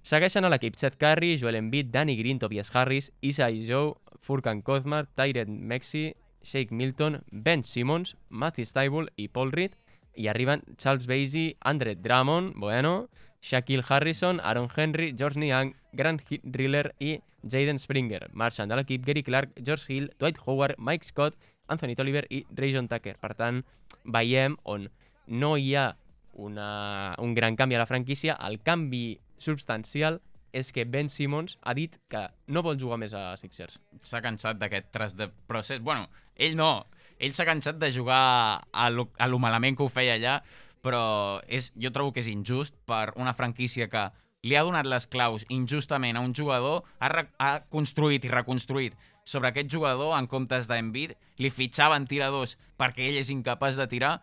Segueixen 0.07 0.47
a 0.47 0.51
l'equip 0.53 0.77
Seth 0.79 1.01
Curry, 1.01 1.35
Joel 1.41 1.59
Embiid, 1.59 1.89
Danny 1.91 2.15
Green, 2.15 2.39
Tobias 2.39 2.71
Harris, 2.75 3.11
Isai 3.27 3.65
Joe, 3.67 3.97
Furkan 4.23 4.63
Kozmar, 4.63 5.09
Tyren 5.19 5.59
Maxey, 5.67 6.15
Shake 6.47 6.71
Milton, 6.71 7.25
Ben 7.33 7.65
Simmons, 7.65 8.15
Matthew 8.29 8.69
Stiebel 8.71 9.11
i 9.17 9.27
Paul 9.27 9.51
Reed, 9.51 9.75
i 10.15 10.29
arriben 10.29 10.63
Charles 10.79 11.09
Basie, 11.11 11.57
Andre 11.61 11.97
Drummond, 11.97 12.55
bueno, 12.57 13.09
Shaquille 13.41 13.85
Harrison, 13.89 14.41
Aaron 14.41 14.69
Henry, 14.77 15.13
George 15.13 15.41
Niang, 15.41 15.75
Grant 15.93 16.23
Riller 16.45 16.95
i 17.01 17.21
Jaden 17.43 17.79
Springer. 17.79 18.29
Marxen 18.33 18.69
de 18.69 18.77
l'equip 18.77 19.05
Gary 19.05 19.23
Clark, 19.23 19.59
George 19.63 19.87
Hill, 19.89 20.11
Dwight 20.19 20.39
Howard, 20.47 20.79
Mike 20.79 21.05
Scott, 21.05 21.35
Anthony 21.69 21.97
Tolliver 21.97 22.27
i 22.31 22.45
Rajon 22.55 22.89
Tucker. 22.91 23.17
Per 23.21 23.33
tant, 23.39 23.63
veiem 24.05 24.57
on 24.65 24.89
no 25.27 25.57
hi 25.57 25.75
ha 25.75 25.91
una, 26.37 27.15
un 27.19 27.35
gran 27.35 27.57
canvi 27.57 27.77
a 27.77 27.83
la 27.83 27.89
franquícia, 27.91 28.37
el 28.47 28.61
canvi 28.63 29.19
substancial 29.39 30.21
és 30.57 30.71
que 30.73 30.87
Ben 30.89 31.11
Simmons 31.13 31.59
ha 31.63 31.75
dit 31.77 31.97
que 32.09 32.23
no 32.49 32.63
vol 32.65 32.79
jugar 32.81 32.99
més 33.01 33.13
a 33.17 33.35
Sixers. 33.41 33.81
S'ha 34.07 34.23
cansat 34.25 34.61
d'aquest 34.61 34.93
tras 34.95 35.17
de 35.17 35.29
procés. 35.49 35.83
Bueno, 35.85 36.09
ell 36.37 36.57
no. 36.57 36.87
Ell 37.19 37.35
s'ha 37.37 37.49
cansat 37.49 37.81
de 37.81 37.91
jugar 37.93 38.63
a 38.73 38.87
lo, 38.93 39.09
a 39.19 39.29
lo 39.29 39.41
malament 39.41 39.77
que 39.77 39.85
ho 39.85 39.93
feia 39.93 40.17
allà, 40.17 40.39
però 40.85 41.43
és, 41.49 41.73
jo 41.77 41.93
trobo 41.93 42.15
que 42.15 42.23
és 42.23 42.31
injust 42.31 42.77
per 42.89 43.11
una 43.17 43.35
franquícia 43.35 43.89
que 43.93 44.07
li 44.47 44.57
ha 44.57 44.65
donat 44.65 44.87
les 44.87 45.09
claus 45.11 45.45
injustament 45.51 46.17
a 46.17 46.23
un 46.23 46.35
jugador, 46.37 46.85
ha, 47.01 47.11
ha 47.43 47.53
construït 47.73 48.25
i 48.25 48.33
reconstruït 48.33 48.97
sobre 49.27 49.51
aquest 49.51 49.69
jugador 49.73 50.15
en 50.17 50.31
comptes 50.31 50.71
d'Embiid, 50.71 51.17
li 51.43 51.51
fitxaven 51.51 52.07
tiradors 52.09 52.57
perquè 52.79 53.11
ell 53.11 53.21
és 53.21 53.33
incapaç 53.35 53.77
de 53.77 53.89
tirar, 53.91 54.17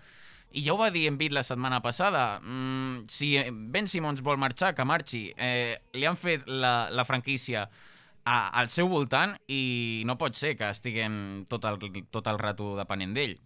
i 0.54 0.62
ja 0.62 0.76
ho 0.76 0.78
va 0.78 0.92
dir 0.94 1.08
Embiid 1.10 1.34
la 1.34 1.42
setmana 1.44 1.82
passada, 1.82 2.40
mm, 2.40 3.08
si 3.10 3.34
Ben 3.74 3.88
Simmons 3.90 4.22
vol 4.22 4.38
marxar, 4.38 4.76
que 4.78 4.86
marxi. 4.86 5.34
Eh, 5.36 5.80
li 5.98 6.06
han 6.06 6.18
fet 6.18 6.46
la, 6.48 6.90
la 6.94 7.06
franquícia 7.10 7.66
a, 8.24 8.36
al 8.62 8.70
seu 8.70 8.88
voltant 8.88 9.34
i 9.50 10.04
no 10.06 10.18
pot 10.22 10.38
ser 10.38 10.54
que 10.60 10.70
estiguem 10.70 11.46
tot 11.50 11.66
el, 11.66 11.82
tot 12.14 12.30
el 12.30 12.40
rato 12.40 12.76
depenent 12.78 13.18
d'ell. 13.18 13.40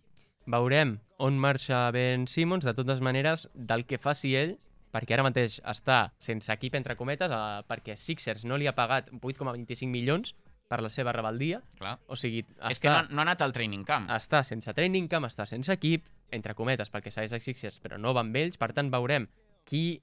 Veurem 0.47 0.97
on 1.23 1.39
marxa 1.39 1.87
Ben 1.95 2.27
Simmons, 2.27 2.67
de 2.67 2.75
totes 2.75 2.99
maneres, 3.03 3.47
del 3.53 3.85
que 3.87 3.99
faci 4.03 4.35
ell, 4.35 4.57
perquè 4.91 5.15
ara 5.15 5.25
mateix 5.25 5.61
està 5.63 6.11
sense 6.19 6.51
equip, 6.51 6.75
entre 6.75 6.99
cometes, 6.99 7.31
eh, 7.31 7.63
perquè 7.71 7.95
Sixers 7.95 8.43
no 8.43 8.59
li 8.59 8.67
ha 8.67 8.75
pagat 8.75 9.09
8,25 9.15 9.87
milions 9.87 10.35
per 10.67 10.81
la 10.83 10.89
seva 10.91 11.13
rebaldia, 11.15 11.61
Clar. 11.79 11.95
o 12.07 12.17
sigui, 12.19 12.43
Està... 12.57 12.71
És 12.73 12.81
que 12.83 12.91
no, 12.91 13.05
no 13.09 13.21
ha 13.21 13.27
anat 13.27 13.43
al 13.45 13.53
training 13.55 13.85
camp. 13.87 14.09
està 14.11 14.43
sense 14.43 14.73
training 14.75 15.07
camp, 15.11 15.27
està 15.29 15.45
sense 15.47 15.71
equip, 15.73 16.05
entre 16.35 16.55
cometes, 16.57 16.91
perquè 16.91 17.13
segueix 17.13 17.37
a 17.37 17.39
Sixers, 17.39 17.79
però 17.83 17.99
no 18.01 18.13
va 18.15 18.25
amb 18.25 18.35
ells, 18.35 18.59
per 18.59 18.73
tant 18.75 18.91
veurem 18.91 19.29
qui 19.67 20.01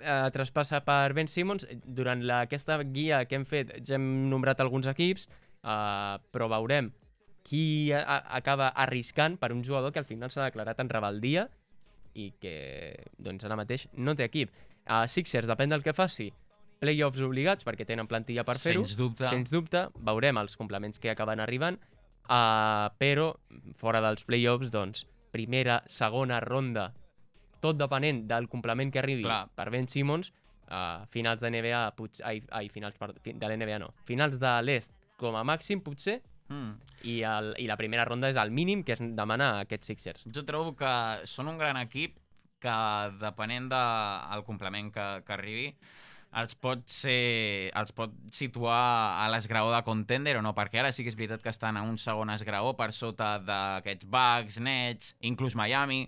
eh, 0.00 0.30
traspassa 0.32 0.80
per 0.86 1.12
Ben 1.16 1.28
Simmons. 1.28 1.66
Durant 1.84 2.24
la, 2.24 2.42
aquesta 2.48 2.80
guia 2.82 3.24
que 3.28 3.36
hem 3.36 3.46
fet 3.48 3.76
ja 3.84 3.98
hem 3.98 4.08
nombrat 4.32 4.60
alguns 4.64 4.88
equips, 4.90 5.28
eh, 5.28 6.16
però 6.32 6.48
veurem 6.52 6.90
qui 7.44 7.92
a, 7.92 8.02
a, 8.04 8.18
acaba 8.36 8.68
arriscant 8.68 9.38
per 9.40 9.52
un 9.52 9.64
jugador 9.64 9.92
que 9.92 10.00
al 10.00 10.08
final 10.08 10.30
s'ha 10.30 10.48
declarat 10.48 10.80
en 10.80 10.90
rebeldia 10.92 11.48
i 12.14 12.30
que 12.42 12.54
doncs 13.18 13.44
ara 13.46 13.56
mateix 13.58 13.86
no 13.94 14.16
té 14.16 14.26
equip. 14.28 14.52
A 14.90 15.04
Sixers, 15.08 15.48
depèn 15.48 15.70
del 15.72 15.84
que 15.84 15.94
faci, 15.96 16.30
playoffs 16.80 17.20
obligats 17.24 17.66
perquè 17.66 17.84
tenen 17.86 18.08
plantilla 18.10 18.44
per 18.48 18.56
fer-ho. 18.58 18.84
Sens 18.84 18.96
dubte. 18.98 19.28
Sens 19.28 19.52
dubte, 19.52 19.86
veurem 20.06 20.40
els 20.40 20.56
complements 20.58 21.00
que 21.00 21.12
acaben 21.12 21.42
arribant, 21.44 21.78
uh, 22.24 22.88
però 22.98 23.34
fora 23.80 24.00
dels 24.04 24.24
playoffs, 24.28 24.72
doncs, 24.72 25.04
primera, 25.30 25.82
segona 25.86 26.40
ronda, 26.42 26.90
tot 27.60 27.76
depenent 27.78 28.24
del 28.30 28.48
complement 28.48 28.90
que 28.90 29.02
arribi 29.02 29.26
Clar. 29.26 29.44
per 29.54 29.68
Ben 29.70 29.86
Simmons, 29.88 30.32
uh, 30.70 31.04
finals 31.12 31.44
de 31.44 31.52
NBA, 31.52 31.84
potser, 31.98 32.24
ai, 32.26 32.42
ai, 32.56 32.72
finals 32.72 32.96
per, 32.98 33.12
de 33.20 33.52
l'NBA 33.52 33.78
no, 33.82 33.92
finals 34.08 34.40
de 34.40 34.56
l'est 34.64 34.96
com 35.20 35.36
a 35.36 35.44
màxim 35.44 35.84
potser, 35.84 36.20
Mm. 36.50 36.72
i, 37.06 37.20
el, 37.22 37.52
i 37.62 37.68
la 37.70 37.76
primera 37.78 38.02
ronda 38.04 38.26
és 38.26 38.34
el 38.40 38.50
mínim 38.50 38.80
que 38.82 38.96
es 38.96 39.00
demana 39.14 39.52
a 39.52 39.58
aquests 39.62 39.86
Sixers. 39.92 40.24
Jo 40.34 40.42
trobo 40.42 40.72
que 40.74 40.90
són 41.30 41.46
un 41.46 41.60
gran 41.60 41.78
equip 41.78 42.16
que, 42.58 42.76
depenent 43.20 43.68
del 43.70 44.40
de 44.40 44.46
complement 44.48 44.90
que, 44.90 45.04
que 45.28 45.36
arribi, 45.36 45.68
els 46.30 46.54
pot, 46.54 46.82
ser, 46.86 47.70
els 47.74 47.90
pot 47.96 48.12
situar 48.34 48.80
a 49.18 49.26
l'esgraó 49.32 49.72
de 49.72 49.82
contender 49.86 50.36
o 50.38 50.42
no, 50.46 50.52
perquè 50.54 50.82
ara 50.82 50.92
sí 50.94 51.02
que 51.02 51.10
és 51.10 51.18
veritat 51.18 51.42
que 51.42 51.50
estan 51.50 51.76
a 51.76 51.82
un 51.82 51.98
segon 51.98 52.30
esgraó 52.30 52.76
per 52.78 52.92
sota 52.94 53.38
d'aquests 53.42 54.06
Bucks, 54.10 54.60
Nets, 54.62 55.14
inclús 55.26 55.58
Miami, 55.58 56.04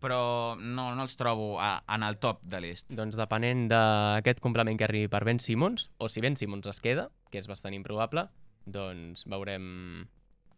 però 0.00 0.56
no, 0.58 0.90
no 0.96 1.04
els 1.04 1.14
trobo 1.20 1.52
a, 1.60 1.84
en 1.94 2.02
el 2.02 2.18
top 2.18 2.42
de 2.42 2.62
l'est. 2.64 2.88
Doncs 2.90 3.18
depenent 3.20 3.68
d'aquest 3.70 4.40
complement 4.42 4.78
que 4.80 4.88
arribi 4.88 5.12
per 5.12 5.22
Ben 5.28 5.38
Simmons, 5.38 5.90
o 5.98 6.08
si 6.08 6.24
Ben 6.24 6.38
Simmons 6.40 6.66
es 6.72 6.82
queda, 6.82 7.10
que 7.30 7.38
és 7.38 7.50
bastant 7.50 7.76
improbable, 7.76 8.26
doncs 8.66 9.26
veurem 9.30 10.08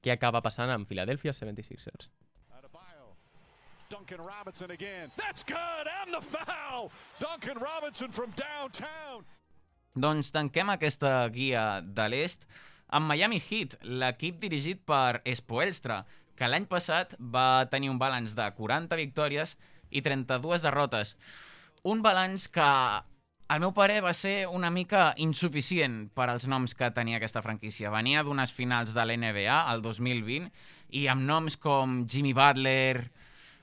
què 0.02 0.14
acaba 0.14 0.42
passant 0.42 0.70
amb 0.72 0.88
Philadelphia 0.88 1.34
76ers. 1.36 2.08
Duncan 3.93 4.22
Robinson 4.24 4.70
again. 4.70 5.12
That's 5.18 5.45
good. 5.45 5.84
And 6.01 6.14
the 6.14 6.22
foul. 6.22 6.90
Duncan 7.20 7.59
Robinson 7.61 8.11
from 8.11 8.30
downtown. 8.32 9.26
Doncs 9.93 10.30
tanquem 10.32 10.70
aquesta 10.72 11.28
guia 11.28 11.82
de 11.84 12.07
l'est 12.09 12.47
amb 12.88 13.11
Miami 13.11 13.36
Heat, 13.36 13.76
l'equip 13.84 14.38
dirigit 14.40 14.80
per 14.88 15.20
Spoelstra, 15.36 15.99
que 16.36 16.49
l'any 16.49 16.64
passat 16.70 17.12
va 17.20 17.68
tenir 17.68 17.90
un 17.93 18.01
balanç 18.01 18.32
de 18.38 18.47
40 18.57 18.97
victòries 18.97 19.59
i 19.90 20.01
32 20.01 20.64
derrotes. 20.64 21.12
Un 21.84 22.01
balanç 22.01 22.47
que, 22.49 22.68
al 23.53 23.61
meu 23.61 23.74
parer, 23.76 24.01
va 24.01 24.14
ser 24.16 24.47
una 24.49 24.70
mica 24.72 25.11
insuficient 25.20 26.07
per 26.16 26.30
als 26.32 26.49
noms 26.49 26.72
que 26.72 26.88
tenia 26.97 27.20
aquesta 27.20 27.45
franquícia. 27.45 27.93
Venia 27.93 28.24
d'unes 28.24 28.57
finals 28.57 28.97
de 28.97 29.05
l'NBA, 29.05 29.59
el 29.74 29.84
2020, 29.84 30.49
i 30.97 31.05
amb 31.12 31.28
noms 31.28 31.61
com 31.61 32.07
Jimmy 32.09 32.32
Butler, 32.32 33.11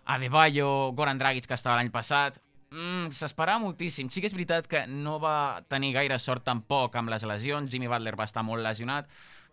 Adebayo, 0.10 0.92
Goran 0.98 1.20
Dragic, 1.22 1.46
que 1.46 1.54
estava 1.54 1.76
l'any 1.78 1.92
passat, 1.94 2.40
mm, 2.72 3.12
s'esperava 3.14 3.62
moltíssim. 3.62 4.10
Sí 4.10 4.22
que 4.22 4.28
és 4.28 4.34
veritat 4.34 4.68
que 4.68 4.88
no 4.88 5.20
va 5.22 5.62
tenir 5.70 5.94
gaire 5.94 6.18
sort 6.18 6.44
tampoc 6.44 6.96
amb 6.96 7.10
les 7.14 7.24
lesions, 7.24 7.70
Jimmy 7.70 7.88
Butler 7.88 8.16
va 8.18 8.26
estar 8.26 8.44
molt 8.44 8.64
lesionat, 8.66 9.08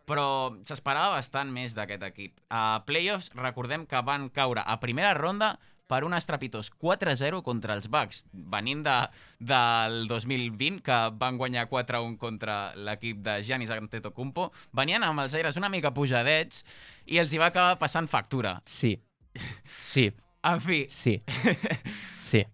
però 0.07 0.57
s'esperava 0.64 1.16
bastant 1.16 1.52
més 1.52 1.74
d'aquest 1.74 2.02
equip. 2.09 2.40
A 2.48 2.82
playoffs, 2.86 3.32
recordem 3.34 3.84
que 3.86 4.00
van 4.00 4.30
caure 4.30 4.62
a 4.64 4.80
primera 4.80 5.12
ronda 5.12 5.59
per 5.86 6.02
un 6.04 6.14
estrepitós 6.14 6.72
4-0 6.72 7.42
contra 7.42 7.74
els 7.74 7.88
Bucks, 7.88 8.24
venint 8.32 8.82
de, 8.82 8.96
del 9.38 10.09
2020, 10.09 10.80
que 10.82 11.00
van 11.20 11.36
guanyar 11.36 11.68
4-1 11.68 12.16
contra 12.16 12.74
l'equip 12.74 13.20
de 13.22 13.42
Giannis 13.44 13.70
Antetokounmpo. 13.70 14.52
Venien 14.72 15.04
amb 15.04 15.20
els 15.20 15.34
aires 15.34 15.57
una 15.61 15.68
mica 15.68 15.92
pujadets 15.92 16.64
i 17.07 17.18
els 17.18 17.32
hi 17.32 17.38
va 17.38 17.52
acabar 17.52 17.78
passant 17.78 18.09
factura. 18.09 18.62
Sí, 18.64 18.96
sí, 19.78 20.11
En 20.47 20.61
fi, 20.62 20.84
sí, 20.92 21.16
sí, 22.22 22.44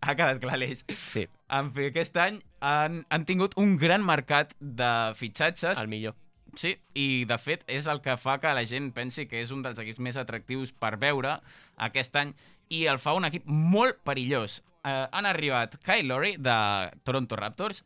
ha 0.00 0.14
quedat 0.16 0.38
clar 0.40 0.56
l'eix. 0.60 0.84
sí, 1.06 1.26
En 1.52 1.68
fi, 1.74 1.90
aquest 1.90 2.16
any 2.18 2.38
han, 2.64 3.02
han 3.12 3.26
tingut 3.28 3.52
un 3.60 3.76
gran 3.78 4.02
mercat 4.04 4.54
de 4.60 4.88
fitxatges. 5.18 5.78
el 5.82 5.88
millor. 5.92 6.16
Sí, 6.56 6.72
i 6.96 7.26
de 7.28 7.36
fet 7.36 7.66
és 7.68 7.84
el 7.92 8.00
que 8.00 8.14
fa 8.16 8.38
que 8.40 8.54
la 8.56 8.64
gent 8.64 8.88
pensi 8.96 9.26
que 9.28 9.42
és 9.44 9.50
un 9.52 9.60
dels 9.62 9.78
equips 9.82 10.00
més 10.00 10.16
atractius 10.16 10.72
per 10.72 10.94
veure 10.96 11.34
aquest 11.84 12.16
any 12.16 12.32
i 12.72 12.86
el 12.88 12.98
fa 12.98 13.12
un 13.14 13.28
equip 13.28 13.44
molt 13.46 14.00
perillós. 14.06 14.62
Eh, 14.86 15.04
han 15.12 15.26
arribat 15.28 15.76
Kyle 15.84 16.08
Lowry 16.08 16.36
de 16.40 16.56
Toronto 17.04 17.36
Raptors, 17.36 17.82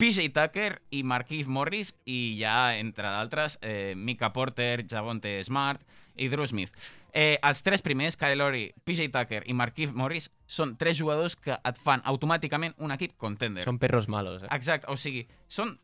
PJ 0.00 0.30
Tucker 0.32 0.80
i 0.96 1.02
Marquise 1.04 1.48
Morris 1.48 1.92
i 2.04 2.38
ja, 2.40 2.72
entre 2.80 3.08
d'altres, 3.12 3.58
eh, 3.60 3.92
Mika 3.96 4.32
Porter, 4.32 4.86
Javonte 4.88 5.36
Smart 5.44 5.84
i 6.16 6.28
Drew 6.32 6.46
Smith. 6.48 6.72
Eh, 7.16 7.38
els 7.48 7.62
tres 7.64 7.80
primers, 7.80 8.12
Kyle 8.20 8.36
Lowry, 8.36 8.66
PJ 8.84 9.08
Tucker 9.08 9.40
i 9.48 9.54
Marquise 9.56 9.94
Morris, 9.96 10.26
són 10.44 10.74
tres 10.76 10.98
jugadors 10.98 11.32
que 11.40 11.54
et 11.56 11.78
fan 11.80 12.02
automàticament 12.04 12.74
un 12.84 12.92
equip 12.92 13.14
contender. 13.16 13.64
Són 13.64 13.78
perros 13.80 14.04
malos, 14.12 14.42
eh? 14.44 14.50
Exacte, 14.52 14.90
o 14.92 14.98
sigui, 15.00 15.22
són 15.48 15.78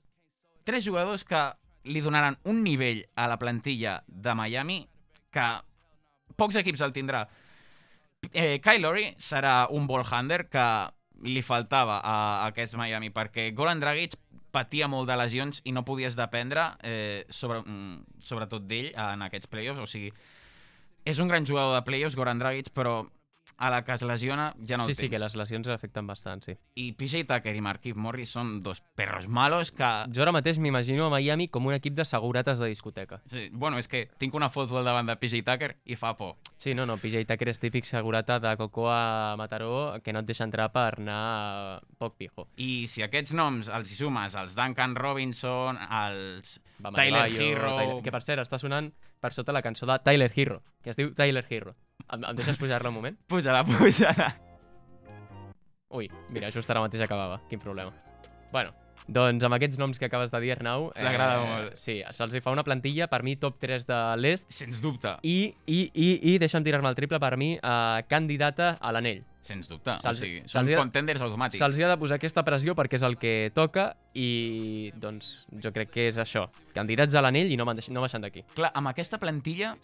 tres 0.68 0.84
jugadors 0.84 1.24
que 1.24 1.40
li 1.88 2.02
donaran 2.04 2.36
un 2.44 2.60
nivell 2.62 3.00
a 3.16 3.30
la 3.32 3.38
plantilla 3.40 4.02
de 4.06 4.34
Miami 4.36 4.82
que 5.32 5.46
pocs 6.36 6.60
equips 6.60 6.84
el 6.84 6.92
tindrà. 6.92 7.24
Eh, 8.28 8.60
Kyle 8.60 8.84
Lowry 8.84 9.06
serà 9.16 9.70
un 9.72 9.88
ball 9.88 10.04
handler 10.04 10.44
que 10.52 10.66
li 11.24 11.40
faltava 11.40 11.96
a, 12.02 12.18
a 12.42 12.50
aquest 12.50 12.76
Miami 12.76 13.08
perquè 13.14 13.48
Goran 13.56 13.80
Dragic 13.80 14.18
patia 14.52 14.84
molt 14.84 15.08
de 15.08 15.16
lesions 15.16 15.62
i 15.64 15.72
no 15.72 15.86
podies 15.88 16.12
dependre 16.18 16.74
eh, 16.84 17.24
sobre, 17.32 17.62
mm, 17.64 18.20
sobretot 18.20 18.68
d'ell 18.68 18.92
en 18.92 19.24
aquests 19.24 19.48
playoffs, 19.48 19.80
o 19.80 19.88
sigui 19.88 20.12
és 21.05 21.18
un 21.18 21.28
gran 21.28 21.46
jugador 21.46 21.74
de 21.76 21.84
playoffs, 21.86 22.16
Goran 22.16 22.38
Dragic, 22.42 22.70
però 22.74 23.03
a 23.57 23.70
la 23.70 23.84
que 23.84 23.92
es 23.92 24.03
lesiona 24.03 24.55
ja 24.66 24.76
no 24.76 24.84
sí, 24.84 24.90
el 24.90 24.96
sí, 24.96 25.03
tens. 25.03 25.11
que 25.11 25.18
les 25.18 25.34
lesions 25.36 25.68
afecten 25.68 26.07
bastant, 26.07 26.42
sí. 26.42 26.55
I 26.74 26.92
PJ 26.98 27.24
Tucker 27.28 27.55
i 27.55 27.62
Marquise 27.62 27.98
Morris 27.98 28.32
són 28.34 28.57
dos 28.62 28.80
perros 28.98 29.28
malos 29.28 29.72
que 29.74 29.90
Jo 30.14 30.24
ara 30.24 30.32
mateix 30.34 30.59
m'imagino 30.62 31.07
a 31.07 31.12
Miami 31.12 31.48
com 31.48 31.66
un 31.66 31.76
equip 31.76 31.94
de 31.94 32.07
segurates 32.09 32.59
de 32.59 32.70
discoteca. 32.72 33.20
Sí, 33.30 33.48
bueno, 33.53 33.78
és 33.78 33.88
que 33.88 34.07
tinc 34.18 34.34
una 34.34 34.50
foto 34.50 34.78
al 34.78 34.88
davant 34.88 35.07
de 35.07 35.16
PJ 35.18 35.42
Tucker 35.46 35.76
i 35.84 35.98
fa 35.98 36.14
por. 36.18 36.36
Sí, 36.57 36.74
no, 36.74 36.86
no, 36.86 36.96
PJ 36.98 37.26
Tucker 37.28 37.53
és 37.53 37.62
típic 37.62 37.86
segurata 37.88 38.38
de 38.42 38.57
Cocoa 38.57 38.96
a 38.96 39.36
Mataró 39.36 40.00
que 40.03 40.12
no 40.12 40.22
et 40.22 40.30
deixa 40.30 40.46
entrar 40.48 40.70
per 40.74 40.98
anar 40.98 41.82
poc 41.98 42.16
pijo. 42.18 42.48
I 42.57 42.88
si 42.90 43.05
aquests 43.07 43.34
noms 43.36 43.70
els 43.70 43.92
hi 43.92 43.98
sumes, 44.03 44.34
els 44.38 44.59
Duncan 44.59 44.96
Robinson, 44.96 45.78
els 46.03 46.59
Tyler 46.82 47.28
Hero... 47.30 47.76
Tyler... 47.78 48.03
Que 48.03 48.14
per 48.14 48.22
cert, 48.26 48.42
està 48.42 48.59
sonant 48.59 48.90
per 49.22 49.32
sota 49.32 49.54
la 49.54 49.62
cançó 49.62 49.86
de 49.86 49.98
Tyler 50.02 50.30
Hero, 50.34 50.62
que 50.82 50.90
es 50.90 50.98
diu 50.98 51.12
Tyler 51.14 51.44
Hero. 51.48 51.76
Em, 52.10 52.24
em 52.26 52.38
deixes 52.38 52.58
pujar-la 52.58 52.90
un 52.90 52.98
moment? 52.98 53.18
Puja-la, 53.30 53.62
puja-la. 53.70 54.32
Ui, 55.92 56.08
mira, 56.32 56.50
just 56.50 56.70
ara 56.72 56.82
mateix 56.82 57.04
acabava. 57.04 57.38
Quin 57.50 57.60
problema. 57.62 57.92
Bueno, 58.52 58.72
doncs 59.09 59.44
amb 59.44 59.57
aquests 59.57 59.80
noms 59.80 59.98
que 59.98 60.07
acabes 60.07 60.30
de 60.30 60.40
dir, 60.42 60.53
Arnau... 60.55 60.90
T'agrada 60.94 61.40
molt. 61.42 61.76
Sí, 61.80 61.98
se'ls 62.14 62.38
fa 62.44 62.55
una 62.55 62.64
plantilla, 62.66 63.09
per 63.11 63.22
mi, 63.26 63.34
top 63.40 63.59
3 63.62 63.86
de 63.88 63.98
l'est, 64.20 64.48
Sens 64.55 64.80
dubte. 64.82 65.16
i, 65.26 65.53
i, 65.66 65.80
i, 65.92 66.09
i 66.32 66.38
deixa'm 66.42 66.64
tirar-me 66.66 66.90
el 66.92 66.98
triple, 66.98 67.20
per 67.22 67.36
mi, 67.40 67.55
eh, 67.59 68.05
candidata 68.09 68.76
a 68.80 68.94
l'anell. 68.94 69.22
Sens 69.42 69.66
dubte. 69.66 69.96
O 70.07 70.12
sigui, 70.14 70.44
són 70.46 70.68
contenders 70.70 71.22
automàtics. 71.26 71.59
Se'ls 71.59 71.80
ha 71.82 71.90
de 71.90 71.98
posar 71.98 72.20
aquesta 72.20 72.44
pressió 72.46 72.76
perquè 72.78 73.00
és 73.00 73.07
el 73.07 73.18
que 73.18 73.50
toca 73.55 73.88
i, 74.14 74.92
doncs, 75.03 75.32
jo 75.64 75.72
crec 75.74 75.90
que 75.90 76.07
és 76.12 76.20
això. 76.22 76.46
Candidats 76.76 77.18
a 77.18 77.24
l'anell 77.24 77.50
i 77.50 77.59
no, 77.59 77.66
no 77.66 78.05
baixant 78.05 78.22
d'aquí. 78.22 78.46
Clar, 78.55 78.70
amb 78.78 78.92
aquesta 78.92 79.18
plantilla 79.18 79.74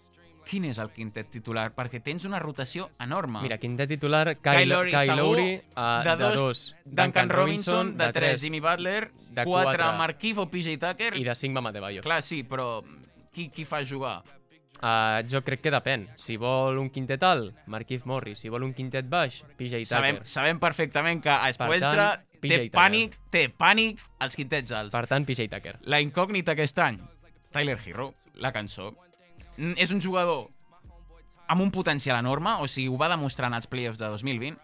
quin 0.48 0.64
és 0.70 0.78
el 0.82 0.90
quintet 0.94 1.28
titular? 1.32 1.68
Perquè 1.76 2.00
tens 2.04 2.24
una 2.28 2.40
rotació 2.42 2.88
enorme. 3.04 3.42
Mira, 3.44 3.58
quintet 3.60 3.90
titular, 3.92 4.24
Kyle 4.38 4.64
Kyle, 4.64 4.72
Lowry, 4.72 4.94
Kyle 4.96 5.18
Lowry 5.20 5.50
uh, 5.74 5.84
de 6.06 6.14
de 6.14 6.16
dos, 6.22 6.40
dos, 6.40 6.64
Duncan 6.84 7.28
Robinson, 7.28 7.92
de 7.98 8.08
3, 8.16 8.40
Jimmy 8.40 8.60
Butler, 8.64 9.10
de 9.12 9.44
4, 9.44 9.46
quatre. 9.46 9.92
Markieff 9.98 10.42
o 10.42 10.48
PJ 10.50 10.78
Tucker. 10.80 11.12
i 11.16 11.24
de 11.24 11.36
5 11.36 11.54
Bam 11.54 11.70
Adebayo. 11.70 12.02
Clar, 12.02 12.22
sí, 12.24 12.42
però 12.48 12.78
qui, 13.34 13.48
qui 13.52 13.68
fa 13.68 13.84
jugar? 13.84 14.22
Uh, 14.78 15.26
jo 15.26 15.42
crec 15.42 15.60
que 15.64 15.72
depèn. 15.74 16.06
Si 16.22 16.36
vol 16.38 16.78
un 16.78 16.88
quintet 16.94 17.22
alt, 17.26 17.50
Marquise 17.66 18.06
Morris. 18.06 18.38
Si 18.38 18.50
vol 18.52 18.62
un 18.62 18.72
quintet 18.76 19.08
baix, 19.10 19.42
PJ 19.58 19.82
Tucker. 19.82 19.90
Sabem, 19.90 20.22
sabem 20.22 20.62
perfectament 20.62 21.22
que 21.24 21.34
a 21.34 21.50
Spoelstra 21.54 22.12
PJ 22.38 22.54
té 22.54 22.70
pànic, 22.74 23.18
té 23.34 23.48
pànic 23.50 24.00
als 24.22 24.38
quintets 24.38 24.72
alts. 24.72 24.94
Per 24.94 25.04
tant, 25.10 25.26
PJ 25.26 25.50
Tucker. 25.50 25.76
La 25.90 26.00
incògnita 26.04 26.54
aquest 26.54 26.78
any, 26.84 27.00
Tyler 27.50 27.78
Hero, 27.84 28.12
la 28.38 28.54
cançó. 28.54 28.92
Mm, 29.58 29.74
És 29.76 29.92
un 29.92 30.00
jugador 30.00 30.48
amb 31.48 31.64
un 31.64 31.70
potencial 31.74 32.18
enorme, 32.20 32.54
o 32.62 32.68
sigui, 32.68 32.88
ho 32.92 32.98
va 33.00 33.08
demostrar 33.10 33.48
en 33.50 33.56
els 33.58 33.66
playoffs 33.66 33.98
de 34.00 34.08
2020. 34.12 34.58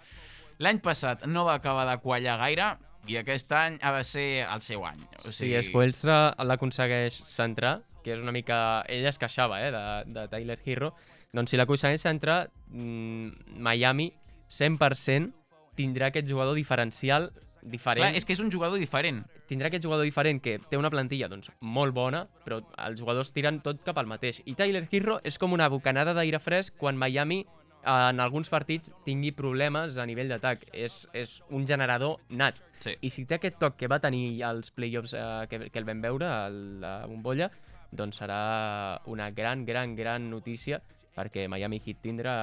L'any 0.63 0.81
passat 0.85 1.25
no 1.27 1.45
va 1.49 1.57
acabar 1.59 1.87
de 1.89 1.97
quallar 2.03 2.37
gaire 2.39 2.75
i 3.11 3.19
aquest 3.21 3.51
any 3.53 3.79
ha 3.83 3.93
de 3.97 4.05
ser 4.07 4.29
el 4.45 4.63
seu 4.65 4.85
any. 4.87 5.01
O 5.25 5.33
Si 5.33 5.51
Spoelstra 5.67 6.37
l'aconsegueix 6.47 7.17
centrar, 7.29 7.81
que 8.05 8.15
és 8.15 8.23
una 8.23 8.33
mica... 8.33 8.85
Ell 8.89 9.09
es 9.09 9.19
queixava, 9.19 9.61
eh, 9.65 9.73
de, 9.75 9.85
de 10.15 10.27
Tyler 10.33 10.59
Hero, 10.65 10.93
doncs 11.35 11.51
si 11.51 11.59
l'aconsegueix 11.59 12.05
centrar, 12.05 12.45
mmm, 12.71 13.59
Miami 13.65 14.13
100% 14.49 15.33
tindrà 15.75 16.13
aquest 16.13 16.29
jugador 16.31 16.55
diferencial 16.55 17.33
diferent. 17.65 18.05
Clar, 18.05 18.15
és 18.19 18.25
que 18.25 18.35
és 18.37 18.41
un 18.45 18.51
jugador 18.53 18.79
diferent. 18.79 19.25
tindrà 19.49 19.69
aquest 19.69 19.85
jugador 19.85 20.05
diferent 20.05 20.41
que 20.43 20.59
té 20.71 20.77
una 20.77 20.91
plantilla 20.91 21.29
doncs, 21.29 21.51
molt 21.61 21.95
bona, 21.95 22.27
però 22.45 22.61
els 22.87 23.01
jugadors 23.01 23.33
tiren 23.33 23.61
tot 23.61 23.83
cap 23.85 23.99
al 23.99 24.07
mateix. 24.07 24.43
I 24.45 24.55
Tyler 24.55 24.87
Hero 24.91 25.19
és 25.25 25.39
com 25.39 25.53
una 25.53 25.69
bocanada 25.69 26.15
d'aire 26.15 26.39
fresc 26.39 26.77
quan 26.79 26.97
Miami 26.97 27.45
en 27.85 28.21
alguns 28.21 28.49
partits 28.49 28.95
tingui 29.05 29.33
problemes 29.37 29.99
a 29.99 30.07
nivell 30.07 30.29
d'atac. 30.33 30.65
És, 30.73 31.05
és 31.13 31.43
un 31.51 31.67
generador 31.67 32.21
nat. 32.31 32.61
Sí. 32.81 32.97
I 33.01 33.11
si 33.11 33.27
té 33.29 33.37
aquest 33.37 33.59
toc 33.61 33.77
que 33.77 33.89
va 33.89 34.01
tenir 34.01 34.43
als 34.45 34.71
playoffs 34.71 35.15
eh, 35.15 35.47
que, 35.51 35.69
que 35.69 35.79
el 35.79 35.85
vam 35.89 36.01
veure, 36.01 36.27
a 36.29 36.49
la 36.49 36.97
bombolla, 37.07 37.51
doncs 37.93 38.19
serà 38.23 39.01
una 39.07 39.31
gran, 39.31 39.65
gran, 39.65 39.95
gran 39.95 40.31
notícia 40.31 40.81
perquè 41.15 41.47
Miami 41.49 41.81
Heat 41.85 42.03
tindrà 42.03 42.35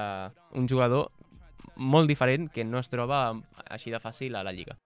un 0.56 0.68
jugador 0.68 1.10
molt 1.76 2.08
diferent 2.08 2.48
que 2.52 2.64
no 2.64 2.80
es 2.80 2.88
troba 2.92 3.24
així 3.68 3.92
de 3.92 4.00
fàcil 4.00 4.36
a 4.36 4.44
la 4.46 4.52
Lliga. 4.52 4.78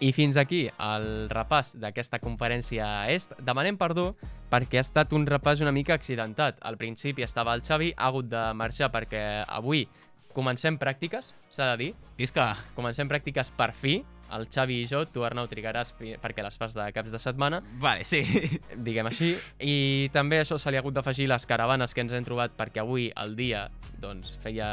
I 0.00 0.12
fins 0.16 0.38
aquí 0.40 0.62
el 0.80 1.06
repàs 1.28 1.74
d'aquesta 1.76 2.18
conferència 2.24 2.86
est. 3.12 3.34
Demanem 3.44 3.76
perdó 3.80 4.14
perquè 4.50 4.80
ha 4.80 4.84
estat 4.86 5.12
un 5.12 5.26
repàs 5.28 5.60
una 5.60 5.74
mica 5.76 5.92
accidentat. 5.94 6.56
Al 6.64 6.78
principi 6.80 7.26
estava 7.26 7.52
el 7.54 7.62
Xavi, 7.66 7.92
ha 7.96 8.08
hagut 8.08 8.30
de 8.32 8.44
marxar 8.56 8.88
perquè 8.94 9.44
avui 9.46 9.84
comencem 10.32 10.78
pràctiques, 10.80 11.34
s'ha 11.50 11.72
de 11.72 11.76
dir. 11.82 11.90
Isca, 12.18 12.54
Comencem 12.76 13.10
pràctiques 13.10 13.52
per 13.56 13.72
fi, 13.76 14.00
el 14.36 14.46
Xavi 14.50 14.80
i 14.82 14.88
jo, 14.90 15.04
tu 15.10 15.24
Arnau 15.26 15.48
trigaràs 15.50 15.92
perquè 15.98 16.44
les 16.44 16.58
fas 16.60 16.74
de 16.76 16.86
caps 16.94 17.12
de 17.12 17.20
setmana, 17.22 17.62
vale, 17.82 18.04
sí. 18.08 18.22
diguem 18.86 19.10
així, 19.10 19.34
i 19.60 20.10
també 20.14 20.40
això 20.40 20.58
se 20.58 20.70
li 20.70 20.78
ha 20.78 20.84
hagut 20.84 20.98
d'afegir 20.98 21.28
les 21.30 21.46
caravanes 21.48 21.94
que 21.94 22.04
ens 22.04 22.14
hem 22.16 22.26
trobat 22.26 22.54
perquè 22.58 22.84
avui 22.84 23.10
el 23.24 23.34
dia 23.38 23.66
doncs, 24.00 24.36
feia 24.44 24.70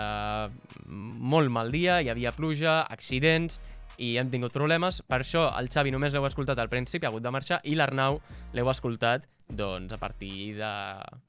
molt 0.87 1.51
mal 1.51 1.73
dia, 1.73 2.01
hi 2.01 2.11
havia 2.13 2.31
pluja, 2.35 2.81
accidents, 2.87 3.59
i 3.97 4.13
hem 4.21 4.29
tingut 4.29 4.53
problemes. 4.53 5.01
Per 5.09 5.21
això 5.23 5.47
el 5.57 5.69
Xavi 5.73 5.91
només 5.93 6.13
l'heu 6.13 6.25
escoltat 6.27 6.59
al 6.61 6.69
principi, 6.71 7.05
ha 7.05 7.11
hagut 7.11 7.25
de 7.25 7.33
marxar, 7.33 7.59
i 7.65 7.75
l'Arnau 7.75 8.21
l'heu 8.55 8.69
escoltat 8.71 9.25
doncs, 9.47 9.93
a 9.93 9.99
partir 9.99 10.57
de 10.59 10.71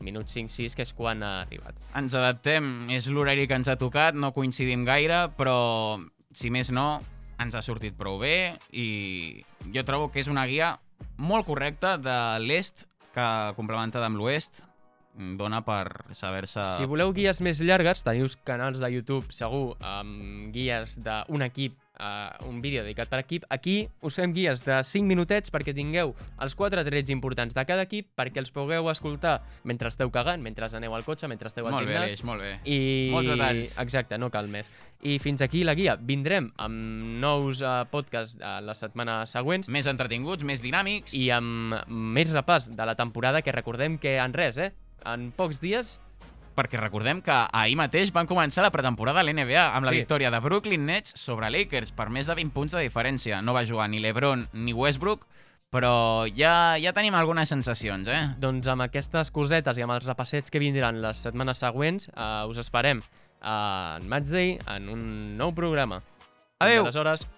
minut 0.04 0.28
5-6, 0.30 0.76
que 0.76 0.84
és 0.84 0.94
quan 0.96 1.22
ha 1.24 1.38
arribat. 1.42 1.78
Ens 1.98 2.16
adaptem, 2.18 2.88
és 2.94 3.08
l'horari 3.10 3.48
que 3.48 3.58
ens 3.58 3.70
ha 3.70 3.78
tocat, 3.80 4.18
no 4.18 4.34
coincidim 4.36 4.84
gaire, 4.88 5.26
però 5.38 5.98
si 6.34 6.52
més 6.54 6.72
no, 6.74 6.98
ens 7.38 7.54
ha 7.54 7.62
sortit 7.62 7.96
prou 7.98 8.18
bé 8.20 8.58
i 8.72 9.42
jo 9.74 9.84
trobo 9.86 10.10
que 10.12 10.22
és 10.22 10.30
una 10.30 10.46
guia 10.50 10.76
molt 11.18 11.46
correcta 11.46 11.96
de 11.98 12.18
l'est 12.44 12.86
que 13.14 13.28
complementada 13.56 14.08
amb 14.10 14.18
l'oest 14.20 14.62
dona 15.38 15.62
per 15.66 16.14
saber-se... 16.14 16.62
Si 16.76 16.86
voleu 16.86 17.10
guies 17.14 17.40
més 17.42 17.58
llargues, 17.64 18.04
teniu 18.06 18.28
canals 18.46 18.78
de 18.78 18.90
YouTube, 18.92 19.34
segur, 19.34 19.74
amb 19.82 20.52
guies 20.54 20.94
d'un 21.02 21.42
equip, 21.42 21.74
uh, 22.00 22.48
un 22.48 22.60
vídeo 22.60 22.82
dedicat 22.82 23.10
per 23.10 23.20
equip. 23.22 23.44
Aquí 23.50 23.88
us 24.06 24.18
fem 24.18 24.32
guies 24.34 24.64
de 24.66 24.78
5 24.84 25.06
minutets 25.08 25.52
perquè 25.54 25.74
tingueu 25.76 26.14
els 26.42 26.56
quatre 26.58 26.84
trets 26.86 27.12
importants 27.14 27.54
de 27.56 27.64
cada 27.68 27.84
equip, 27.86 28.10
perquè 28.18 28.42
els 28.42 28.52
pugueu 28.54 28.90
escoltar 28.92 29.38
mentre 29.68 29.92
esteu 29.92 30.10
cagant, 30.14 30.42
mentre 30.44 30.68
aneu 30.68 30.94
al 30.94 31.04
cotxe, 31.06 31.28
mentre 31.28 31.48
esteu 31.48 31.66
al 31.66 31.74
Molt 31.74 31.86
bé, 31.86 31.94
gimnàs. 31.94 32.08
Aleix, 32.08 32.24
molt 32.26 32.44
bé. 32.44 32.52
I... 32.64 32.78
Molts 33.12 33.30
detalls. 33.32 33.76
Exacte, 33.82 34.18
no 34.18 34.30
cal 34.34 34.50
més. 34.52 34.68
I 35.02 35.18
fins 35.22 35.42
aquí 35.44 35.64
la 35.64 35.74
guia. 35.78 35.96
Vindrem 35.96 36.50
amb 36.56 37.22
nous 37.22 37.62
uh, 37.62 37.84
podcasts 37.90 38.38
uh, 38.40 38.58
les 38.64 38.82
setmanes 38.82 39.30
següents 39.30 39.68
Més 39.72 39.86
entretinguts, 39.90 40.44
més 40.44 40.62
dinàmics. 40.64 41.14
i 41.14 41.28
amb 41.34 41.78
més 41.88 42.30
repàs 42.34 42.70
de 42.74 42.88
la 42.88 42.96
temporada 42.98 43.42
que 43.42 43.54
recordem 43.54 43.98
que 43.98 44.18
en 44.18 44.34
res, 44.34 44.58
eh? 44.58 44.72
En 45.06 45.30
pocs 45.36 45.60
dies 45.62 45.98
perquè 46.58 46.80
recordem 46.82 47.22
que 47.22 47.34
ahir 47.54 47.76
mateix 47.78 48.10
van 48.12 48.26
començar 48.26 48.64
la 48.66 48.72
pretemporada 48.74 49.22
a 49.22 49.26
l'NBA 49.26 49.68
amb 49.76 49.86
la 49.86 49.92
Sí. 49.94 50.00
victòria 50.02 50.32
de 50.34 50.40
Brooklyn 50.42 50.84
Nets 50.90 51.14
sobre 51.14 51.50
Lakers 51.54 51.92
per 51.94 52.10
més 52.10 52.26
de 52.26 52.34
20 52.34 52.50
punts 52.52 52.74
de 52.74 52.82
diferència. 52.82 53.40
No 53.42 53.54
va 53.54 53.62
jugar 53.64 53.86
ni 53.88 54.00
LeBron 54.02 54.48
ni 54.52 54.74
Westbrook, 54.74 55.24
però 55.70 56.26
ja, 56.34 56.76
ja 56.80 56.92
tenim 56.96 57.14
algunes 57.14 57.48
sensacions, 57.48 58.08
eh? 58.08 58.34
Doncs 58.40 58.66
amb 58.72 58.82
aquestes 58.82 59.30
cosetes 59.30 59.78
i 59.78 59.82
amb 59.84 59.92
els 59.92 60.06
repassets 60.08 60.50
que 60.50 60.58
vindran 60.58 61.00
les 61.00 61.18
setmanes 61.22 61.58
següents, 61.62 62.08
eh, 62.08 62.44
us 62.48 62.58
esperem 62.58 63.02
en 63.40 64.08
Matchday 64.08 64.58
en 64.66 64.88
un 64.88 65.36
nou 65.38 65.52
programa. 65.54 66.00
Adéu. 66.58 66.82
Fins 66.84 66.96
aleshores. 66.96 67.28